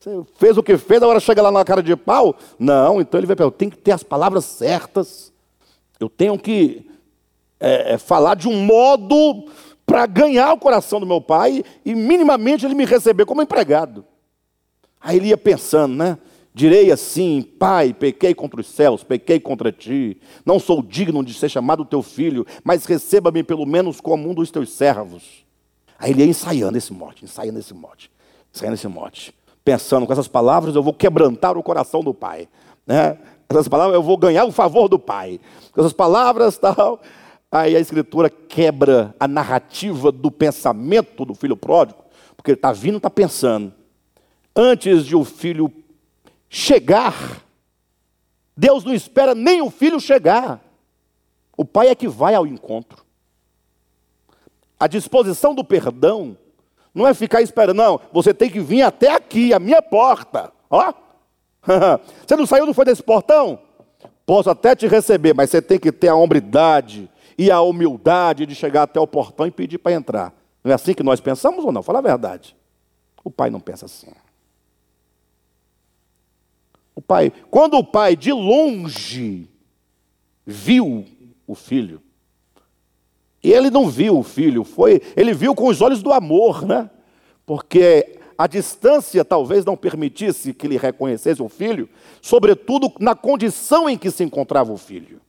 Você 0.00 0.24
fez 0.38 0.56
o 0.56 0.62
que 0.62 0.78
fez, 0.78 1.02
agora 1.02 1.20
chega 1.20 1.42
lá 1.42 1.52
na 1.52 1.62
cara 1.62 1.82
de 1.82 1.94
pau? 1.94 2.34
Não, 2.58 3.02
então 3.02 3.20
ele 3.20 3.26
vai 3.26 3.36
eu 3.38 3.50
tenho 3.50 3.70
que 3.70 3.76
ter 3.76 3.92
as 3.92 4.02
palavras 4.02 4.46
certas, 4.46 5.30
eu 6.00 6.08
tenho 6.08 6.38
que 6.38 6.90
é, 7.60 7.92
é, 7.92 7.98
falar 7.98 8.34
de 8.34 8.48
um 8.48 8.64
modo 8.64 9.44
para 9.90 10.06
ganhar 10.06 10.52
o 10.52 10.58
coração 10.58 11.00
do 11.00 11.06
meu 11.06 11.20
pai 11.20 11.64
e 11.84 11.96
minimamente 11.96 12.64
ele 12.64 12.76
me 12.76 12.84
receber 12.84 13.26
como 13.26 13.42
empregado. 13.42 14.04
Aí 15.00 15.16
ele 15.16 15.28
ia 15.28 15.36
pensando, 15.36 15.96
né? 15.96 16.16
Direi 16.54 16.92
assim: 16.92 17.42
Pai, 17.42 17.92
pequei 17.92 18.32
contra 18.32 18.60
os 18.60 18.68
céus, 18.68 19.02
pequei 19.02 19.40
contra 19.40 19.72
ti. 19.72 20.16
Não 20.46 20.60
sou 20.60 20.80
digno 20.80 21.24
de 21.24 21.34
ser 21.34 21.48
chamado 21.48 21.84
teu 21.84 22.02
filho, 22.02 22.46
mas 22.62 22.84
receba-me 22.84 23.42
pelo 23.42 23.66
menos 23.66 24.00
como 24.00 24.30
um 24.30 24.34
dos 24.34 24.52
teus 24.52 24.70
servos. 24.70 25.44
Aí 25.98 26.12
ele 26.12 26.20
ia 26.20 26.28
ensaiando 26.28 26.78
esse 26.78 26.92
mote, 26.92 27.24
ensaiando 27.24 27.58
esse 27.58 27.74
mote, 27.74 28.12
ensaiando 28.54 28.74
esse 28.74 28.86
mote. 28.86 29.34
Pensando 29.64 30.06
com 30.06 30.12
essas 30.12 30.28
palavras, 30.28 30.76
eu 30.76 30.84
vou 30.84 30.94
quebrantar 30.94 31.58
o 31.58 31.62
coração 31.64 32.00
do 32.00 32.14
pai. 32.14 32.48
Né? 32.86 33.18
Essas 33.48 33.66
palavras, 33.66 33.96
eu 33.96 34.02
vou 34.02 34.16
ganhar 34.16 34.44
o 34.44 34.52
favor 34.52 34.88
do 34.88 35.00
pai. 35.00 35.40
Com 35.72 35.80
essas 35.80 35.92
palavras, 35.92 36.56
tal. 36.58 37.00
Aí 37.52 37.74
a 37.74 37.80
escritura 37.80 38.30
quebra 38.30 39.14
a 39.18 39.26
narrativa 39.26 40.12
do 40.12 40.30
pensamento 40.30 41.24
do 41.24 41.34
filho 41.34 41.56
pródigo, 41.56 41.98
porque 42.36 42.52
ele 42.52 42.58
está 42.58 42.72
vindo, 42.72 42.98
está 42.98 43.10
pensando. 43.10 43.72
Antes 44.54 45.04
de 45.04 45.16
o 45.16 45.24
filho 45.24 45.72
chegar, 46.48 47.42
Deus 48.56 48.84
não 48.84 48.94
espera 48.94 49.34
nem 49.34 49.60
o 49.60 49.70
filho 49.70 49.98
chegar. 49.98 50.60
O 51.56 51.64
pai 51.64 51.88
é 51.88 51.94
que 51.94 52.06
vai 52.06 52.34
ao 52.34 52.46
encontro. 52.46 53.04
A 54.78 54.86
disposição 54.86 55.54
do 55.54 55.64
perdão 55.64 56.36
não 56.94 57.06
é 57.06 57.14
ficar 57.14 57.42
esperando, 57.42 57.76
não, 57.76 58.00
você 58.12 58.32
tem 58.32 58.48
que 58.48 58.60
vir 58.60 58.82
até 58.82 59.14
aqui, 59.14 59.52
a 59.52 59.58
minha 59.58 59.82
porta. 59.82 60.52
Ó. 60.70 60.92
você 62.26 62.36
não 62.36 62.46
saiu, 62.46 62.64
não 62.64 62.74
foi 62.74 62.84
desse 62.84 63.02
portão? 63.02 63.58
Posso 64.24 64.48
até 64.48 64.76
te 64.76 64.86
receber, 64.86 65.34
mas 65.34 65.50
você 65.50 65.60
tem 65.60 65.78
que 65.78 65.90
ter 65.90 66.08
a 66.08 66.14
hombridade, 66.14 67.10
e 67.40 67.50
a 67.50 67.62
humildade 67.62 68.44
de 68.44 68.54
chegar 68.54 68.82
até 68.82 69.00
o 69.00 69.06
portão 69.06 69.46
e 69.46 69.50
pedir 69.50 69.78
para 69.78 69.94
entrar. 69.94 70.34
Não 70.62 70.72
é 70.72 70.74
assim 70.74 70.92
que 70.92 71.02
nós 71.02 71.22
pensamos 71.22 71.64
ou 71.64 71.72
não? 71.72 71.82
Fala 71.82 72.00
a 72.00 72.02
verdade. 72.02 72.54
O 73.24 73.30
pai 73.30 73.48
não 73.48 73.58
pensa 73.58 73.86
assim. 73.86 74.12
O 76.94 77.00
pai, 77.00 77.32
quando 77.50 77.78
o 77.78 77.82
pai 77.82 78.14
de 78.14 78.30
longe 78.30 79.48
viu 80.44 81.06
o 81.46 81.54
filho, 81.54 82.02
e 83.42 83.50
ele 83.50 83.70
não 83.70 83.88
viu 83.88 84.18
o 84.18 84.22
filho, 84.22 84.62
foi, 84.62 85.00
ele 85.16 85.32
viu 85.32 85.54
com 85.54 85.68
os 85.68 85.80
olhos 85.80 86.02
do 86.02 86.12
amor, 86.12 86.66
né? 86.66 86.90
Porque 87.46 88.18
a 88.36 88.46
distância 88.46 89.24
talvez 89.24 89.64
não 89.64 89.78
permitisse 89.78 90.52
que 90.52 90.66
ele 90.66 90.76
reconhecesse 90.76 91.40
o 91.40 91.48
filho, 91.48 91.88
sobretudo 92.20 92.92
na 93.00 93.14
condição 93.14 93.88
em 93.88 93.96
que 93.96 94.10
se 94.10 94.22
encontrava 94.22 94.70
o 94.70 94.76
filho. 94.76 95.22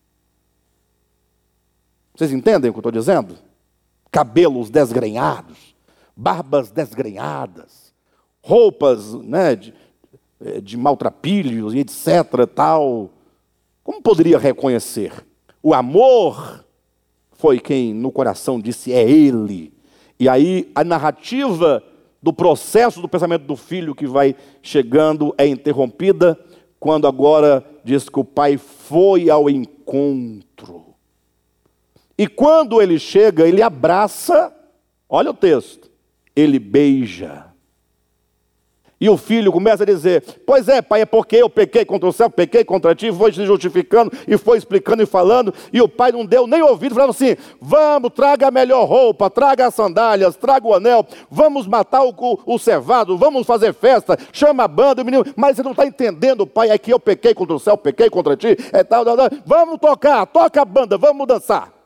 Vocês 2.16 2.32
entendem 2.32 2.70
o 2.70 2.74
que 2.74 2.78
eu 2.78 2.82
estou 2.82 2.92
dizendo? 2.92 3.36
Cabelos 4.12 4.70
desgrenhados, 4.70 5.76
barbas 6.16 6.70
desgrenhadas, 6.70 7.94
roupas 8.44 9.14
né, 9.14 9.56
de, 9.56 9.74
eh, 10.40 10.60
de 10.60 10.78
maltrapilhos 10.78 11.74
e 11.74 11.80
etc. 11.80 12.46
Tal. 12.54 13.10
Como 13.84 14.02
poderia 14.02 14.38
reconhecer? 14.38 15.26
O 15.64 15.74
amor 15.74 16.66
foi 17.32 17.60
quem 17.60 17.94
no 17.94 18.12
coração 18.12 18.60
disse: 18.60 18.92
é 18.92 19.10
Ele. 19.10 19.74
E 20.20 20.30
aí 20.30 20.70
a 20.76 20.84
narrativa 20.84 21.84
do 22.22 22.32
processo 22.32 23.02
do 23.02 23.10
pensamento 23.10 23.46
do 23.46 23.56
filho 23.56 23.96
que 23.96 24.06
vai 24.06 24.36
chegando 24.62 25.34
é 25.38 25.48
interrompida 25.48 26.38
quando 26.80 27.08
agora 27.08 27.66
diz 27.84 28.08
que 28.08 28.20
o 28.20 28.26
pai 28.26 28.58
foi 28.58 29.30
ao 29.30 29.50
encontro. 29.50 30.81
E 32.22 32.28
quando 32.28 32.80
ele 32.80 33.00
chega, 33.00 33.48
ele 33.48 33.64
abraça, 33.64 34.56
olha 35.10 35.32
o 35.32 35.34
texto, 35.34 35.90
ele 36.36 36.60
beija. 36.60 37.46
E 39.00 39.10
o 39.10 39.18
filho 39.18 39.52
começa 39.52 39.82
a 39.82 39.86
dizer: 39.88 40.24
Pois 40.46 40.68
é, 40.68 40.84
pai, 40.84 41.02
é 41.02 41.06
porque 41.08 41.38
eu 41.38 41.50
pequei 41.50 41.84
contra 41.84 42.08
o 42.08 42.14
céu, 42.14 42.30
pequei 42.30 42.64
contra 42.64 42.94
ti, 42.94 43.12
foi 43.12 43.34
se 43.34 43.44
justificando 43.44 44.12
e 44.28 44.38
foi 44.38 44.60
explicando 44.60 45.02
e 45.02 45.08
falando. 45.08 45.52
E 45.74 45.82
o 45.82 45.90
pai 45.90 46.12
não 46.12 46.24
deu 46.24 46.46
nem 46.46 46.62
ouvido, 46.62 46.94
falando 46.94 47.10
assim: 47.10 47.36
Vamos, 47.60 48.12
traga 48.14 48.50
a 48.50 48.52
melhor 48.52 48.86
roupa, 48.86 49.28
traga 49.28 49.66
as 49.66 49.74
sandálias, 49.74 50.36
traga 50.36 50.68
o 50.68 50.76
anel, 50.76 51.04
vamos 51.28 51.66
matar 51.66 52.04
o, 52.04 52.14
o, 52.46 52.60
cevado, 52.60 53.18
vamos 53.18 53.48
fazer 53.48 53.74
festa, 53.74 54.16
chama 54.32 54.66
a 54.66 54.68
banda, 54.68 55.02
o 55.02 55.06
menino. 55.06 55.26
Mas 55.36 55.56
você 55.56 55.64
não 55.64 55.72
está 55.72 55.88
entendendo, 55.88 56.46
pai, 56.46 56.70
é 56.70 56.78
que 56.78 56.94
eu 56.94 57.00
pequei 57.00 57.34
contra 57.34 57.56
o 57.56 57.60
céu, 57.60 57.76
pequei 57.76 58.12
contra 58.12 58.38
ti, 58.38 58.56
é 58.72 58.84
tal, 58.84 59.04
tal, 59.04 59.18
tal. 59.18 59.30
Vamos 59.44 59.80
tocar, 59.80 60.28
toca 60.28 60.62
a 60.62 60.66
banda, 60.66 61.00
vamos 61.00 61.26
dançar. 61.26 61.81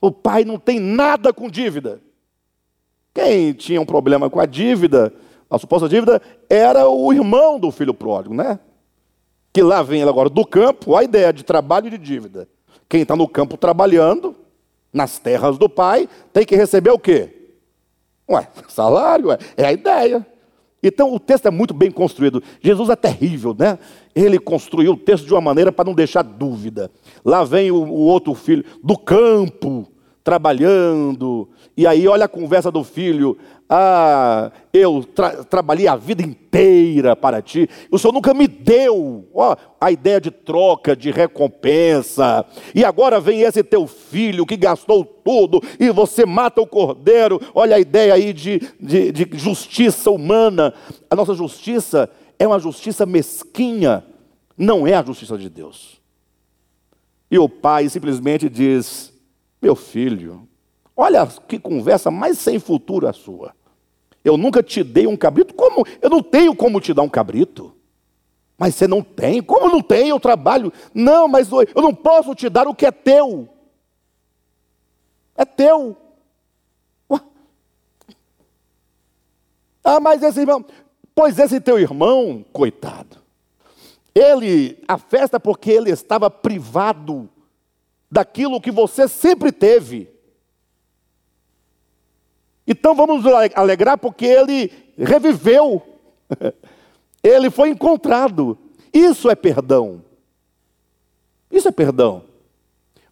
O 0.00 0.10
pai 0.10 0.44
não 0.44 0.58
tem 0.58 0.78
nada 0.78 1.32
com 1.32 1.48
dívida. 1.48 2.00
Quem 3.12 3.52
tinha 3.52 3.80
um 3.80 3.86
problema 3.86 4.30
com 4.30 4.38
a 4.38 4.46
dívida, 4.46 5.12
a 5.50 5.58
suposta 5.58 5.88
dívida, 5.88 6.22
era 6.48 6.88
o 6.88 7.12
irmão 7.12 7.58
do 7.58 7.70
filho 7.70 7.92
pródigo, 7.92 8.34
né? 8.34 8.60
Que 9.52 9.62
lá 9.62 9.82
vem 9.82 10.00
ele 10.00 10.10
agora 10.10 10.28
do 10.28 10.46
campo, 10.46 10.94
a 10.94 11.02
ideia 11.02 11.32
de 11.32 11.42
trabalho 11.42 11.88
e 11.88 11.90
de 11.90 11.98
dívida. 11.98 12.48
Quem 12.88 13.02
está 13.02 13.16
no 13.16 13.26
campo 13.26 13.56
trabalhando, 13.56 14.36
nas 14.92 15.18
terras 15.18 15.58
do 15.58 15.68
pai, 15.68 16.08
tem 16.32 16.46
que 16.46 16.54
receber 16.54 16.90
o 16.90 16.98
quê? 16.98 17.56
Ué, 18.30 18.46
salário, 18.68 19.28
ué, 19.28 19.38
é 19.56 19.64
a 19.64 19.72
ideia. 19.72 20.24
Então 20.82 21.12
o 21.12 21.18
texto 21.18 21.46
é 21.46 21.50
muito 21.50 21.74
bem 21.74 21.90
construído. 21.90 22.42
Jesus 22.60 22.88
é 22.88 22.96
terrível, 22.96 23.54
né? 23.58 23.78
Ele 24.14 24.38
construiu 24.38 24.92
o 24.92 24.96
texto 24.96 25.26
de 25.26 25.34
uma 25.34 25.40
maneira 25.40 25.72
para 25.72 25.84
não 25.84 25.94
deixar 25.94 26.22
dúvida. 26.22 26.90
Lá 27.24 27.42
vem 27.44 27.70
o, 27.70 27.76
o 27.76 28.00
outro 28.00 28.34
filho 28.34 28.64
do 28.82 28.96
campo, 28.96 29.88
trabalhando, 30.28 31.48
e 31.74 31.86
aí 31.86 32.06
olha 32.06 32.26
a 32.26 32.28
conversa 32.28 32.70
do 32.70 32.84
filho: 32.84 33.38
Ah, 33.66 34.52
eu 34.74 35.02
tra 35.02 35.42
trabalhei 35.42 35.88
a 35.88 35.96
vida 35.96 36.22
inteira 36.22 37.16
para 37.16 37.40
ti, 37.40 37.66
o 37.90 37.98
Senhor 37.98 38.12
nunca 38.12 38.34
me 38.34 38.46
deu 38.46 39.26
ó, 39.32 39.56
a 39.80 39.90
ideia 39.90 40.20
de 40.20 40.30
troca, 40.30 40.94
de 40.94 41.10
recompensa, 41.10 42.44
e 42.74 42.84
agora 42.84 43.18
vem 43.18 43.40
esse 43.40 43.64
teu 43.64 43.86
filho 43.86 44.44
que 44.44 44.54
gastou 44.54 45.02
tudo, 45.02 45.62
e 45.80 45.88
você 45.88 46.26
mata 46.26 46.60
o 46.60 46.66
cordeiro. 46.66 47.40
Olha 47.54 47.76
a 47.76 47.80
ideia 47.80 48.12
aí 48.12 48.34
de, 48.34 48.60
de, 48.78 49.10
de 49.10 49.38
justiça 49.38 50.10
humana. 50.10 50.74
A 51.08 51.16
nossa 51.16 51.32
justiça 51.32 52.10
é 52.38 52.46
uma 52.46 52.58
justiça 52.58 53.06
mesquinha, 53.06 54.04
não 54.58 54.86
é 54.86 54.92
a 54.92 55.02
justiça 55.02 55.38
de 55.38 55.48
Deus. 55.48 55.98
E 57.30 57.38
o 57.38 57.48
pai 57.48 57.88
simplesmente 57.88 58.46
diz: 58.50 59.16
Meu 59.60 59.74
filho, 59.74 60.48
olha 60.96 61.26
que 61.26 61.58
conversa 61.58 62.10
mais 62.10 62.38
sem 62.38 62.58
futuro 62.58 63.08
a 63.08 63.12
sua. 63.12 63.54
Eu 64.24 64.36
nunca 64.36 64.62
te 64.62 64.82
dei 64.82 65.06
um 65.06 65.16
cabrito. 65.16 65.54
Como? 65.54 65.84
Eu 66.00 66.10
não 66.10 66.22
tenho 66.22 66.54
como 66.54 66.80
te 66.80 66.92
dar 66.92 67.02
um 67.02 67.08
cabrito. 67.08 67.74
Mas 68.56 68.74
você 68.74 68.86
não 68.86 69.02
tem? 69.02 69.40
Como 69.40 69.68
não 69.68 69.80
tem? 69.80 70.08
Eu 70.08 70.18
trabalho. 70.18 70.72
Não, 70.92 71.28
mas 71.28 71.48
eu 71.50 71.82
não 71.82 71.94
posso 71.94 72.34
te 72.34 72.48
dar 72.48 72.66
o 72.66 72.74
que 72.74 72.84
é 72.86 72.90
teu. 72.90 73.48
É 75.36 75.44
teu. 75.44 75.96
Ah, 79.84 80.00
mas 80.00 80.22
esse 80.22 80.40
irmão. 80.40 80.62
Pois 81.14 81.38
esse 81.38 81.60
teu 81.60 81.78
irmão, 81.78 82.44
coitado. 82.52 83.16
Ele, 84.14 84.82
a 84.86 84.98
festa 84.98 85.40
porque 85.40 85.70
ele 85.70 85.90
estava 85.90 86.28
privado 86.28 87.28
daquilo 88.10 88.60
que 88.60 88.70
você 88.70 89.06
sempre 89.06 89.52
teve. 89.52 90.08
Então 92.66 92.94
vamos 92.94 93.24
alegrar 93.54 93.98
porque 93.98 94.26
ele 94.26 94.70
reviveu. 94.96 95.82
Ele 97.20 97.50
foi 97.50 97.70
encontrado. 97.70 98.56
Isso 98.92 99.28
é 99.28 99.34
perdão. 99.34 100.04
Isso 101.50 101.66
é 101.66 101.72
perdão. 101.72 102.22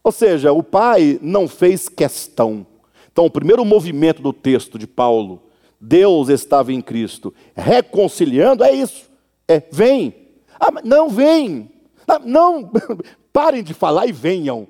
Ou 0.03 0.13
seja, 0.13 0.53
o 0.53 0.63
pai 0.63 1.19
não 1.21 1.49
fez 1.49 1.89
questão. 1.89 2.65
Então, 3.11 3.25
o 3.25 3.31
primeiro 3.31 3.65
movimento 3.65 4.23
do 4.23 4.33
texto 4.33 4.79
de 4.79 4.87
Paulo, 4.87 5.43
Deus 5.81 6.29
estava 6.29 6.73
em 6.73 6.81
Cristo, 6.81 7.35
reconciliando, 7.57 8.63
é 8.63 8.73
isso. 8.73 9.11
É, 9.49 9.61
vem. 9.73 10.15
Ah, 10.61 10.71
não, 10.85 11.09
vem. 11.09 11.71
Ah, 12.07 12.19
não, 12.19 12.71
parem 13.33 13.65
de 13.65 13.75
falar 13.75 14.07
e 14.07 14.13
venham. 14.13 14.69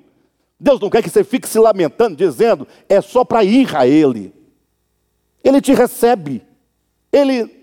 Deus 0.59 0.79
não 0.79 0.89
quer 0.89 1.03
que 1.03 1.09
você 1.09 1.23
fique 1.23 1.47
se 1.47 1.59
lamentando, 1.59 2.15
dizendo, 2.15 2.67
é 2.89 2.99
só 2.99 3.23
para 3.23 3.43
ir 3.43 3.75
a 3.75 3.87
Ele. 3.87 4.33
Ele 5.43 5.61
te 5.61 5.73
recebe. 5.73 6.43
Ele. 7.11 7.55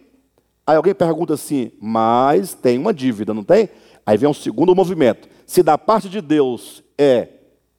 Aí 0.66 0.76
alguém 0.76 0.95
pergunta 0.95 1.34
assim, 1.34 1.72
mas 1.80 2.55
tem 2.55 2.78
uma 2.78 2.95
dívida, 2.95 3.34
não 3.34 3.45
tem? 3.45 3.68
Aí 4.07 4.16
vem 4.16 4.28
um 4.28 4.34
segundo 4.34 4.74
movimento. 4.74 5.28
Se 5.47 5.62
da 5.62 5.76
parte 5.76 6.09
de 6.09 6.20
Deus 6.20 6.82
é 6.97 7.28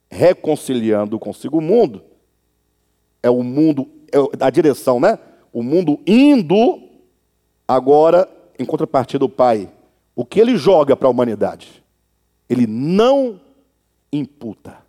reconciliando 0.09 1.17
consigo 1.17 1.57
o 1.57 1.61
mundo, 1.61 2.03
é 3.23 3.29
o 3.29 3.41
mundo, 3.41 3.89
é 4.11 4.45
a 4.45 4.49
direção, 4.49 4.99
né? 4.99 5.17
O 5.51 5.63
mundo 5.63 5.99
indo, 6.05 6.81
agora, 7.67 8.29
em 8.59 8.65
contrapartida, 8.65 9.25
o 9.25 9.29
Pai. 9.29 9.71
O 10.15 10.23
que 10.23 10.39
ele 10.39 10.57
joga 10.57 10.95
para 10.95 11.07
a 11.07 11.11
humanidade? 11.11 11.83
Ele 12.47 12.67
não 12.67 13.39
imputa. 14.11 14.84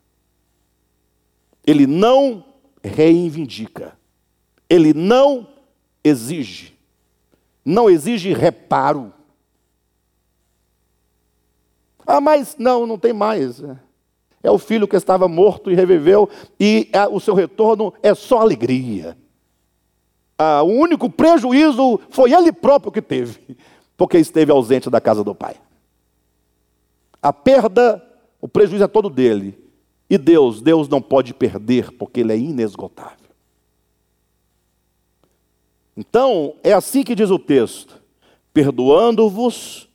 Ele 1.67 1.87
não 1.87 2.45
reivindica. 2.83 3.99
Ele 4.71 4.95
não 4.95 5.49
exige. 6.05 6.79
Não 7.65 7.91
exige 7.91 8.33
reparo. 8.33 9.13
Ah, 12.07 12.21
mas 12.21 12.57
não, 12.57 12.87
não 12.87 12.97
tem 12.97 13.13
mais. 13.13 13.61
É 14.43 14.51
o 14.51 14.59
filho 14.59 14.87
que 14.87 14.95
estava 14.95 15.27
morto 15.27 15.73
e 15.73 15.75
reviveu, 15.75 16.31
e 16.61 16.89
o 17.11 17.19
seu 17.19 17.35
retorno 17.35 17.93
é 18.01 18.15
só 18.15 18.41
alegria. 18.41 19.19
Ah, 20.39 20.63
o 20.63 20.69
único 20.69 21.11
prejuízo 21.11 21.99
foi 22.11 22.33
ele 22.33 22.53
próprio 22.53 22.93
que 22.93 23.03
teve, 23.03 23.57
porque 23.97 24.19
esteve 24.19 24.53
ausente 24.53 24.89
da 24.89 25.01
casa 25.01 25.25
do 25.25 25.35
pai. 25.35 25.57
A 27.21 27.33
perda, 27.33 28.01
o 28.41 28.47
prejuízo 28.47 28.85
é 28.85 28.89
todo 28.89 29.11
dele. 29.11 29.59
E 30.09 30.17
Deus, 30.17 30.63
Deus 30.63 30.89
não 30.89 31.03
pode 31.03 31.35
perder, 31.35 31.91
porque 31.93 32.21
Ele 32.21 32.33
é 32.33 32.39
inesgotável. 32.39 33.27
Então, 35.97 36.55
é 36.63 36.73
assim 36.73 37.03
que 37.03 37.15
diz 37.15 37.31
o 37.31 37.39
texto: 37.39 38.01
perdoando-vos 38.53 39.89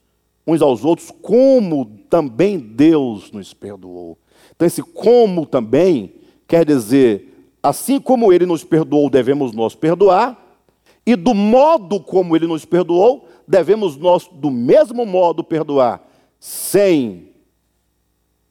uns 0.46 0.60
aos 0.60 0.84
outros, 0.84 1.10
como 1.22 1.86
também 2.10 2.58
Deus 2.58 3.30
nos 3.30 3.54
perdoou. 3.54 4.18
Então, 4.54 4.66
esse 4.66 4.82
como 4.82 5.46
também 5.46 6.14
quer 6.46 6.66
dizer, 6.66 7.48
assim 7.62 8.00
como 8.00 8.32
Ele 8.32 8.44
nos 8.44 8.64
perdoou, 8.64 9.08
devemos 9.08 9.52
nós 9.52 9.74
perdoar, 9.74 10.60
e 11.06 11.16
do 11.16 11.32
modo 11.32 12.00
como 12.00 12.36
Ele 12.36 12.46
nos 12.46 12.64
perdoou, 12.64 13.28
devemos 13.46 13.96
nós, 13.96 14.28
do 14.32 14.50
mesmo 14.50 15.06
modo, 15.06 15.44
perdoar, 15.44 16.06
sem 16.38 17.28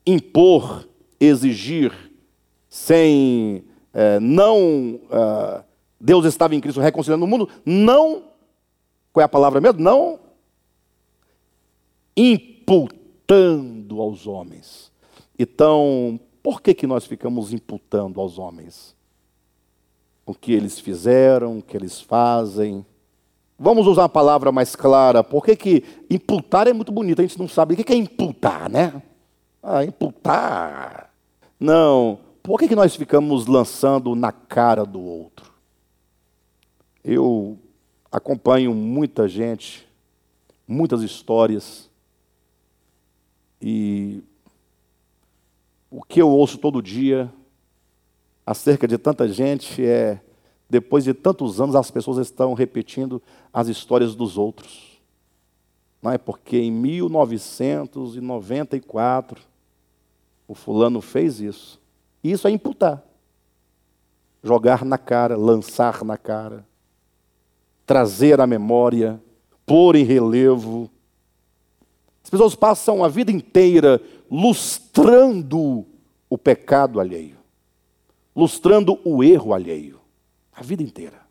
impor, 0.05 0.87
exigir, 1.21 1.93
sem 2.67 3.63
é, 3.93 4.19
não. 4.19 4.95
Uh, 4.95 5.63
Deus 5.99 6.25
estava 6.25 6.55
em 6.55 6.59
Cristo 6.59 6.81
reconciliando 6.81 7.23
o 7.23 7.27
mundo, 7.27 7.47
não. 7.65 8.23
Qual 9.13 9.21
é 9.21 9.25
a 9.25 9.29
palavra 9.29 9.61
mesmo? 9.61 9.79
Não 9.79 10.19
imputando 12.15 14.01
aos 14.01 14.27
homens. 14.27 14.91
Então, 15.37 16.19
por 16.43 16.61
que, 16.61 16.73
que 16.73 16.87
nós 16.87 17.05
ficamos 17.05 17.53
imputando 17.53 18.19
aos 18.19 18.37
homens? 18.37 18.95
O 20.25 20.33
que 20.33 20.53
eles 20.53 20.79
fizeram, 20.79 21.59
o 21.59 21.61
que 21.61 21.75
eles 21.75 21.99
fazem. 21.99 22.85
Vamos 23.57 23.87
usar 23.87 24.03
uma 24.03 24.09
palavra 24.09 24.51
mais 24.51 24.75
clara. 24.75 25.23
Por 25.23 25.43
que, 25.43 25.55
que 25.55 25.83
imputar 26.09 26.67
é 26.67 26.73
muito 26.73 26.91
bonito? 26.91 27.19
A 27.19 27.23
gente 27.23 27.39
não 27.39 27.47
sabe 27.47 27.73
o 27.73 27.77
que 27.77 27.91
é 27.91 27.95
imputar, 27.95 28.69
né? 28.69 29.01
Ah, 29.61 29.83
imputar. 29.83 31.10
Não. 31.61 32.19
Por 32.41 32.57
que, 32.57 32.67
que 32.67 32.75
nós 32.75 32.95
ficamos 32.95 33.45
lançando 33.45 34.15
na 34.15 34.31
cara 34.31 34.83
do 34.83 34.99
outro? 34.99 35.53
Eu 37.03 37.59
acompanho 38.11 38.73
muita 38.73 39.27
gente, 39.27 39.87
muitas 40.67 41.03
histórias 41.03 41.87
e 43.61 44.23
o 45.91 46.01
que 46.01 46.19
eu 46.19 46.29
ouço 46.29 46.57
todo 46.57 46.81
dia 46.81 47.31
acerca 48.43 48.87
de 48.87 48.97
tanta 48.97 49.27
gente 49.27 49.85
é, 49.85 50.19
depois 50.67 51.03
de 51.03 51.13
tantos 51.13 51.61
anos, 51.61 51.75
as 51.75 51.91
pessoas 51.91 52.17
estão 52.17 52.55
repetindo 52.55 53.21
as 53.53 53.67
histórias 53.67 54.15
dos 54.15 54.35
outros. 54.35 54.99
Não 56.01 56.09
é 56.09 56.17
porque 56.17 56.57
em 56.57 56.71
1994 56.71 59.50
o 60.51 60.55
fulano 60.55 61.01
fez 61.01 61.39
isso. 61.39 61.79
Isso 62.23 62.47
é 62.47 62.51
imputar. 62.51 63.03
Jogar 64.43 64.83
na 64.83 64.97
cara, 64.97 65.37
lançar 65.37 66.03
na 66.03 66.17
cara, 66.17 66.65
trazer 67.85 68.41
à 68.41 68.47
memória, 68.47 69.21
pôr 69.65 69.95
em 69.95 70.03
relevo 70.03 70.89
as 72.23 72.29
pessoas 72.29 72.55
passam 72.55 73.03
a 73.03 73.07
vida 73.07 73.31
inteira 73.31 74.01
lustrando 74.29 75.85
o 76.29 76.37
pecado 76.37 76.99
alheio, 76.99 77.37
lustrando 78.35 78.99
o 79.03 79.23
erro 79.23 79.53
alheio, 79.53 79.99
a 80.53 80.61
vida 80.61 80.83
inteira. 80.83 81.21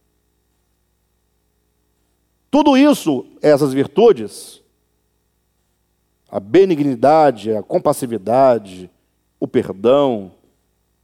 Tudo 2.50 2.76
isso, 2.76 3.24
essas 3.40 3.72
virtudes, 3.72 4.60
a 6.28 6.40
benignidade, 6.40 7.54
a 7.54 7.62
compassividade, 7.62 8.90
o 9.41 9.49
perdão, 9.49 10.32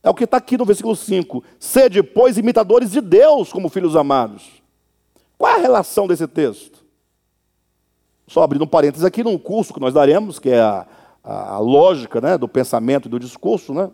é 0.02 0.10
o 0.10 0.14
que 0.14 0.22
está 0.22 0.36
aqui 0.36 0.56
no 0.56 0.64
versículo 0.64 0.94
5. 0.94 1.42
Sede, 1.58 2.00
pois, 2.02 2.38
imitadores 2.38 2.92
de 2.92 3.00
Deus 3.00 3.52
como 3.52 3.68
filhos 3.68 3.96
amados. 3.96 4.62
Qual 5.36 5.52
é 5.52 5.56
a 5.56 5.60
relação 5.60 6.06
desse 6.06 6.28
texto? 6.28 6.84
Só 8.28 8.42
abrindo 8.42 8.62
um 8.62 8.68
parênteses 8.68 9.04
aqui, 9.04 9.24
num 9.24 9.36
curso 9.36 9.74
que 9.74 9.80
nós 9.80 9.94
daremos, 9.94 10.38
que 10.38 10.50
é 10.50 10.60
a, 10.60 10.86
a, 11.24 11.54
a 11.54 11.58
lógica 11.58 12.20
né, 12.20 12.38
do 12.38 12.46
pensamento 12.46 13.06
e 13.06 13.10
do 13.10 13.18
discurso, 13.18 13.74
né, 13.74 13.90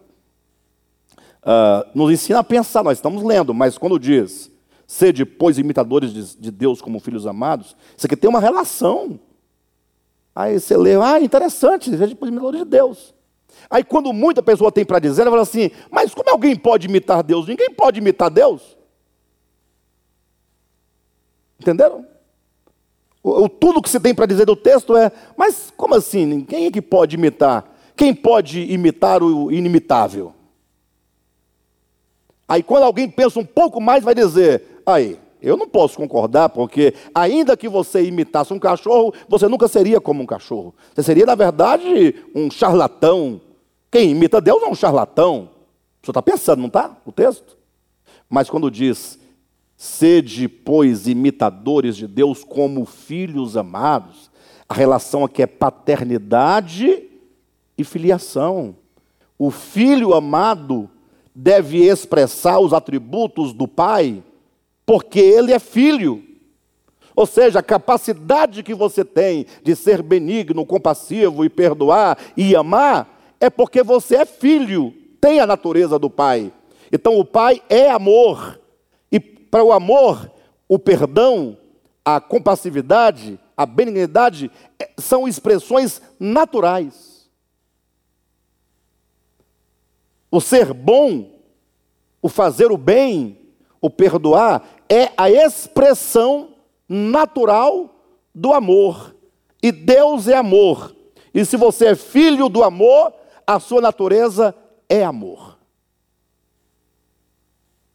uh, 1.43 1.89
nos 1.95 2.11
ensina 2.11 2.41
a 2.41 2.45
pensar, 2.45 2.83
nós 2.83 2.99
estamos 2.99 3.23
lendo, 3.23 3.55
mas 3.55 3.79
quando 3.79 3.99
diz, 3.99 4.51
sede, 4.87 5.25
pois, 5.25 5.59
imitadores 5.59 6.13
de, 6.13 6.37
de 6.37 6.51
Deus 6.51 6.83
como 6.83 7.01
filhos 7.01 7.27
amados, 7.27 7.77
isso 7.97 8.07
aqui 8.07 8.17
tem 8.17 8.29
uma 8.29 8.41
relação. 8.41 9.19
Aí 10.35 10.59
você 10.59 10.77
lê, 10.77 10.95
ah, 10.95 11.21
interessante, 11.21 11.91
seja, 11.91 12.15
pois, 12.15 12.31
imitadores 12.31 12.61
de 12.61 12.67
Deus. 12.67 13.15
Aí 13.71 13.85
quando 13.85 14.13
muita 14.13 14.43
pessoa 14.43 14.73
tem 14.73 14.85
para 14.85 14.99
dizer, 14.99 15.23
ela 15.23 15.31
fala 15.31 15.43
assim, 15.43 15.71
mas 15.91 16.15
como 16.15 16.31
alguém 16.31 16.57
pode 16.57 16.87
imitar 16.87 17.23
Deus? 17.23 17.47
Ninguém 17.47 17.71
pode 17.71 17.99
imitar 17.99 18.31
Deus. 18.31 18.77
Entenderam? 21.61 22.07
O, 23.23 23.45
o 23.45 23.49
tudo 23.49 23.81
que 23.81 23.89
você 23.89 24.01
tem 24.01 24.15
para 24.15 24.27
dizer 24.27 24.45
do 24.45 24.57
texto 24.57 24.97
é, 24.97 25.13
mas 25.37 25.73
como 25.77 25.95
assim? 25.95 26.45
Quem 26.45 26.67
é 26.67 26.71
que 26.71 26.83
pode 26.83 27.17
imitar? 27.17 27.65
Quem 27.97 28.15
pode 28.15 28.61
imitar 28.73 29.23
o 29.23 29.53
inimitável? 29.53 30.35
Aí 32.49 32.63
quando 32.63 32.83
alguém 32.85 33.09
pensa 33.09 33.39
um 33.39 33.45
pouco 33.45 33.81
mais, 33.81 34.03
vai 34.03 34.15
dizer, 34.15 34.83
aí, 34.85 35.19
eu 35.43 35.57
não 35.57 35.69
posso 35.69 35.97
concordar, 35.97 36.49
porque 36.51 36.95
ainda 37.15 37.57
que 37.57 37.69
você 37.69 38.05
imitasse 38.05 38.53
um 38.53 38.59
cachorro, 38.59 39.13
você 39.29 39.49
nunca 39.49 39.67
seria 39.69 40.01
como 40.01 40.23
um 40.23 40.27
cachorro. 40.27 40.75
Você 40.95 41.03
seria, 41.03 41.27
na 41.27 41.35
verdade, 41.35 42.15
um 42.35 42.51
charlatão. 42.51 43.41
Quem 43.91 44.11
imita 44.11 44.41
Deus 44.41 44.63
é 44.63 44.67
um 44.67 44.75
charlatão. 44.75 45.51
Você 46.03 46.11
está 46.11 46.23
pensando, 46.23 46.61
não 46.61 46.69
está? 46.69 46.97
O 47.05 47.13
texto? 47.13 47.57
Mas 48.31 48.49
quando 48.49 48.71
diz, 48.71 49.19
Sede, 49.77 50.49
pois, 50.49 51.09
imitadores 51.09 51.97
de 51.97 52.07
Deus 52.07 52.45
como 52.45 52.85
filhos 52.85 53.57
amados. 53.57 54.31
A 54.69 54.75
relação 54.75 55.25
aqui 55.25 55.43
é 55.43 55.47
paternidade 55.47 57.03
e 57.77 57.83
filiação. 57.83 58.77
O 59.37 59.51
filho 59.51 60.15
amado 60.15 60.89
deve 61.35 61.79
expressar 61.85 62.61
os 62.61 62.73
atributos 62.73 63.53
do 63.53 63.67
pai, 63.67 64.23
porque 64.93 65.21
ele 65.21 65.55
é 65.55 65.59
filho. 65.59 66.23
Ou 67.17 67.25
seja, 67.25 67.61
a 67.61 67.63
capacidade 67.63 68.63
que 68.63 68.75
você 68.75 69.03
tem 69.03 69.47
de 69.63 69.75
ser 69.75 70.03
benigno, 70.03 70.67
compassivo 70.67 71.47
e 71.47 71.49
perdoar 71.49 72.19
e 72.37 72.55
amar 72.55 73.35
é 73.41 73.49
porque 73.49 73.83
você 73.83 74.17
é 74.17 74.27
filho, 74.27 74.93
tem 75.19 75.41
a 75.41 75.47
natureza 75.47 75.99
do 75.99 76.11
pai. 76.11 76.53
Então 76.93 77.19
o 77.19 77.25
pai 77.25 77.63
é 77.71 77.91
amor. 77.91 78.61
Para 79.51 79.65
o 79.65 79.73
amor, 79.73 80.31
o 80.69 80.79
perdão, 80.79 81.57
a 82.05 82.21
compassividade, 82.21 83.41
a 83.57 83.65
benignidade 83.65 84.51
é, 84.79 84.91
são 84.99 85.27
expressões 85.27 86.03
naturais. 86.21 87.31
O 90.31 90.39
ser 90.39 90.75
bom, 90.75 91.41
o 92.21 92.29
fazer 92.29 92.71
o 92.71 92.77
bem, 92.77 93.39
o 93.83 93.91
perdoar, 93.91 94.63
é 94.93 95.11
a 95.17 95.31
expressão 95.31 96.51
natural 96.87 97.89
do 98.35 98.53
amor. 98.53 99.17
E 99.63 99.73
Deus 99.73 100.29
é 100.29 100.37
amor. 100.37 100.95
E 101.33 101.47
se 101.47 101.57
você 101.57 101.87
é 101.87 101.95
filho 101.95 102.51
do 102.51 102.63
amor, 102.63 103.11
a 103.47 103.59
sua 103.59 103.81
natureza 103.81 104.55
é 104.91 105.03
amor. 105.03 105.57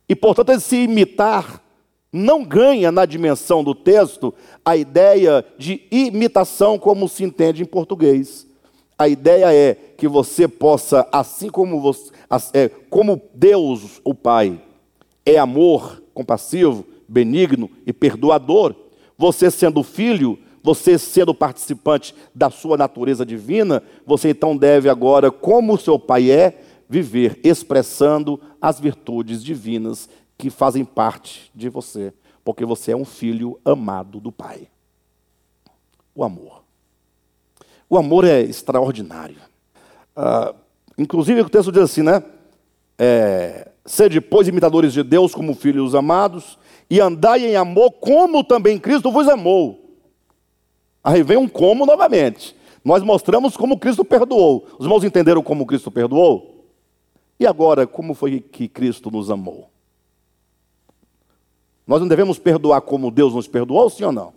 E 0.09 0.15
portanto, 0.15 0.49
esse 0.53 0.75
imitar 0.75 1.61
não 2.11 2.43
ganha 2.43 2.91
na 2.91 3.05
dimensão 3.05 3.63
do 3.63 3.75
texto 3.75 4.33
a 4.65 4.75
ideia 4.75 5.45
de 5.55 5.83
imitação 5.91 6.79
como 6.79 7.07
se 7.07 7.23
entende 7.23 7.61
em 7.61 7.65
português. 7.67 8.47
A 8.97 9.07
ideia 9.07 9.53
é 9.53 9.75
que 9.75 10.07
você 10.07 10.47
possa, 10.47 11.07
assim 11.11 11.49
como, 11.49 11.79
você, 11.79 12.11
é, 12.55 12.69
como 12.89 13.21
Deus, 13.35 14.01
o 14.03 14.15
Pai, 14.15 14.59
é 15.23 15.37
amor 15.37 16.01
compassivo, 16.17 16.83
benigno 17.07 17.69
e 17.85 17.93
perdoador, 17.93 18.75
você 19.15 19.51
sendo 19.51 19.83
filho, 19.83 20.39
você 20.63 20.97
sendo 20.97 21.31
participante 21.31 22.15
da 22.33 22.49
sua 22.49 22.75
natureza 22.75 23.23
divina, 23.23 23.83
você 24.03 24.29
então 24.29 24.57
deve 24.57 24.89
agora, 24.89 25.29
como 25.29 25.75
o 25.75 25.77
seu 25.77 25.99
Pai 25.99 26.31
é, 26.31 26.59
viver 26.89 27.39
expressando 27.43 28.41
as 28.59 28.79
virtudes 28.79 29.43
divinas 29.43 30.09
que 30.35 30.49
fazem 30.49 30.83
parte 30.83 31.51
de 31.53 31.69
você, 31.69 32.11
porque 32.43 32.65
você 32.65 32.93
é 32.93 32.97
um 32.97 33.05
filho 33.05 33.59
amado 33.63 34.19
do 34.19 34.31
Pai. 34.31 34.67
O 36.15 36.23
amor. 36.23 36.63
O 37.87 37.95
amor 37.95 38.25
é 38.25 38.41
extraordinário. 38.41 39.37
Uh, 40.15 40.55
inclusive, 40.97 41.41
o 41.41 41.49
texto 41.49 41.71
diz 41.71 41.83
assim, 41.83 42.01
né? 42.01 42.23
É, 42.97 43.69
Sede, 43.85 44.19
pois, 44.19 44.47
imitadores 44.47 44.91
de 44.91 45.01
Deus 45.01 45.33
como 45.33 45.53
filhos 45.53 45.95
amados, 45.95 46.57
e 46.89 46.99
andai 46.99 47.45
em 47.45 47.55
amor 47.55 47.91
como 47.93 48.43
também 48.43 48.77
Cristo 48.77 49.11
vos 49.11 49.27
amou. 49.27 49.95
Aí 51.03 51.23
vem 51.23 51.37
um 51.37 51.47
como 51.47 51.85
novamente. 51.85 52.55
Nós 52.83 53.01
mostramos 53.03 53.55
como 53.55 53.77
Cristo 53.77 54.03
perdoou. 54.03 54.67
Os 54.77 54.85
irmãos 54.85 55.03
entenderam 55.03 55.41
como 55.41 55.65
Cristo 55.65 55.89
perdoou? 55.89 56.65
E 57.39 57.45
agora, 57.45 57.85
como 57.85 58.13
foi 58.13 58.39
que 58.39 58.67
Cristo 58.67 59.11
nos 59.11 59.29
amou? 59.29 59.69
Nós 61.85 62.01
não 62.01 62.07
devemos 62.07 62.37
perdoar 62.37 62.81
como 62.81 63.09
Deus 63.11 63.33
nos 63.33 63.47
perdoou, 63.47 63.89
sim 63.89 64.03
ou 64.03 64.11
não? 64.11 64.33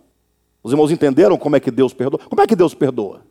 Os 0.63 0.71
irmãos 0.71 0.91
entenderam 0.91 1.37
como 1.37 1.55
é 1.55 1.59
que 1.59 1.71
Deus 1.71 1.93
perdoa? 1.93 2.21
Como 2.29 2.41
é 2.41 2.47
que 2.47 2.55
Deus 2.55 2.73
perdoa? 2.73 3.21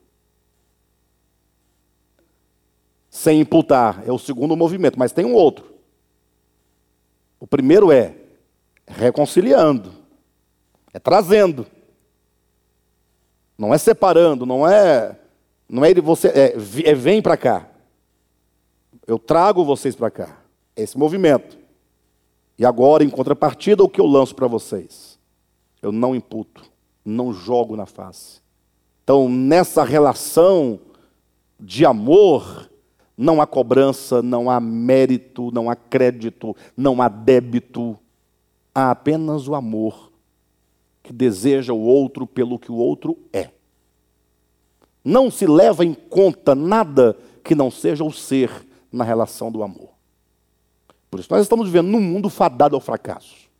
Sem 3.10 3.40
imputar, 3.40 4.02
é 4.06 4.12
o 4.12 4.18
segundo 4.18 4.56
movimento, 4.56 4.98
mas 4.98 5.10
tem 5.10 5.24
um 5.24 5.34
outro. 5.34 5.74
O 7.40 7.46
primeiro 7.46 7.90
é 7.90 8.14
reconciliando, 8.86 9.92
é 10.92 10.98
trazendo. 10.98 11.66
Não 13.58 13.74
é 13.74 13.78
separando, 13.78 14.46
não 14.46 14.66
é 14.66 15.18
não 15.68 15.84
é 15.84 15.90
ele 15.90 16.00
você 16.00 16.28
é, 16.28 16.54
é 16.84 16.94
vem 16.94 17.20
para 17.20 17.36
cá. 17.36 17.68
Eu 19.06 19.18
trago 19.18 19.64
vocês 19.64 19.96
para 19.96 20.10
cá. 20.10 20.38
Esse 20.76 20.96
movimento. 20.96 21.58
E 22.56 22.64
agora, 22.64 23.02
em 23.02 23.10
contrapartida, 23.10 23.82
o 23.82 23.88
que 23.88 24.00
eu 24.00 24.06
lanço 24.06 24.34
para 24.34 24.46
vocês? 24.46 25.18
Eu 25.82 25.90
não 25.90 26.14
imputo, 26.14 26.64
não 27.04 27.32
jogo 27.32 27.76
na 27.76 27.86
face. 27.86 28.40
Então, 29.02 29.28
nessa 29.28 29.82
relação 29.82 30.78
de 31.58 31.84
amor, 31.84 32.69
não 33.20 33.38
há 33.38 33.46
cobrança, 33.46 34.22
não 34.22 34.50
há 34.50 34.58
mérito, 34.58 35.50
não 35.52 35.68
há 35.68 35.76
crédito, 35.76 36.56
não 36.74 37.02
há 37.02 37.08
débito. 37.08 37.98
Há 38.74 38.92
apenas 38.92 39.46
o 39.46 39.54
amor 39.54 40.10
que 41.02 41.12
deseja 41.12 41.74
o 41.74 41.80
outro 41.80 42.26
pelo 42.26 42.58
que 42.58 42.72
o 42.72 42.76
outro 42.76 43.18
é. 43.30 43.50
Não 45.04 45.30
se 45.30 45.46
leva 45.46 45.84
em 45.84 45.92
conta 45.92 46.54
nada 46.54 47.14
que 47.44 47.54
não 47.54 47.70
seja 47.70 48.02
o 48.02 48.10
ser 48.10 48.66
na 48.90 49.04
relação 49.04 49.52
do 49.52 49.62
amor. 49.62 49.90
Por 51.10 51.20
isso, 51.20 51.30
nós 51.30 51.42
estamos 51.42 51.66
vivendo 51.66 51.88
num 51.88 52.00
mundo 52.00 52.30
fadado 52.30 52.74
ao 52.74 52.80
fracasso. 52.80 53.50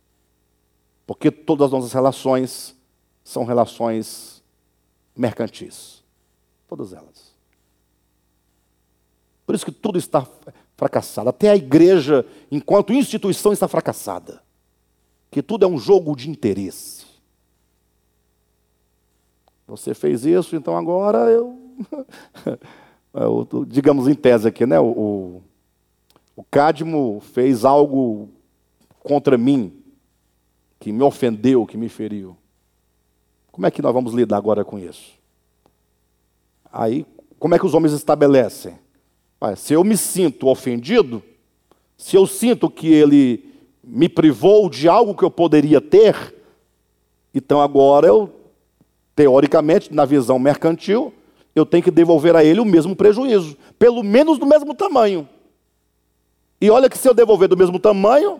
Porque 1.05 1.29
todas 1.29 1.67
as 1.67 1.71
nossas 1.71 1.93
relações 1.93 2.75
são 3.23 3.43
relações 3.43 4.43
mercantis. 5.15 6.03
Todas 6.67 6.93
elas. 6.93 7.30
Por 9.51 9.55
isso 9.55 9.65
que 9.65 9.71
tudo 9.73 9.99
está 9.99 10.25
fracassado. 10.77 11.27
Até 11.27 11.49
a 11.49 11.57
igreja, 11.57 12.25
enquanto 12.49 12.93
instituição, 12.93 13.51
está 13.51 13.67
fracassada. 13.67 14.41
Que 15.29 15.43
tudo 15.43 15.65
é 15.65 15.67
um 15.67 15.77
jogo 15.77 16.15
de 16.15 16.29
interesse. 16.29 17.05
Você 19.67 19.93
fez 19.93 20.25
isso, 20.25 20.55
então 20.55 20.77
agora 20.77 21.29
eu. 21.29 21.59
digamos 23.67 24.07
em 24.07 24.15
tese 24.15 24.47
aqui, 24.47 24.65
né? 24.65 24.79
O, 24.79 25.41
o 26.33 26.43
Cadmo 26.49 27.19
fez 27.19 27.65
algo 27.65 28.29
contra 29.01 29.37
mim, 29.37 29.83
que 30.79 30.93
me 30.93 31.03
ofendeu, 31.03 31.65
que 31.65 31.75
me 31.75 31.89
feriu. 31.89 32.37
Como 33.51 33.67
é 33.67 33.71
que 33.71 33.81
nós 33.81 33.93
vamos 33.93 34.13
lidar 34.13 34.37
agora 34.37 34.63
com 34.63 34.79
isso? 34.79 35.11
Aí, 36.71 37.05
como 37.37 37.53
é 37.53 37.59
que 37.59 37.65
os 37.65 37.73
homens 37.73 37.91
estabelecem? 37.91 38.79
Se 39.55 39.73
eu 39.73 39.83
me 39.83 39.97
sinto 39.97 40.47
ofendido, 40.47 41.23
se 41.97 42.15
eu 42.15 42.27
sinto 42.27 42.69
que 42.69 42.91
ele 42.91 43.51
me 43.83 44.07
privou 44.07 44.69
de 44.69 44.87
algo 44.87 45.15
que 45.15 45.23
eu 45.23 45.31
poderia 45.31 45.81
ter, 45.81 46.35
então 47.33 47.61
agora 47.61 48.07
eu, 48.07 48.33
teoricamente, 49.15 49.93
na 49.93 50.05
visão 50.05 50.37
mercantil, 50.37 51.13
eu 51.55 51.65
tenho 51.65 51.83
que 51.83 51.91
devolver 51.91 52.35
a 52.35 52.43
ele 52.43 52.59
o 52.59 52.65
mesmo 52.65 52.95
prejuízo, 52.95 53.57
pelo 53.77 54.03
menos 54.03 54.37
do 54.37 54.45
mesmo 54.45 54.73
tamanho. 54.73 55.27
E 56.59 56.69
olha 56.69 56.89
que 56.89 56.97
se 56.97 57.09
eu 57.09 57.13
devolver 57.13 57.49
do 57.49 57.57
mesmo 57.57 57.79
tamanho, 57.79 58.39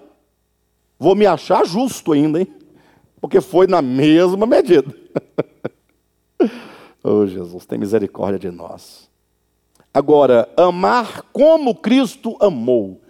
vou 0.99 1.15
me 1.15 1.25
achar 1.25 1.65
justo 1.65 2.13
ainda, 2.13 2.39
hein? 2.39 2.47
Porque 3.19 3.41
foi 3.41 3.67
na 3.67 3.81
mesma 3.81 4.45
medida. 4.45 4.95
oh, 7.03 7.25
Jesus, 7.25 7.65
tem 7.65 7.79
misericórdia 7.79 8.39
de 8.39 8.51
nós. 8.51 9.10
Agora, 9.93 10.47
amar 10.55 11.23
como 11.33 11.75
Cristo 11.75 12.37
amou. 12.39 13.01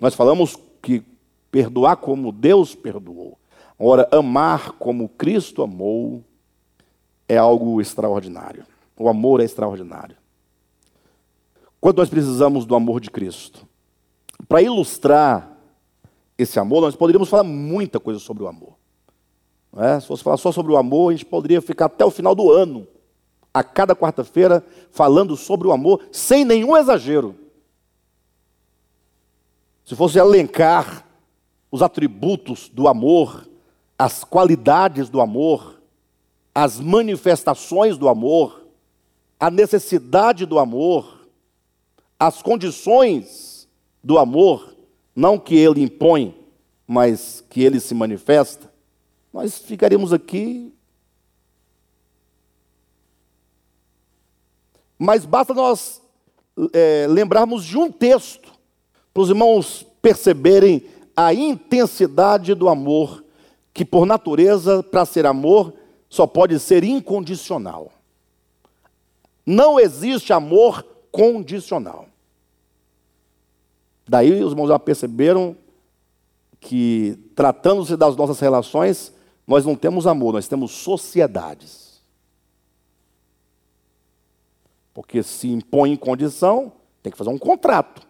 Nós 0.00 0.14
falamos 0.14 0.56
que 0.80 1.02
perdoar 1.50 1.96
como 1.96 2.32
Deus 2.32 2.74
perdoou. 2.74 3.38
Agora, 3.78 4.08
amar 4.10 4.72
como 4.72 5.08
Cristo 5.08 5.62
amou 5.62 6.24
é 7.28 7.36
algo 7.36 7.80
extraordinário. 7.80 8.64
O 8.98 9.08
amor 9.08 9.40
é 9.40 9.44
extraordinário. 9.44 10.16
Quando 11.80 11.98
nós 11.98 12.08
precisamos 12.08 12.64
do 12.64 12.74
amor 12.74 13.00
de 13.00 13.10
Cristo? 13.10 13.66
Para 14.48 14.62
ilustrar 14.62 15.56
esse 16.38 16.58
amor, 16.58 16.80
nós 16.80 16.96
poderíamos 16.96 17.28
falar 17.28 17.44
muita 17.44 18.00
coisa 18.00 18.18
sobre 18.18 18.42
o 18.42 18.48
amor. 18.48 18.74
É? 19.76 20.00
Se 20.00 20.06
fosse 20.06 20.22
falar 20.22 20.38
só 20.38 20.50
sobre 20.50 20.72
o 20.72 20.76
amor, 20.76 21.10
a 21.10 21.12
gente 21.12 21.26
poderia 21.26 21.60
ficar 21.60 21.86
até 21.86 22.04
o 22.04 22.10
final 22.10 22.34
do 22.34 22.50
ano, 22.50 22.86
a 23.56 23.64
cada 23.64 23.96
quarta-feira, 23.96 24.62
falando 24.90 25.34
sobre 25.34 25.66
o 25.66 25.72
amor, 25.72 26.02
sem 26.12 26.44
nenhum 26.44 26.76
exagero. 26.76 27.34
Se 29.82 29.96
fosse 29.96 30.18
elencar 30.18 31.06
os 31.70 31.80
atributos 31.80 32.68
do 32.68 32.86
amor, 32.86 33.48
as 33.98 34.22
qualidades 34.24 35.08
do 35.08 35.22
amor, 35.22 35.80
as 36.54 36.78
manifestações 36.78 37.96
do 37.96 38.10
amor, 38.10 38.66
a 39.40 39.50
necessidade 39.50 40.44
do 40.44 40.58
amor, 40.58 41.26
as 42.20 42.42
condições 42.42 43.66
do 44.04 44.18
amor, 44.18 44.76
não 45.14 45.38
que 45.38 45.56
ele 45.56 45.82
impõe, 45.82 46.38
mas 46.86 47.42
que 47.48 47.62
ele 47.62 47.80
se 47.80 47.94
manifesta, 47.94 48.70
nós 49.32 49.56
ficaríamos 49.56 50.12
aqui. 50.12 50.74
Mas 54.98 55.24
basta 55.24 55.52
nós 55.52 56.00
é, 56.72 57.06
lembrarmos 57.08 57.64
de 57.64 57.76
um 57.76 57.90
texto, 57.90 58.52
para 59.12 59.22
os 59.22 59.28
irmãos 59.28 59.86
perceberem 60.00 60.86
a 61.16 61.32
intensidade 61.32 62.54
do 62.54 62.68
amor, 62.68 63.24
que 63.72 63.84
por 63.84 64.06
natureza, 64.06 64.82
para 64.82 65.04
ser 65.04 65.26
amor, 65.26 65.72
só 66.08 66.26
pode 66.26 66.58
ser 66.58 66.84
incondicional. 66.84 67.92
Não 69.44 69.78
existe 69.78 70.32
amor 70.32 70.82
condicional. 71.10 72.06
Daí 74.08 74.42
os 74.42 74.52
irmãos 74.52 74.68
já 74.68 74.78
perceberam 74.78 75.56
que, 76.60 77.18
tratando-se 77.34 77.96
das 77.96 78.16
nossas 78.16 78.40
relações, 78.40 79.12
nós 79.46 79.64
não 79.64 79.74
temos 79.74 80.06
amor, 80.06 80.34
nós 80.34 80.48
temos 80.48 80.72
sociedades. 80.72 81.95
Porque 84.96 85.22
se 85.22 85.48
impõe 85.48 85.92
em 85.92 85.96
condição, 85.96 86.72
tem 87.02 87.12
que 87.12 87.18
fazer 87.18 87.28
um 87.28 87.36
contrato. 87.36 88.00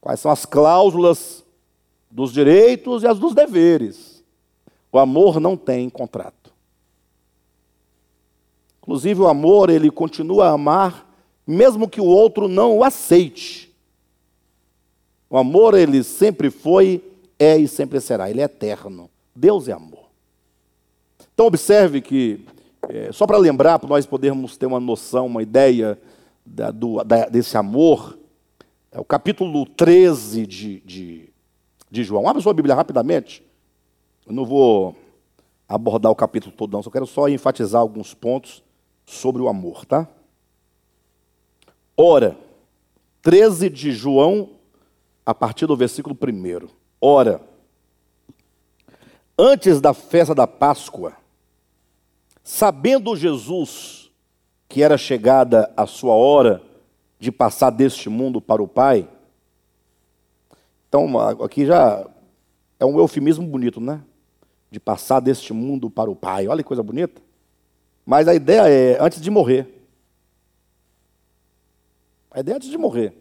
Quais 0.00 0.20
são 0.20 0.30
as 0.30 0.46
cláusulas 0.46 1.44
dos 2.08 2.32
direitos 2.32 3.02
e 3.02 3.08
as 3.08 3.18
dos 3.18 3.34
deveres? 3.34 4.22
O 4.92 4.98
amor 5.00 5.40
não 5.40 5.56
tem 5.56 5.90
contrato. 5.90 6.54
Inclusive, 8.80 9.22
o 9.22 9.26
amor, 9.26 9.70
ele 9.70 9.90
continua 9.90 10.50
a 10.50 10.52
amar, 10.52 11.12
mesmo 11.44 11.88
que 11.88 12.00
o 12.00 12.06
outro 12.06 12.46
não 12.46 12.78
o 12.78 12.84
aceite. 12.84 13.74
O 15.28 15.36
amor, 15.36 15.74
ele 15.74 16.04
sempre 16.04 16.48
foi, 16.48 17.02
é 17.36 17.56
e 17.58 17.66
sempre 17.66 18.00
será. 18.00 18.30
Ele 18.30 18.40
é 18.40 18.44
eterno. 18.44 19.10
Deus 19.34 19.66
é 19.66 19.72
amor. 19.72 20.04
Então, 21.34 21.46
observe 21.46 22.00
que, 22.00 22.46
é, 22.88 23.12
só 23.12 23.26
para 23.26 23.38
lembrar, 23.38 23.78
para 23.78 23.88
nós 23.88 24.06
podermos 24.06 24.56
ter 24.56 24.66
uma 24.66 24.80
noção, 24.80 25.26
uma 25.26 25.42
ideia 25.42 25.98
da, 26.44 26.70
do, 26.70 27.02
da, 27.04 27.26
desse 27.26 27.56
amor, 27.56 28.18
é 28.90 29.00
o 29.00 29.04
capítulo 29.04 29.64
13 29.66 30.46
de, 30.46 30.80
de, 30.80 31.30
de 31.90 32.04
João. 32.04 32.28
Abra 32.28 32.42
sua 32.42 32.52
Bíblia 32.52 32.74
rapidamente. 32.74 33.42
Eu 34.26 34.32
não 34.32 34.44
vou 34.44 34.96
abordar 35.68 36.12
o 36.12 36.16
capítulo 36.16 36.54
todo, 36.54 36.72
não, 36.72 36.82
só 36.82 36.90
quero 36.90 37.06
só 37.06 37.28
enfatizar 37.28 37.80
alguns 37.80 38.12
pontos 38.12 38.62
sobre 39.06 39.40
o 39.40 39.48
amor, 39.48 39.86
tá? 39.86 40.06
Ora, 41.96 42.36
13 43.22 43.70
de 43.70 43.92
João, 43.92 44.50
a 45.24 45.34
partir 45.34 45.66
do 45.66 45.76
versículo 45.76 46.16
1. 46.20 46.68
Ora, 47.00 47.40
antes 49.38 49.80
da 49.80 49.94
festa 49.94 50.34
da 50.34 50.46
Páscoa, 50.46 51.14
sabendo 52.42 53.16
Jesus 53.16 54.02
que 54.72 54.82
era 54.82 54.96
chegada 54.96 55.70
a 55.76 55.86
sua 55.86 56.14
hora, 56.14 56.62
de 57.20 57.30
passar 57.30 57.68
deste 57.68 58.08
mundo 58.08 58.40
para 58.40 58.62
o 58.62 58.66
Pai. 58.66 59.06
Então, 60.88 61.18
aqui 61.44 61.66
já 61.66 62.08
é 62.80 62.86
um 62.86 62.98
eufemismo 62.98 63.46
bonito, 63.46 63.80
né? 63.80 64.02
De 64.70 64.80
passar 64.80 65.20
deste 65.20 65.52
mundo 65.52 65.90
para 65.90 66.10
o 66.10 66.16
Pai. 66.16 66.48
Olha 66.48 66.62
que 66.62 66.66
coisa 66.66 66.82
bonita. 66.82 67.20
Mas 68.04 68.26
a 68.26 68.34
ideia 68.34 68.66
é 68.66 68.98
antes 68.98 69.20
de 69.20 69.30
morrer. 69.30 69.86
A 72.30 72.40
ideia 72.40 72.54
é 72.54 72.56
antes 72.56 72.70
de 72.70 72.78
morrer. 72.78 73.14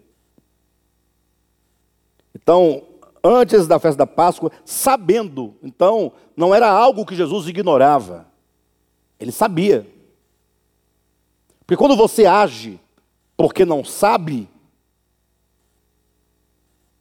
Então, 2.34 2.82
antes 3.22 3.68
da 3.68 3.78
festa 3.78 3.98
da 3.98 4.08
Páscoa, 4.08 4.54
sabendo. 4.64 5.54
Então, 5.62 6.14
não 6.36 6.56
era 6.56 6.70
algo 6.70 7.06
que 7.06 7.14
Jesus 7.14 7.46
ignorava. 7.48 8.31
Ele 9.22 9.32
sabia. 9.32 9.88
Porque 11.60 11.78
quando 11.78 11.96
você 11.96 12.26
age 12.26 12.80
porque 13.38 13.64
não 13.64 13.84
sabe, 13.84 14.50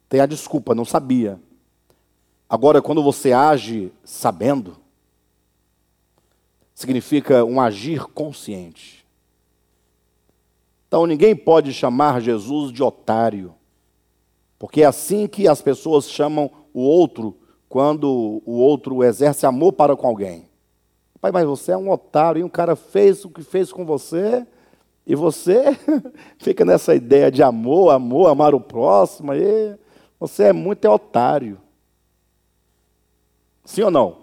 tem 0.08 0.20
a 0.20 0.26
desculpa, 0.26 0.74
não 0.74 0.84
sabia. 0.84 1.40
Agora, 2.48 2.82
quando 2.82 3.02
você 3.02 3.32
age 3.32 3.90
sabendo, 4.04 4.76
significa 6.74 7.44
um 7.44 7.60
agir 7.60 8.04
consciente. 8.06 9.04
Então, 10.88 11.06
ninguém 11.06 11.34
pode 11.34 11.72
chamar 11.72 12.20
Jesus 12.20 12.72
de 12.72 12.82
otário, 12.82 13.54
porque 14.58 14.82
é 14.82 14.86
assim 14.86 15.26
que 15.26 15.46
as 15.46 15.62
pessoas 15.62 16.10
chamam 16.10 16.50
o 16.74 16.80
outro 16.80 17.36
quando 17.68 18.42
o 18.44 18.52
outro 18.52 19.04
exerce 19.04 19.46
amor 19.46 19.72
para 19.72 19.96
com 19.96 20.06
alguém. 20.06 20.49
Pai, 21.20 21.30
mas 21.30 21.44
você 21.44 21.72
é 21.72 21.76
um 21.76 21.90
otário 21.90 22.40
e 22.40 22.44
um 22.44 22.48
cara 22.48 22.74
fez 22.74 23.24
o 23.24 23.30
que 23.30 23.42
fez 23.42 23.72
com 23.72 23.84
você 23.84 24.46
e 25.06 25.14
você 25.14 25.64
fica 26.38 26.64
nessa 26.64 26.94
ideia 26.94 27.30
de 27.30 27.42
amor, 27.42 27.90
amor, 27.90 28.28
amar 28.28 28.54
o 28.54 28.60
próximo, 28.60 29.34
e 29.34 29.76
você 30.18 30.44
é 30.44 30.52
muito 30.52 30.88
otário. 30.88 31.60
Sim 33.64 33.82
ou 33.82 33.90
não? 33.90 34.20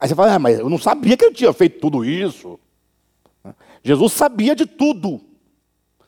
Aí 0.00 0.08
você 0.08 0.14
fala, 0.14 0.34
ah, 0.34 0.38
mas 0.38 0.58
eu 0.58 0.68
não 0.68 0.78
sabia 0.78 1.16
que 1.16 1.24
ele 1.24 1.34
tinha 1.34 1.52
feito 1.52 1.80
tudo 1.80 2.04
isso. 2.04 2.58
Jesus 3.82 4.12
sabia 4.12 4.54
de 4.54 4.66
tudo. 4.66 5.20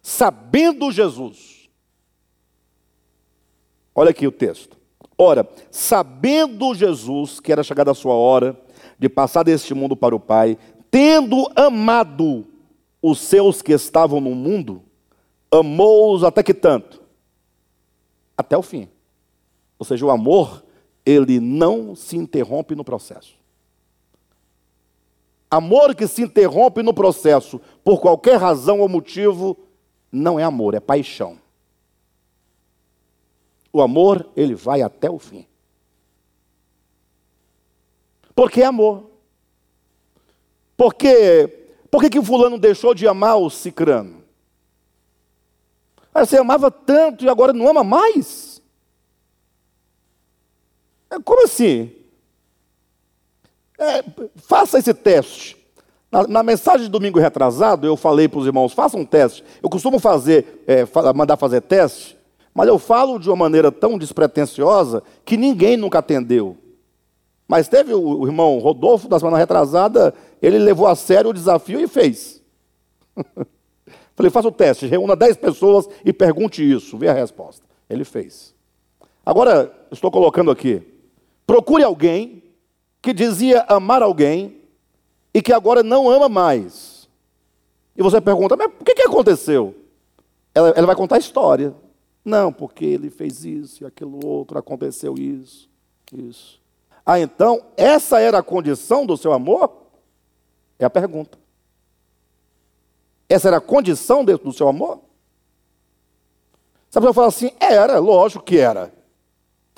Sabendo 0.03 0.93
Jesus. 0.93 1.69
Olha 3.95 4.11
aqui 4.11 4.27
o 4.27 4.33
texto. 4.33 4.80
Ora, 5.23 5.47
sabendo 5.71 6.75
Jesus 6.75 7.41
que 7.41 7.53
era 7.53 7.63
chegada 7.63 7.91
a 7.91 7.95
sua 7.95 8.15
hora 8.15 8.59
de 8.99 9.07
passar 9.07 9.43
deste 9.43 9.75
mundo 9.75 9.95
para 9.95 10.17
o 10.17 10.19
Pai, 10.19 10.57
tendo 10.91 11.47
amado 11.55 12.47
os 13.03 13.19
seus 13.19 13.61
que 13.61 13.71
estavam 13.73 14.19
no 14.19 14.35
mundo, 14.35 14.83
amou-os 15.51 16.25
até 16.25 16.43
que 16.43 16.55
tanto? 16.55 17.03
Até 18.35 18.57
o 18.57 18.63
fim. 18.63 18.89
Ou 19.79 19.85
seja, 19.85 20.07
o 20.07 20.11
amor, 20.11 20.65
ele 21.05 21.39
não 21.39 21.95
se 21.95 22.17
interrompe 22.17 22.75
no 22.75 22.83
processo. 22.83 23.35
Amor 25.51 25.95
que 25.95 26.07
se 26.07 26.23
interrompe 26.23 26.83
no 26.83 26.95
processo 26.95 27.61
por 27.85 28.01
qualquer 28.01 28.39
razão 28.39 28.81
ou 28.81 28.89
motivo, 28.89 29.55
não 30.11 30.41
é 30.41 30.45
amor, 30.45 30.73
é 30.73 30.81
paixão. 30.81 31.40
O 33.73 33.81
amor, 33.81 34.29
ele 34.37 34.55
vai 34.55 34.83
até 34.83 35.09
o 35.09 35.19
fim. 35.19 35.47
Porque 38.35 38.63
é 38.63 38.67
amor. 38.67 39.11
Por 40.77 40.95
quê? 40.95 41.69
Por 41.91 42.01
que, 42.01 42.11
que 42.11 42.19
o 42.19 42.25
fulano 42.25 42.59
deixou 42.59 42.95
de 42.95 43.07
amar 43.07 43.37
o 43.37 43.51
cicrano? 43.51 44.25
Ah, 46.15 46.25
você 46.25 46.39
amava 46.39 46.71
tanto 46.71 47.25
e 47.25 47.29
agora 47.29 47.53
não 47.53 47.69
ama 47.69 47.85
mais? 47.85 48.63
É, 51.11 51.19
como 51.21 51.45
assim? 51.45 51.93
É, 53.79 54.05
faça 54.37 54.79
esse 54.79 54.95
teste. 54.95 55.57
Na, 56.11 56.27
na, 56.27 56.43
mensagem 56.43 56.83
de 56.83 56.91
domingo 56.91 57.19
retrasado, 57.19 57.87
eu 57.87 57.97
falei 57.97 58.29
para 58.29 58.41
os 58.41 58.47
irmãos: 58.47 58.73
façam 58.73 59.01
um 59.01 59.07
teste. 59.07 59.45
Eu 59.63 59.71
costumo 59.71 59.99
fazer, 59.99 60.65
é, 60.67 60.85
mandar 61.15 61.37
fazer 61.37 61.61
teste, 61.61 62.17
mas 62.61 62.69
eu 62.69 62.79
falo 62.79 63.19
de 63.19 63.27
uma 63.31 63.37
maneira 63.37 63.73
tão 63.73 63.97
despretensiosa 63.97 65.03
que 65.25 65.35
ninguém 65.35 65.79
nunca 65.79 66.01
atendeu. 66.01 66.59
Mas 67.49 67.69
teve 67.69 67.95
o, 67.95 68.27
irmão 68.27 68.59
Rodolfo, 68.59 69.09
da 69.09 69.19
semana 69.19 69.39
retrasada, 69.39 70.13
ele 70.43 70.59
levou 70.59 70.87
a 70.87 70.95
sério 70.95 71.31
o 71.31 71.33
desafio 71.33 71.81
e 71.81 71.89
fez. 71.89 72.43
Falei, 74.15 74.31
faça 74.31 74.49
o 74.49 74.53
teste, 74.53 74.85
reúna 74.85 75.17
10 75.17 75.39
pessoas 75.39 75.89
e 76.05 76.13
pergunte 76.13 76.63
isso, 76.63 76.99
vê 76.99 77.09
a 77.09 77.15
resposta. 77.15 77.65
Ele 77.89 78.05
fez. 78.05 78.55
Agora, 79.25 79.75
estou 79.91 80.11
colocando 80.11 80.51
aqui. 80.51 80.83
Procure 81.47 81.83
alguém 81.83 82.43
que 83.01 83.15
dizia 83.15 83.65
amar 83.69 84.03
alguém 84.03 84.61
e 85.33 85.41
que 85.41 85.55
agora 85.55 85.83
não 85.83 86.11
ama 86.11 86.29
mais. 86.29 87.09
E 87.97 88.03
você 88.03 88.21
pergunta, 88.21 88.55
mas 88.55 88.71
o 88.79 88.85
que, 88.85 88.97
que 88.97 89.09
aconteceu? 89.09 89.75
Ela, 90.55 90.69
ela 90.77 90.87
vai 90.89 90.95
contar 90.95 91.17
a 91.17 91.21
história. 91.21 91.75
Não, 92.25 92.53
porque 92.53 92.85
ele 92.85 93.11
fez 93.11 93.45
isso 93.45 93.83
e 93.83 93.87
aquilo 93.87 94.25
outro, 94.25 94.59
aconteceu 94.59 95.15
isso, 95.17 95.69
isso. 96.13 96.61
Ah, 97.05 97.19
então, 97.19 97.65
essa 97.77 98.21
era 98.21 98.39
a 98.39 98.43
condição 98.43 99.07
do 99.07 99.17
seu 99.17 99.33
amor? 99.33 99.73
É 100.79 100.85
a 100.85 100.91
pergunta. 100.91 101.39
Essa 103.29 103.49
era 103.49 103.57
a 103.57 103.61
condição 103.61 104.25
do 104.25 104.53
seu 104.53 104.69
amor? 104.69 105.01
Sabe, 106.91 107.07
eu 107.07 107.15
falo 107.15 107.29
assim, 107.29 107.53
era, 107.61 107.99
lógico 107.99 108.45
que 108.45 108.59
era. 108.59 108.93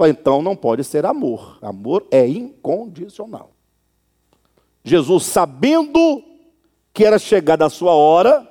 então 0.01 0.43
não 0.43 0.57
pode 0.57 0.83
ser 0.83 1.05
amor. 1.05 1.59
Amor 1.61 2.07
é 2.11 2.27
incondicional. 2.27 3.53
Jesus, 4.83 5.25
sabendo 5.27 6.25
que 6.93 7.05
era 7.05 7.19
chegada 7.19 7.67
a 7.67 7.71
sua 7.71 7.95
hora, 7.95 8.49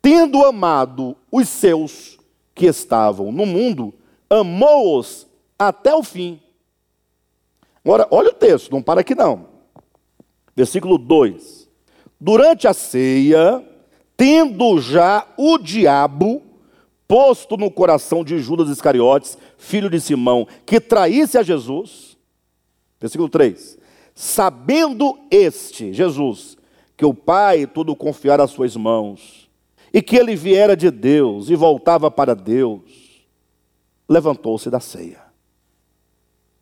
tendo 0.00 0.44
amado 0.44 1.16
os 1.30 1.48
seus 1.48 2.17
que 2.58 2.66
estavam 2.66 3.30
no 3.30 3.46
mundo, 3.46 3.94
amou-os 4.28 5.26
até 5.56 5.94
o 5.94 6.02
fim. 6.02 6.40
Agora, 7.84 8.06
olha 8.10 8.30
o 8.30 8.34
texto, 8.34 8.72
não 8.72 8.82
para 8.82 9.00
aqui 9.00 9.14
não. 9.14 9.46
Versículo 10.54 10.98
2. 10.98 11.68
Durante 12.20 12.66
a 12.66 12.74
ceia, 12.74 13.64
tendo 14.16 14.80
já 14.80 15.24
o 15.38 15.56
diabo 15.56 16.42
posto 17.06 17.56
no 17.56 17.70
coração 17.70 18.24
de 18.24 18.40
Judas 18.40 18.68
Iscariotes, 18.68 19.38
filho 19.56 19.88
de 19.88 20.00
Simão, 20.00 20.46
que 20.66 20.80
traísse 20.80 21.38
a 21.38 21.44
Jesus, 21.44 22.18
versículo 23.00 23.28
3: 23.28 23.78
Sabendo 24.16 25.16
este, 25.30 25.92
Jesus, 25.92 26.58
que 26.96 27.06
o 27.06 27.14
Pai 27.14 27.68
tudo 27.68 27.94
confiara 27.94 28.42
às 28.42 28.50
suas 28.50 28.74
mãos, 28.74 29.37
e 29.98 30.02
que 30.02 30.14
ele 30.14 30.36
viera 30.36 30.76
de 30.76 30.92
Deus 30.92 31.50
e 31.50 31.56
voltava 31.56 32.08
para 32.08 32.32
Deus, 32.32 33.26
levantou-se 34.08 34.70
da 34.70 34.78
ceia. 34.78 35.20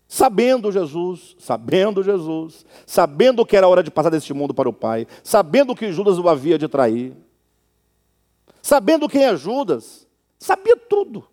Sabendo 0.09 0.73
Jesus, 0.73 1.37
sabendo 1.39 2.03
Jesus, 2.03 2.65
sabendo 2.87 3.45
que 3.45 3.55
era 3.55 3.69
hora 3.69 3.83
de 3.83 3.91
passar 3.91 4.09
deste 4.09 4.33
mundo 4.33 4.55
para 4.55 4.71
o 4.71 4.73
Pai, 4.73 5.07
sabendo 5.23 5.75
que 5.75 5.93
Judas 5.93 6.19
o 6.19 6.29
havia 6.29 6.57
de 6.57 6.67
trair, 6.67 7.15
sabendo 8.63 9.07
quem 9.07 9.25
é 9.25 9.37
Judas, 9.37 10.07
Sabia 10.39 10.77
tudo. 10.77 11.27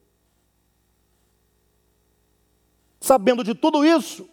Sabendo 2.99 3.43
de 3.43 3.53
tudo 3.53 3.85
isso, 3.85 4.27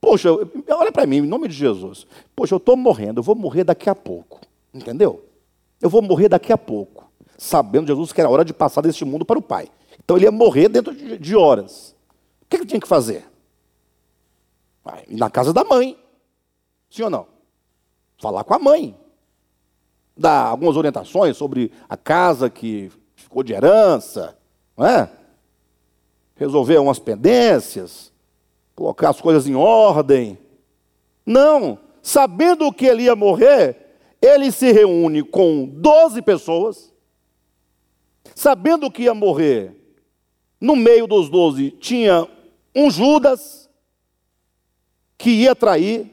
poxa, 0.00 0.28
olha 0.68 0.90
para 0.90 1.06
mim, 1.06 1.18
em 1.18 1.22
nome 1.22 1.46
de 1.46 1.54
Jesus. 1.54 2.04
Poxa, 2.34 2.54
eu 2.54 2.58
estou 2.58 2.76
morrendo, 2.76 3.20
eu 3.20 3.22
vou 3.22 3.36
morrer 3.36 3.62
daqui 3.62 3.88
a 3.88 3.94
pouco. 3.94 4.40
Entendeu? 4.74 5.24
Eu 5.82 5.90
vou 5.90 6.00
morrer 6.00 6.28
daqui 6.28 6.52
a 6.52 6.56
pouco. 6.56 7.10
Sabendo 7.36 7.88
Jesus 7.88 8.12
que 8.12 8.20
era 8.20 8.30
hora 8.30 8.44
de 8.44 8.54
passar 8.54 8.82
deste 8.82 9.04
mundo 9.04 9.24
para 9.24 9.38
o 9.38 9.42
Pai. 9.42 9.68
Então 10.02 10.16
ele 10.16 10.26
ia 10.26 10.32
morrer 10.32 10.68
dentro 10.68 10.94
de 10.94 11.36
horas. 11.36 11.96
O 12.40 12.46
que 12.48 12.56
ele 12.56 12.66
tinha 12.66 12.80
que 12.80 12.86
fazer? 12.86 13.28
Ir 15.08 15.16
na 15.16 15.28
casa 15.28 15.52
da 15.52 15.64
mãe. 15.64 15.98
Sim 16.88 17.02
ou 17.02 17.10
não? 17.10 17.26
Falar 18.20 18.44
com 18.44 18.54
a 18.54 18.58
mãe. 18.60 18.96
Dar 20.16 20.46
algumas 20.46 20.76
orientações 20.76 21.36
sobre 21.36 21.72
a 21.88 21.96
casa 21.96 22.48
que 22.48 22.90
ficou 23.16 23.42
de 23.42 23.52
herança. 23.52 24.38
Não 24.76 24.86
é? 24.86 25.10
Resolver 26.36 26.78
umas 26.78 27.00
pendências. 27.00 28.12
Colocar 28.76 29.10
as 29.10 29.20
coisas 29.20 29.48
em 29.48 29.56
ordem. 29.56 30.38
Não. 31.26 31.78
Sabendo 32.00 32.72
que 32.72 32.86
ele 32.86 33.04
ia 33.04 33.16
morrer, 33.16 33.81
ele 34.22 34.52
se 34.52 34.70
reúne 34.70 35.24
com 35.24 35.66
12 35.66 36.22
pessoas. 36.22 36.94
Sabendo 38.36 38.90
que 38.90 39.02
ia 39.02 39.14
morrer, 39.14 39.74
no 40.60 40.76
meio 40.76 41.08
dos 41.08 41.28
doze 41.28 41.72
tinha 41.72 42.26
um 42.74 42.88
Judas 42.88 43.68
que 45.18 45.30
ia 45.30 45.56
trair, 45.56 46.08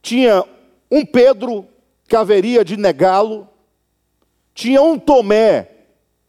tinha 0.00 0.44
um 0.88 1.04
Pedro 1.04 1.66
que 2.08 2.14
haveria 2.14 2.64
de 2.64 2.76
negá-lo, 2.76 3.48
tinha 4.54 4.80
um 4.80 4.98
Tomé 4.98 5.68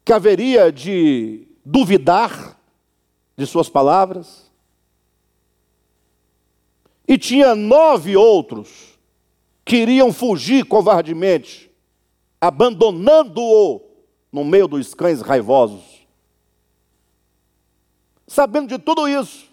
que 0.04 0.12
haveria 0.12 0.72
de 0.72 1.46
duvidar 1.64 2.58
de 3.36 3.46
suas 3.46 3.68
palavras, 3.68 4.50
e 7.06 7.16
tinha 7.16 7.54
nove 7.54 8.16
outros 8.16 8.91
que 9.72 9.78
iriam 9.78 10.12
fugir 10.12 10.66
covardemente, 10.66 11.70
abandonando-o 12.38 13.80
no 14.30 14.44
meio 14.44 14.68
dos 14.68 14.92
cães 14.92 15.22
raivosos. 15.22 16.06
Sabendo 18.26 18.68
de 18.68 18.78
tudo 18.78 19.08
isso, 19.08 19.46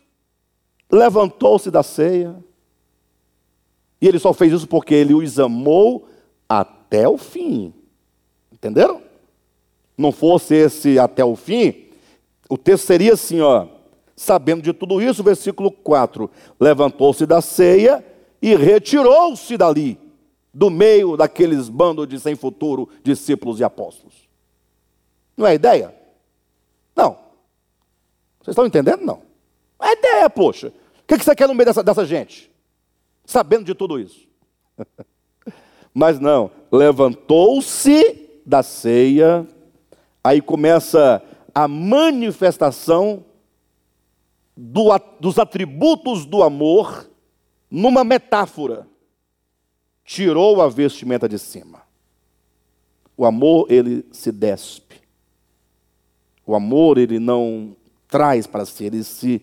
levantou-se 0.91 1.71
da 1.71 1.81
ceia, 1.81 2.35
e 4.01 4.09
ele 4.09 4.19
só 4.19 4.33
fez 4.33 4.51
isso 4.51 4.67
porque 4.67 4.93
ele 4.93 5.13
os 5.13 5.39
amou 5.39 6.09
até 6.49 7.07
o 7.07 7.17
fim. 7.17 7.73
Entenderam? 8.51 9.01
Não 9.97 10.11
fosse 10.11 10.53
esse 10.53 10.99
até 10.99 11.23
o 11.23 11.37
fim, 11.37 11.85
o 12.49 12.57
texto 12.57 12.85
seria 12.87 13.13
assim, 13.13 13.39
ó. 13.39 13.67
Sabendo 14.17 14.61
de 14.61 14.73
tudo 14.73 15.01
isso, 15.01 15.23
versículo 15.23 15.71
4: 15.71 16.29
levantou-se 16.59 17.25
da 17.25 17.39
ceia 17.39 18.05
e 18.41 18.53
retirou-se 18.53 19.55
dali, 19.55 20.09
do 20.53 20.69
meio 20.69 21.15
daqueles 21.15 21.69
bandos 21.69 22.07
de 22.07 22.19
sem 22.19 22.35
futuro 22.35 22.89
discípulos 23.03 23.59
e 23.59 23.63
apóstolos. 23.63 24.27
Não 25.38 25.45
é 25.45 25.53
ideia? 25.53 25.95
Não. 26.95 27.17
Vocês 28.39 28.53
estão 28.53 28.65
entendendo? 28.65 29.01
Não. 29.01 29.21
É 29.81 29.93
ideia, 29.93 30.30
poxa. 30.30 30.73
O 31.01 31.03
que 31.05 31.17
você 31.17 31.35
quer 31.35 31.47
no 31.47 31.53
meio 31.53 31.65
dessa, 31.65 31.84
dessa 31.84 32.05
gente? 32.05 32.51
Sabendo 33.26 33.65
de 33.65 33.73
tudo 33.73 33.99
isso. 33.99 34.27
Mas 35.93 36.19
não, 36.19 36.51
levantou-se 36.71 38.41
da 38.45 38.61
ceia, 38.63 39.47
aí 40.23 40.41
começa 40.41 41.21
a 41.53 41.67
manifestação 41.67 43.26
do, 44.55 44.89
dos 45.19 45.39
atributos 45.39 46.26
do 46.26 46.43
amor 46.43 47.09
numa 47.69 48.03
metáfora. 48.03 48.88
Tirou 50.10 50.60
a 50.60 50.68
vestimenta 50.68 51.30
de 51.30 51.38
cima. 51.38 51.84
O 53.15 53.27
amor, 53.27 53.72
ele 53.72 54.03
se 54.11 54.31
despe. 54.31 54.99
O 56.44 56.56
amor, 56.56 56.98
ele 56.98 57.19
não 57.19 57.76
traz 58.07 58.48
para 58.48 58.65
si, 58.65 58.86
ele 58.86 59.03
se 59.03 59.40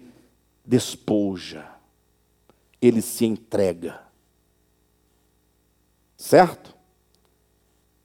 despoja. 0.64 1.70
Ele 2.82 3.01
se 3.01 3.24
entrega. 3.24 4.02
Certo? 6.16 6.74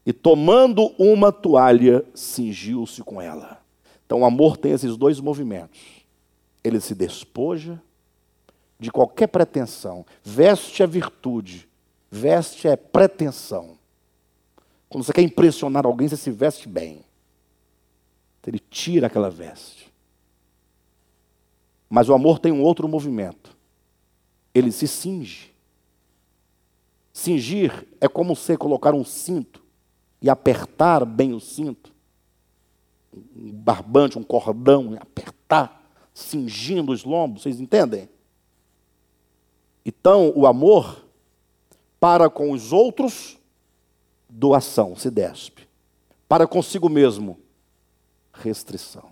E 0.05 0.13
tomando 0.13 0.93
uma 0.99 1.31
toalha, 1.31 2.05
cingiu-se 2.13 3.01
com 3.01 3.19
ela. 3.19 3.59
Então 4.05 4.19
o 4.19 4.25
amor 4.25 4.55
tem 4.55 4.73
esses 4.73 4.95
dois 4.95 5.19
movimentos. 5.19 5.81
Ele 6.63 6.79
se 6.79 6.93
despoja 6.93 7.81
de 8.79 8.91
qualquer 8.91 9.29
pretensão, 9.29 10.05
veste 10.23 10.83
a 10.83 10.85
virtude, 10.85 11.70
veste 12.11 12.67
a 12.67 12.75
pretensão. 12.75 13.79
Quando 14.89 15.05
você 15.05 15.13
quer 15.13 15.21
impressionar 15.21 15.85
alguém, 15.85 16.09
você 16.09 16.17
se 16.17 16.29
veste 16.29 16.67
bem. 16.67 17.05
Ele 18.45 18.59
tira 18.59 19.07
aquela 19.07 19.29
veste. 19.29 19.91
Mas 21.89 22.09
o 22.09 22.13
amor 22.13 22.39
tem 22.39 22.51
um 22.51 22.61
outro 22.61 22.87
movimento. 22.87 23.55
Ele 24.53 24.71
se 24.71 24.87
cinge. 24.87 25.53
Cingir 27.13 27.87
é 28.01 28.07
como 28.07 28.35
você 28.35 28.57
colocar 28.57 28.93
um 28.93 29.05
cinto 29.05 29.63
e 30.21 30.29
apertar 30.29 31.05
bem 31.05 31.33
o 31.33 31.39
cinto. 31.39 31.93
Um 33.13 33.51
barbante, 33.51 34.17
um 34.17 34.23
cordão, 34.23 34.97
apertar, 34.99 35.91
cingindo 36.13 36.91
os 36.91 37.03
lombos, 37.03 37.43
vocês 37.43 37.59
entendem? 37.59 38.09
Então, 39.85 40.31
o 40.35 40.45
amor, 40.45 41.00
para 42.01 42.31
com 42.31 42.51
os 42.51 42.73
outros, 42.73 43.37
doação, 44.27 44.95
se 44.95 45.11
despe. 45.11 45.67
Para 46.27 46.47
consigo 46.47 46.89
mesmo, 46.89 47.39
restrição. 48.33 49.11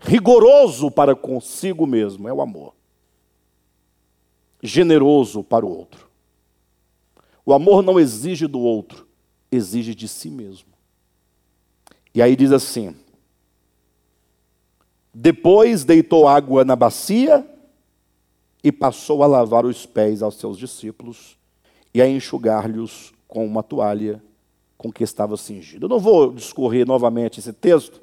Rigoroso 0.00 0.90
para 0.90 1.14
consigo 1.14 1.86
mesmo 1.86 2.28
é 2.28 2.32
o 2.32 2.42
amor. 2.42 2.74
Generoso 4.60 5.44
para 5.44 5.64
o 5.64 5.70
outro. 5.70 6.10
O 7.46 7.52
amor 7.52 7.80
não 7.80 8.00
exige 8.00 8.48
do 8.48 8.58
outro, 8.58 9.06
exige 9.52 9.94
de 9.94 10.08
si 10.08 10.28
mesmo. 10.28 10.72
E 12.12 12.20
aí 12.20 12.34
diz 12.34 12.50
assim: 12.50 12.96
Depois 15.14 15.84
deitou 15.84 16.26
água 16.26 16.64
na 16.64 16.74
bacia 16.74 17.48
e 18.64 18.72
passou 18.72 19.22
a 19.22 19.26
lavar 19.26 19.66
os 19.66 19.84
pés 19.84 20.22
aos 20.22 20.36
seus 20.36 20.56
discípulos 20.56 21.36
e 21.92 22.00
a 22.00 22.08
enxugar-lhes 22.08 23.12
com 23.28 23.46
uma 23.46 23.62
toalha 23.62 24.24
com 24.78 24.90
que 24.90 25.04
estava 25.04 25.36
cingido. 25.36 25.84
Eu 25.84 25.90
não 25.90 26.00
vou 26.00 26.32
discorrer 26.32 26.86
novamente 26.86 27.40
esse 27.40 27.52
texto, 27.52 28.00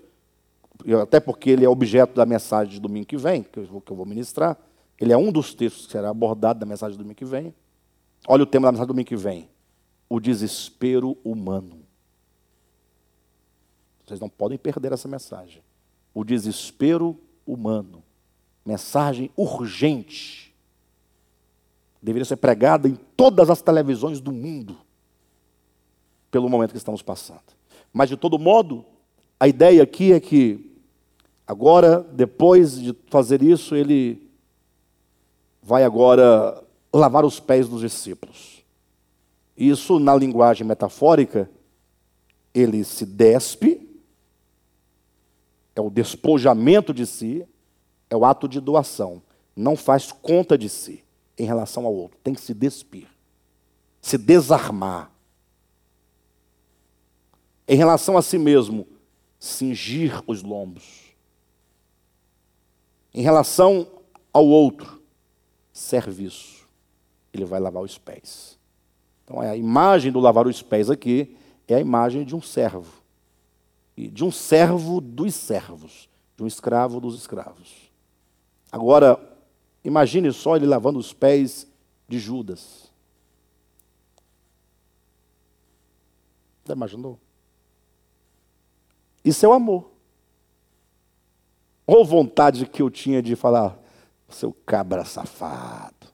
até 1.02 1.20
porque 1.20 1.50
ele 1.50 1.66
é 1.66 1.70
objeto 1.70 2.14
da 2.14 2.28
mensagem 2.28 2.74
de 2.74 2.80
domingo 2.80 3.08
que 3.08 3.18
vem, 3.18 3.42
que 3.42 3.58
eu 3.58 3.66
vou, 3.66 4.06
ministrar. 4.06 4.56
Ele 5.00 5.12
é 5.12 5.18
um 5.18 5.32
dos 5.32 5.52
textos 5.56 5.88
que 5.88 5.94
será 5.94 6.12
abordado 6.12 6.60
da 6.60 6.66
mensagem 6.66 6.96
do 6.96 7.00
domingo 7.04 7.18
que 7.18 7.26
vem. 7.26 7.56
Olha 8.28 8.44
o 8.44 8.46
tema 8.46 8.68
da 8.68 8.72
mensagem 8.72 8.88
do 8.88 8.94
domingo 8.94 9.10
que 9.10 9.16
vem: 9.16 9.50
o 10.08 10.20
desespero 10.20 11.18
humano. 11.24 11.82
Vocês 14.06 14.20
não 14.20 14.30
podem 14.30 14.60
perder 14.60 14.92
essa 14.92 15.08
mensagem. 15.08 15.64
O 16.14 16.24
desespero 16.24 17.20
humano. 17.48 18.04
Mensagem 18.64 19.32
urgente. 19.36 20.51
Deveria 22.02 22.26
ser 22.26 22.38
pregada 22.38 22.88
em 22.88 22.96
todas 23.16 23.50
as 23.50 23.62
televisões 23.62 24.20
do 24.20 24.32
mundo 24.32 24.78
pelo 26.32 26.50
momento 26.50 26.72
que 26.72 26.78
estamos 26.78 27.02
passando. 27.02 27.42
Mas, 27.94 28.10
de 28.10 28.18
todo 28.18 28.40
modo, 28.40 28.84
a 29.40 29.48
ideia 29.48 29.84
aqui 29.84 30.12
é 30.12 30.20
que, 30.20 30.74
agora, 31.46 32.00
depois 32.00 32.80
de 32.80 32.96
fazer 33.08 33.44
isso, 33.44 33.76
ele 33.76 34.32
vai 35.62 35.84
agora 35.84 36.64
lavar 36.92 37.24
os 37.24 37.40
pés 37.40 37.68
dos 37.68 37.82
discípulos. 37.82 38.64
Isso, 39.56 40.00
na 40.00 40.16
linguagem 40.16 40.66
metafórica, 40.66 41.52
ele 42.54 42.84
se 42.84 43.06
despe, 43.06 43.88
é 45.76 45.82
o 45.82 45.90
despojamento 45.90 46.94
de 46.94 47.06
si, 47.06 47.46
é 48.10 48.18
o 48.18 48.26
ato 48.26 48.48
de 48.48 48.60
doação. 48.60 49.22
Não 49.56 49.76
faz 49.76 50.12
conta 50.12 50.58
de 50.58 50.68
si 50.68 51.04
em 51.38 51.46
relação 51.46 51.86
ao 51.86 51.94
outro, 51.94 52.18
tem 52.24 52.34
que 52.34 52.42
se 52.42 52.54
despir, 52.54 53.08
se 54.02 54.18
desarmar, 54.18 55.12
em 57.68 57.76
relação 57.76 58.18
a 58.18 58.22
si 58.22 58.38
mesmo, 58.38 58.86
cingir 59.40 60.22
os 60.28 60.44
lombos. 60.44 61.16
Em 63.14 63.22
relação 63.22 63.88
ao 64.34 64.46
outro, 64.46 65.02
serviço. 65.72 66.68
Ele 67.34 67.46
vai 67.46 67.60
lavar 67.60 67.82
os 67.82 67.98
pés. 67.98 68.60
Então, 69.24 69.40
a 69.40 69.56
imagem 69.56 70.12
do 70.12 70.20
lavar 70.20 70.48
os 70.48 70.62
pés 70.62 70.90
aqui 70.90 71.38
é 71.68 71.76
a 71.76 71.80
imagem 71.80 72.26
de 72.26 72.36
um 72.36 72.42
servo. 72.42 73.02
e 73.96 74.08
de 74.08 74.24
um 74.24 74.32
servo 74.32 75.00
dos 75.00 75.36
servos, 75.36 76.10
de 76.36 76.44
um 76.44 76.48
escravo 76.48 77.00
dos 77.00 77.16
escravos. 77.16 77.92
Agora, 78.72 79.20
imagine 79.84 80.32
só 80.32 80.56
ele 80.56 80.66
lavando 80.66 81.00
os 81.00 81.14
pés 81.14 81.68
de 82.08 82.20
Judas. 82.20 82.92
Já 86.66 86.74
imaginou? 86.74 87.20
Isso 89.24 89.46
é 89.46 89.50
o 89.50 89.54
amor. 89.54 89.92
Ou 91.86 92.06
vontade 92.06 92.66
que 92.66 92.82
eu 92.82 92.90
tinha 92.90 93.22
de 93.22 93.36
falar, 93.36 93.78
seu 94.30 94.54
cabra 94.66 95.04
safado. 95.04 96.08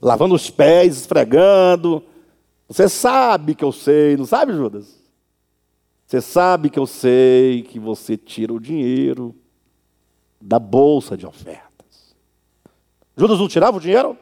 Lavando 0.00 0.34
os 0.34 0.50
pés, 0.50 0.96
esfregando. 0.96 2.02
Você 2.68 2.88
sabe 2.88 3.54
que 3.54 3.64
eu 3.64 3.72
sei, 3.72 4.16
não 4.16 4.26
sabe, 4.26 4.52
Judas? 4.52 5.02
Você 6.06 6.20
sabe 6.20 6.68
que 6.70 6.78
eu 6.78 6.86
sei 6.86 7.62
que 7.62 7.78
você 7.78 8.16
tira 8.16 8.52
o 8.52 8.60
dinheiro 8.60 9.34
da 10.40 10.58
bolsa 10.58 11.16
de 11.16 11.26
ofertas. 11.26 11.63
Judas 13.16 13.38
não 13.38 13.48
tirava 13.48 13.76
o 13.76 13.80
dinheiro? 13.80 14.18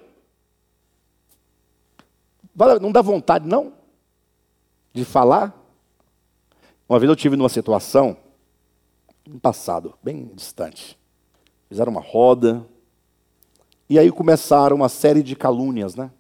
Não 2.81 2.93
dá 2.93 3.01
vontade, 3.01 3.49
não? 3.49 3.73
De 4.93 5.05
falar? 5.05 5.59
Uma 6.89 6.99
vez 6.99 7.09
eu 7.09 7.17
tive 7.17 7.37
numa 7.37 7.49
situação, 7.49 8.17
no 9.27 9.41
passado, 9.41 9.95
bem 10.03 10.31
distante. 10.35 10.99
Fizeram 11.69 11.91
uma 11.91 12.03
roda, 12.03 12.67
e 13.89 13.99
aí 13.99 14.13
começaram 14.13 14.77
uma 14.77 14.91
série 14.91 15.23
de 15.23 15.35
calúnias, 15.35 15.95
né? 15.95 16.11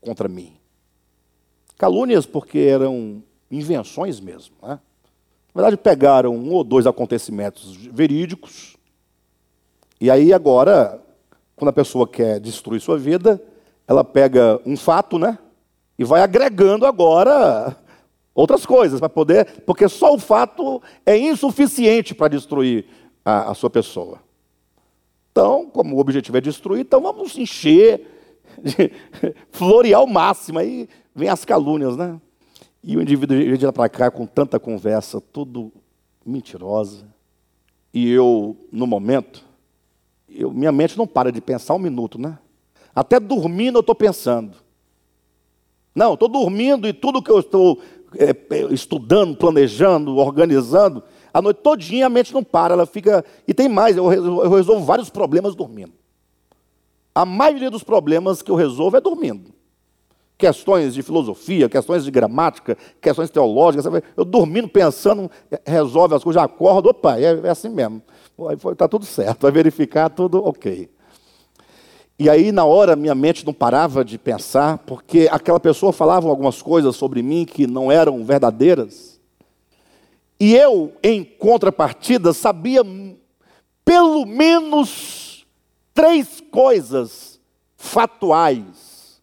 Contra 0.00 0.28
mim. 0.28 0.56
Calúnias 1.76 2.24
porque 2.24 2.58
eram 2.58 3.22
invenções 3.50 4.20
mesmo, 4.20 4.54
né? 4.62 4.78
Na 5.52 5.62
verdade, 5.62 5.76
pegaram 5.76 6.36
um 6.36 6.52
ou 6.52 6.62
dois 6.62 6.86
acontecimentos 6.86 7.74
verídicos, 7.74 8.76
e 10.00 10.10
aí 10.10 10.32
agora, 10.32 11.02
quando 11.56 11.70
a 11.70 11.72
pessoa 11.72 12.06
quer 12.06 12.38
destruir 12.38 12.80
sua 12.80 12.98
vida, 12.98 13.42
ela 13.88 14.04
pega 14.04 14.60
um 14.66 14.76
fato, 14.76 15.18
né? 15.18 15.38
E 15.98 16.04
vai 16.04 16.20
agregando 16.20 16.84
agora 16.84 17.74
outras 18.34 18.66
coisas 18.66 19.00
para 19.00 19.08
poder, 19.08 19.62
porque 19.64 19.88
só 19.88 20.14
o 20.14 20.18
fato 20.18 20.82
é 21.06 21.16
insuficiente 21.16 22.14
para 22.14 22.28
destruir 22.28 22.84
a, 23.24 23.50
a, 23.50 23.54
sua 23.54 23.70
pessoa. 23.70 24.20
Então, 25.32 25.70
como 25.70 25.96
o 25.96 25.98
objetivo 25.98 26.36
é 26.36 26.40
destruir, 26.40 26.80
então 26.80 27.00
vamos 27.00 27.36
encher, 27.38 28.06
florear 29.50 30.00
ao 30.00 30.06
máximo, 30.06 30.58
aí 30.58 30.86
vem 31.14 31.30
as 31.30 31.46
calúnias, 31.46 31.96
né? 31.96 32.20
E 32.84 32.96
o 32.96 33.02
indivíduo 33.02 33.56
de 33.56 33.66
lá 33.66 33.72
para 33.72 33.88
cá 33.88 34.10
com 34.10 34.26
tanta 34.26 34.60
conversa, 34.60 35.20
tudo 35.20 35.72
mentirosa. 36.24 37.06
E 37.92 38.10
eu, 38.10 38.56
no 38.70 38.86
momento, 38.86 39.45
eu, 40.38 40.52
minha 40.52 40.72
mente 40.72 40.96
não 40.96 41.06
para 41.06 41.32
de 41.32 41.40
pensar 41.40 41.74
um 41.74 41.78
minuto, 41.78 42.18
né? 42.18 42.38
Até 42.94 43.20
dormindo 43.20 43.76
eu 43.76 43.80
estou 43.80 43.94
pensando. 43.94 44.56
Não, 45.94 46.14
estou 46.14 46.28
dormindo 46.28 46.86
e 46.86 46.92
tudo 46.92 47.22
que 47.22 47.30
eu 47.30 47.40
estou 47.40 47.80
é, 48.18 48.30
é, 48.30 48.72
estudando, 48.72 49.36
planejando, 49.36 50.16
organizando, 50.16 51.02
a 51.32 51.42
noite 51.42 51.60
todinha 51.62 52.06
a 52.06 52.10
mente 52.10 52.32
não 52.32 52.42
para, 52.42 52.72
ela 52.72 52.86
fica. 52.86 53.24
E 53.46 53.52
tem 53.52 53.68
mais, 53.68 53.96
eu, 53.96 54.10
eu 54.12 54.50
resolvo 54.50 54.84
vários 54.84 55.10
problemas 55.10 55.54
dormindo. 55.54 55.92
A 57.14 57.24
maioria 57.24 57.70
dos 57.70 57.82
problemas 57.82 58.42
que 58.42 58.50
eu 58.50 58.54
resolvo 58.54 58.96
é 58.96 59.00
dormindo. 59.00 59.50
Questões 60.38 60.94
de 60.94 61.02
filosofia, 61.02 61.68
questões 61.68 62.04
de 62.04 62.10
gramática, 62.10 62.76
questões 63.00 63.30
teológicas. 63.30 63.86
Eu 64.16 64.24
dormindo, 64.24 64.68
pensando, 64.68 65.30
resolve 65.66 66.14
as 66.14 66.22
coisas, 66.22 66.42
acordo, 66.42 66.90
opa, 66.90 67.18
é, 67.18 67.40
é 67.42 67.48
assim 67.48 67.70
mesmo. 67.70 68.02
Está 68.70 68.86
tudo 68.86 69.06
certo, 69.06 69.42
vai 69.42 69.52
verificar, 69.52 70.10
tudo 70.10 70.44
ok. 70.44 70.90
E 72.18 72.30
aí, 72.30 72.50
na 72.50 72.64
hora, 72.64 72.96
minha 72.96 73.14
mente 73.14 73.44
não 73.44 73.52
parava 73.52 74.04
de 74.04 74.18
pensar, 74.18 74.78
porque 74.78 75.28
aquela 75.30 75.60
pessoa 75.60 75.92
falava 75.92 76.28
algumas 76.28 76.62
coisas 76.62 76.96
sobre 76.96 77.22
mim 77.22 77.44
que 77.44 77.66
não 77.66 77.92
eram 77.92 78.24
verdadeiras. 78.24 79.20
E 80.38 80.54
eu, 80.54 80.92
em 81.02 81.24
contrapartida, 81.24 82.32
sabia 82.32 82.82
pelo 83.84 84.26
menos 84.26 85.46
três 85.94 86.42
coisas 86.50 87.40
fatuais, 87.76 89.20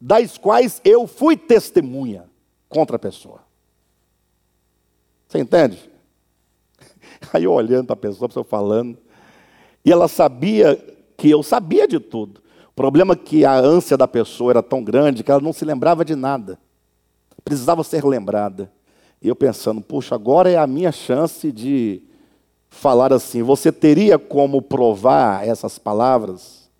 das 0.00 0.38
quais 0.38 0.80
eu 0.84 1.06
fui 1.06 1.36
testemunha 1.36 2.28
contra 2.68 2.96
a 2.96 2.98
pessoa. 2.98 3.40
Você 5.28 5.38
entende? 5.38 5.89
Aí 7.32 7.46
olhando 7.46 7.86
para 7.86 7.94
a 7.94 7.96
pessoa, 7.96 8.26
a 8.26 8.28
pessoa 8.28 8.44
falando, 8.44 8.98
e 9.84 9.92
ela 9.92 10.08
sabia 10.08 10.76
que 11.16 11.30
eu 11.30 11.42
sabia 11.42 11.86
de 11.86 12.00
tudo. 12.00 12.40
O 12.68 12.74
problema 12.74 13.12
é 13.14 13.16
que 13.16 13.44
a 13.44 13.54
ânsia 13.54 13.96
da 13.96 14.08
pessoa 14.08 14.52
era 14.52 14.62
tão 14.62 14.82
grande 14.82 15.22
que 15.22 15.30
ela 15.30 15.40
não 15.40 15.52
se 15.52 15.64
lembrava 15.64 16.04
de 16.04 16.14
nada. 16.14 16.58
Precisava 17.44 17.84
ser 17.84 18.04
lembrada. 18.04 18.70
E 19.20 19.28
eu 19.28 19.36
pensando, 19.36 19.80
puxa, 19.80 20.14
agora 20.14 20.50
é 20.50 20.56
a 20.56 20.66
minha 20.66 20.90
chance 20.90 21.52
de 21.52 22.02
falar 22.70 23.12
assim: 23.12 23.42
você 23.42 23.70
teria 23.70 24.18
como 24.18 24.62
provar 24.62 25.46
essas 25.46 25.78
palavras? 25.78 26.70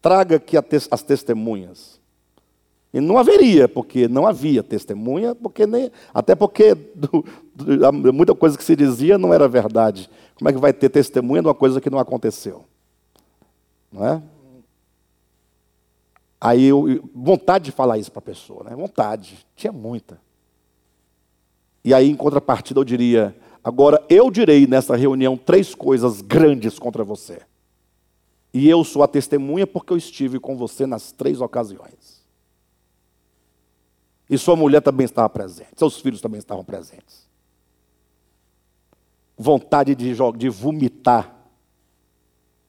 Traga 0.00 0.36
aqui 0.36 0.56
as 0.90 1.02
testemunhas. 1.02 2.01
E 2.92 3.00
não 3.00 3.16
haveria, 3.16 3.66
porque 3.66 4.06
não 4.06 4.26
havia 4.26 4.62
testemunha, 4.62 5.34
porque 5.34 5.66
nem, 5.66 5.90
até 6.12 6.34
porque 6.34 6.74
do, 6.74 7.24
do, 7.54 8.12
muita 8.12 8.34
coisa 8.34 8.56
que 8.56 8.62
se 8.62 8.76
dizia 8.76 9.16
não 9.16 9.32
era 9.32 9.48
verdade. 9.48 10.10
Como 10.36 10.50
é 10.50 10.52
que 10.52 10.58
vai 10.58 10.74
ter 10.74 10.90
testemunha 10.90 11.40
de 11.40 11.48
uma 11.48 11.54
coisa 11.54 11.80
que 11.80 11.88
não 11.88 11.98
aconteceu? 11.98 12.64
Não 13.90 14.06
é? 14.06 14.22
Aí 16.38 16.64
eu, 16.64 17.08
vontade 17.14 17.66
de 17.66 17.72
falar 17.72 17.98
isso 17.98 18.10
para 18.10 18.18
a 18.18 18.22
pessoa, 18.22 18.64
né? 18.64 18.76
Vontade, 18.76 19.46
tinha 19.56 19.72
muita. 19.72 20.20
E 21.84 21.94
aí, 21.94 22.10
em 22.10 22.16
contrapartida, 22.16 22.78
eu 22.80 22.84
diria: 22.84 23.34
agora 23.62 24.04
eu 24.08 24.30
direi 24.30 24.66
nessa 24.66 24.96
reunião 24.96 25.36
três 25.36 25.74
coisas 25.74 26.20
grandes 26.20 26.78
contra 26.78 27.04
você. 27.04 27.40
E 28.52 28.68
eu 28.68 28.84
sou 28.84 29.02
a 29.02 29.08
testemunha 29.08 29.66
porque 29.66 29.92
eu 29.92 29.96
estive 29.96 30.38
com 30.38 30.56
você 30.56 30.84
nas 30.84 31.10
três 31.10 31.40
ocasiões. 31.40 32.21
E 34.28 34.38
sua 34.38 34.56
mulher 34.56 34.80
também 34.80 35.04
estava 35.04 35.28
presente, 35.28 35.70
seus 35.76 36.00
filhos 36.00 36.20
também 36.20 36.38
estavam 36.38 36.64
presentes. 36.64 37.28
Vontade 39.36 39.94
de, 39.94 40.14
de 40.36 40.48
vomitar 40.48 41.34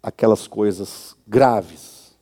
aquelas 0.01 0.47
coisas 0.47 1.15
graves. 1.25 2.17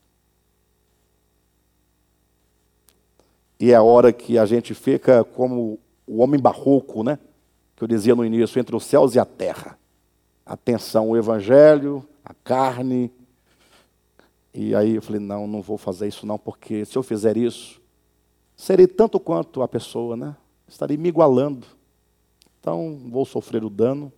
E 3.59 3.71
é 3.71 3.75
a 3.75 3.81
hora 3.83 4.13
que 4.13 4.37
a 4.37 4.45
gente 4.45 4.73
fica 4.73 5.23
como 5.23 5.79
o 6.05 6.21
homem 6.21 6.39
barroco, 6.39 7.03
né? 7.03 7.17
Que 7.75 7.83
eu 7.83 7.87
dizia 7.87 8.15
no 8.15 8.25
início, 8.25 8.59
entre 8.59 8.75
os 8.75 8.85
céus 8.85 9.15
e 9.15 9.19
a 9.19 9.25
terra. 9.25 9.77
Atenção, 10.45 11.09
o 11.09 11.17
evangelho, 11.17 12.07
a 12.23 12.33
carne. 12.33 13.11
E 14.53 14.75
aí 14.75 14.95
eu 14.95 15.01
falei, 15.01 15.19
não, 15.19 15.47
não 15.47 15.61
vou 15.61 15.77
fazer 15.77 16.07
isso 16.07 16.25
não, 16.25 16.37
porque 16.37 16.85
se 16.85 16.97
eu 16.97 17.03
fizer 17.03 17.37
isso, 17.37 17.80
serei 18.61 18.85
tanto 18.85 19.19
quanto 19.19 19.63
a 19.63 19.67
pessoa, 19.67 20.15
né? 20.15 20.37
Estarei 20.67 20.95
me 20.95 21.09
igualando. 21.09 21.65
Então, 22.59 23.01
vou 23.09 23.25
sofrer 23.25 23.63
o 23.63 23.71
dano 23.71 24.13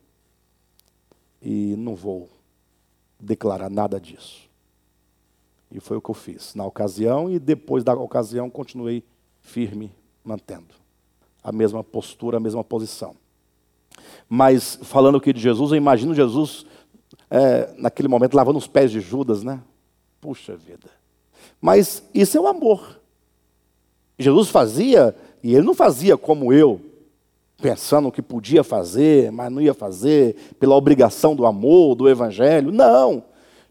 e 1.41 1.75
não 1.77 1.95
vou 1.95 2.29
declarar 3.17 3.69
nada 3.69 4.01
disso. 4.01 4.49
E 5.71 5.79
foi 5.79 5.95
o 5.95 6.01
que 6.01 6.11
eu 6.11 6.13
fiz 6.13 6.53
na 6.55 6.65
ocasião, 6.65 7.31
e 7.31 7.39
depois 7.39 7.85
da 7.85 7.93
ocasião 7.93 8.49
continuei 8.49 9.01
firme, 9.39 9.89
mantendo 10.25 10.75
a 11.41 11.51
mesma 11.53 11.81
postura, 11.81 12.35
a 12.35 12.41
mesma 12.41 12.65
posição. 12.65 13.15
Mas 14.27 14.77
falando 14.83 15.19
aqui 15.19 15.31
de 15.31 15.39
Jesus, 15.39 15.71
eu 15.71 15.77
imagino 15.77 16.13
Jesus 16.13 16.65
é, 17.29 17.73
naquele 17.77 18.09
momento 18.09 18.35
lavando 18.35 18.59
os 18.59 18.67
pés 18.67 18.91
de 18.91 18.99
Judas, 18.99 19.41
né? 19.41 19.63
Puxa 20.19 20.53
vida. 20.57 20.89
Mas 21.61 22.03
isso 22.13 22.37
é 22.37 22.41
o 22.41 22.47
amor. 22.47 23.02
Jesus 24.23 24.49
fazia, 24.49 25.15
e 25.43 25.53
ele 25.53 25.65
não 25.65 25.73
fazia 25.73 26.17
como 26.17 26.51
eu, 26.51 26.81
pensando 27.61 28.11
que 28.11 28.21
podia 28.21 28.63
fazer, 28.63 29.31
mas 29.31 29.51
não 29.51 29.61
ia 29.61 29.73
fazer, 29.73 30.35
pela 30.59 30.75
obrigação 30.75 31.35
do 31.35 31.45
amor, 31.45 31.95
do 31.95 32.09
evangelho. 32.09 32.71
Não. 32.71 33.23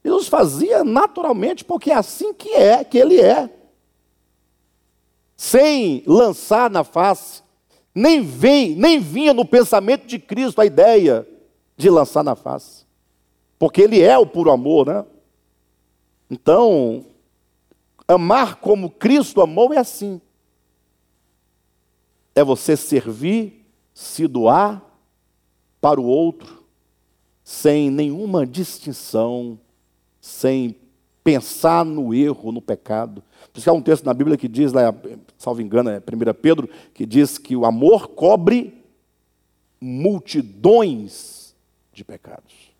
Jesus 0.05 0.29
fazia 0.29 0.83
naturalmente 0.83 1.65
porque 1.65 1.91
é 1.91 1.95
assim 1.95 2.33
que 2.33 2.51
é, 2.51 2.83
que 2.85 2.99
ele 2.99 3.20
é. 3.20 3.51
Sem 5.37 6.03
lançar 6.07 6.70
na 6.70 6.85
face, 6.85 7.43
nem 7.95 8.23
vem, 8.23 8.74
nem 8.74 8.99
vinha 8.99 9.35
no 9.35 9.45
pensamento 9.45 10.07
de 10.07 10.19
Cristo 10.19 10.61
a 10.61 10.66
ideia 10.66 11.27
de 11.77 11.91
lançar 11.91 12.24
na 12.24 12.35
face. 12.35 12.87
Porque 13.59 13.83
ele 13.83 14.01
é 14.01 14.16
o 14.19 14.27
puro 14.27 14.51
amor, 14.51 14.87
né? 14.87 15.05
Então, 16.31 17.05
amar 18.09 18.57
como 18.57 18.91
Cristo 18.91 19.41
amou 19.41 19.73
é 19.73 19.79
assim. 19.79 20.20
É 22.35 22.43
você 22.43 22.77
servir 22.77 23.67
se 23.93 24.27
doar 24.27 24.83
para 25.81 26.01
o 26.01 26.05
outro, 26.05 26.63
sem 27.43 27.91
nenhuma 27.91 28.47
distinção, 28.47 29.59
sem 30.21 30.77
pensar 31.25 31.85
no 31.85 32.15
erro, 32.15 32.53
no 32.53 32.63
pecado. 32.63 33.23
Por 33.53 33.59
isso 33.59 33.71
há 33.71 33.73
um 33.73 33.83
texto 33.83 34.05
na 34.05 34.15
Bíblia 34.15 34.37
que 34.37 34.49
diz, 34.49 34.73
lá, 34.73 34.95
salvo 35.37 35.61
engano, 35.61 35.91
é 35.91 35.99
1 35.99 36.35
Pedro, 36.41 36.69
que 36.95 37.05
diz 37.05 37.39
que 37.39 37.57
o 37.57 37.65
amor 37.65 38.09
cobre 38.09 38.83
multidões 39.81 41.55
de 41.93 42.05
pecados. 42.05 42.73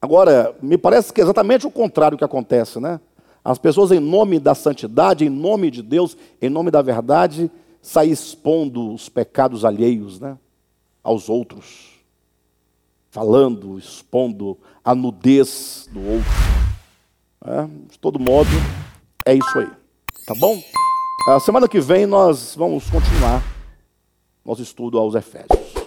Agora, 0.00 0.56
me 0.60 0.76
parece 0.76 1.12
que 1.12 1.20
é 1.20 1.24
exatamente 1.24 1.66
o 1.66 1.70
contrário 1.70 2.18
que 2.18 2.24
acontece, 2.24 2.80
né? 2.80 2.98
As 3.44 3.58
pessoas, 3.58 3.92
em 3.92 4.00
nome 4.00 4.40
da 4.40 4.54
santidade, 4.54 5.24
em 5.24 5.30
nome 5.30 5.70
de 5.70 5.82
Deus, 5.82 6.16
em 6.40 6.48
nome 6.48 6.70
da 6.70 6.82
verdade, 6.82 7.50
saem 7.82 8.12
expondo 8.12 8.94
os 8.94 9.08
pecados 9.08 9.64
alheios, 9.64 10.20
né? 10.20 10.38
Aos 11.02 11.28
outros. 11.28 11.90
Falando, 13.10 13.76
expondo 13.76 14.56
a 14.84 14.94
nudez 14.94 15.88
do 15.92 16.00
outro. 16.00 16.30
É, 17.44 17.66
de 17.90 17.98
todo 17.98 18.20
modo, 18.20 18.48
é 19.26 19.34
isso 19.34 19.58
aí. 19.58 19.68
Tá 20.24 20.34
bom? 20.38 20.62
A 21.28 21.40
semana 21.40 21.68
que 21.68 21.80
vem 21.80 22.06
nós 22.06 22.54
vamos 22.54 22.88
continuar 22.88 23.42
nosso 24.44 24.62
estudo 24.62 24.98
aos 24.98 25.14
Efésios. 25.14 25.81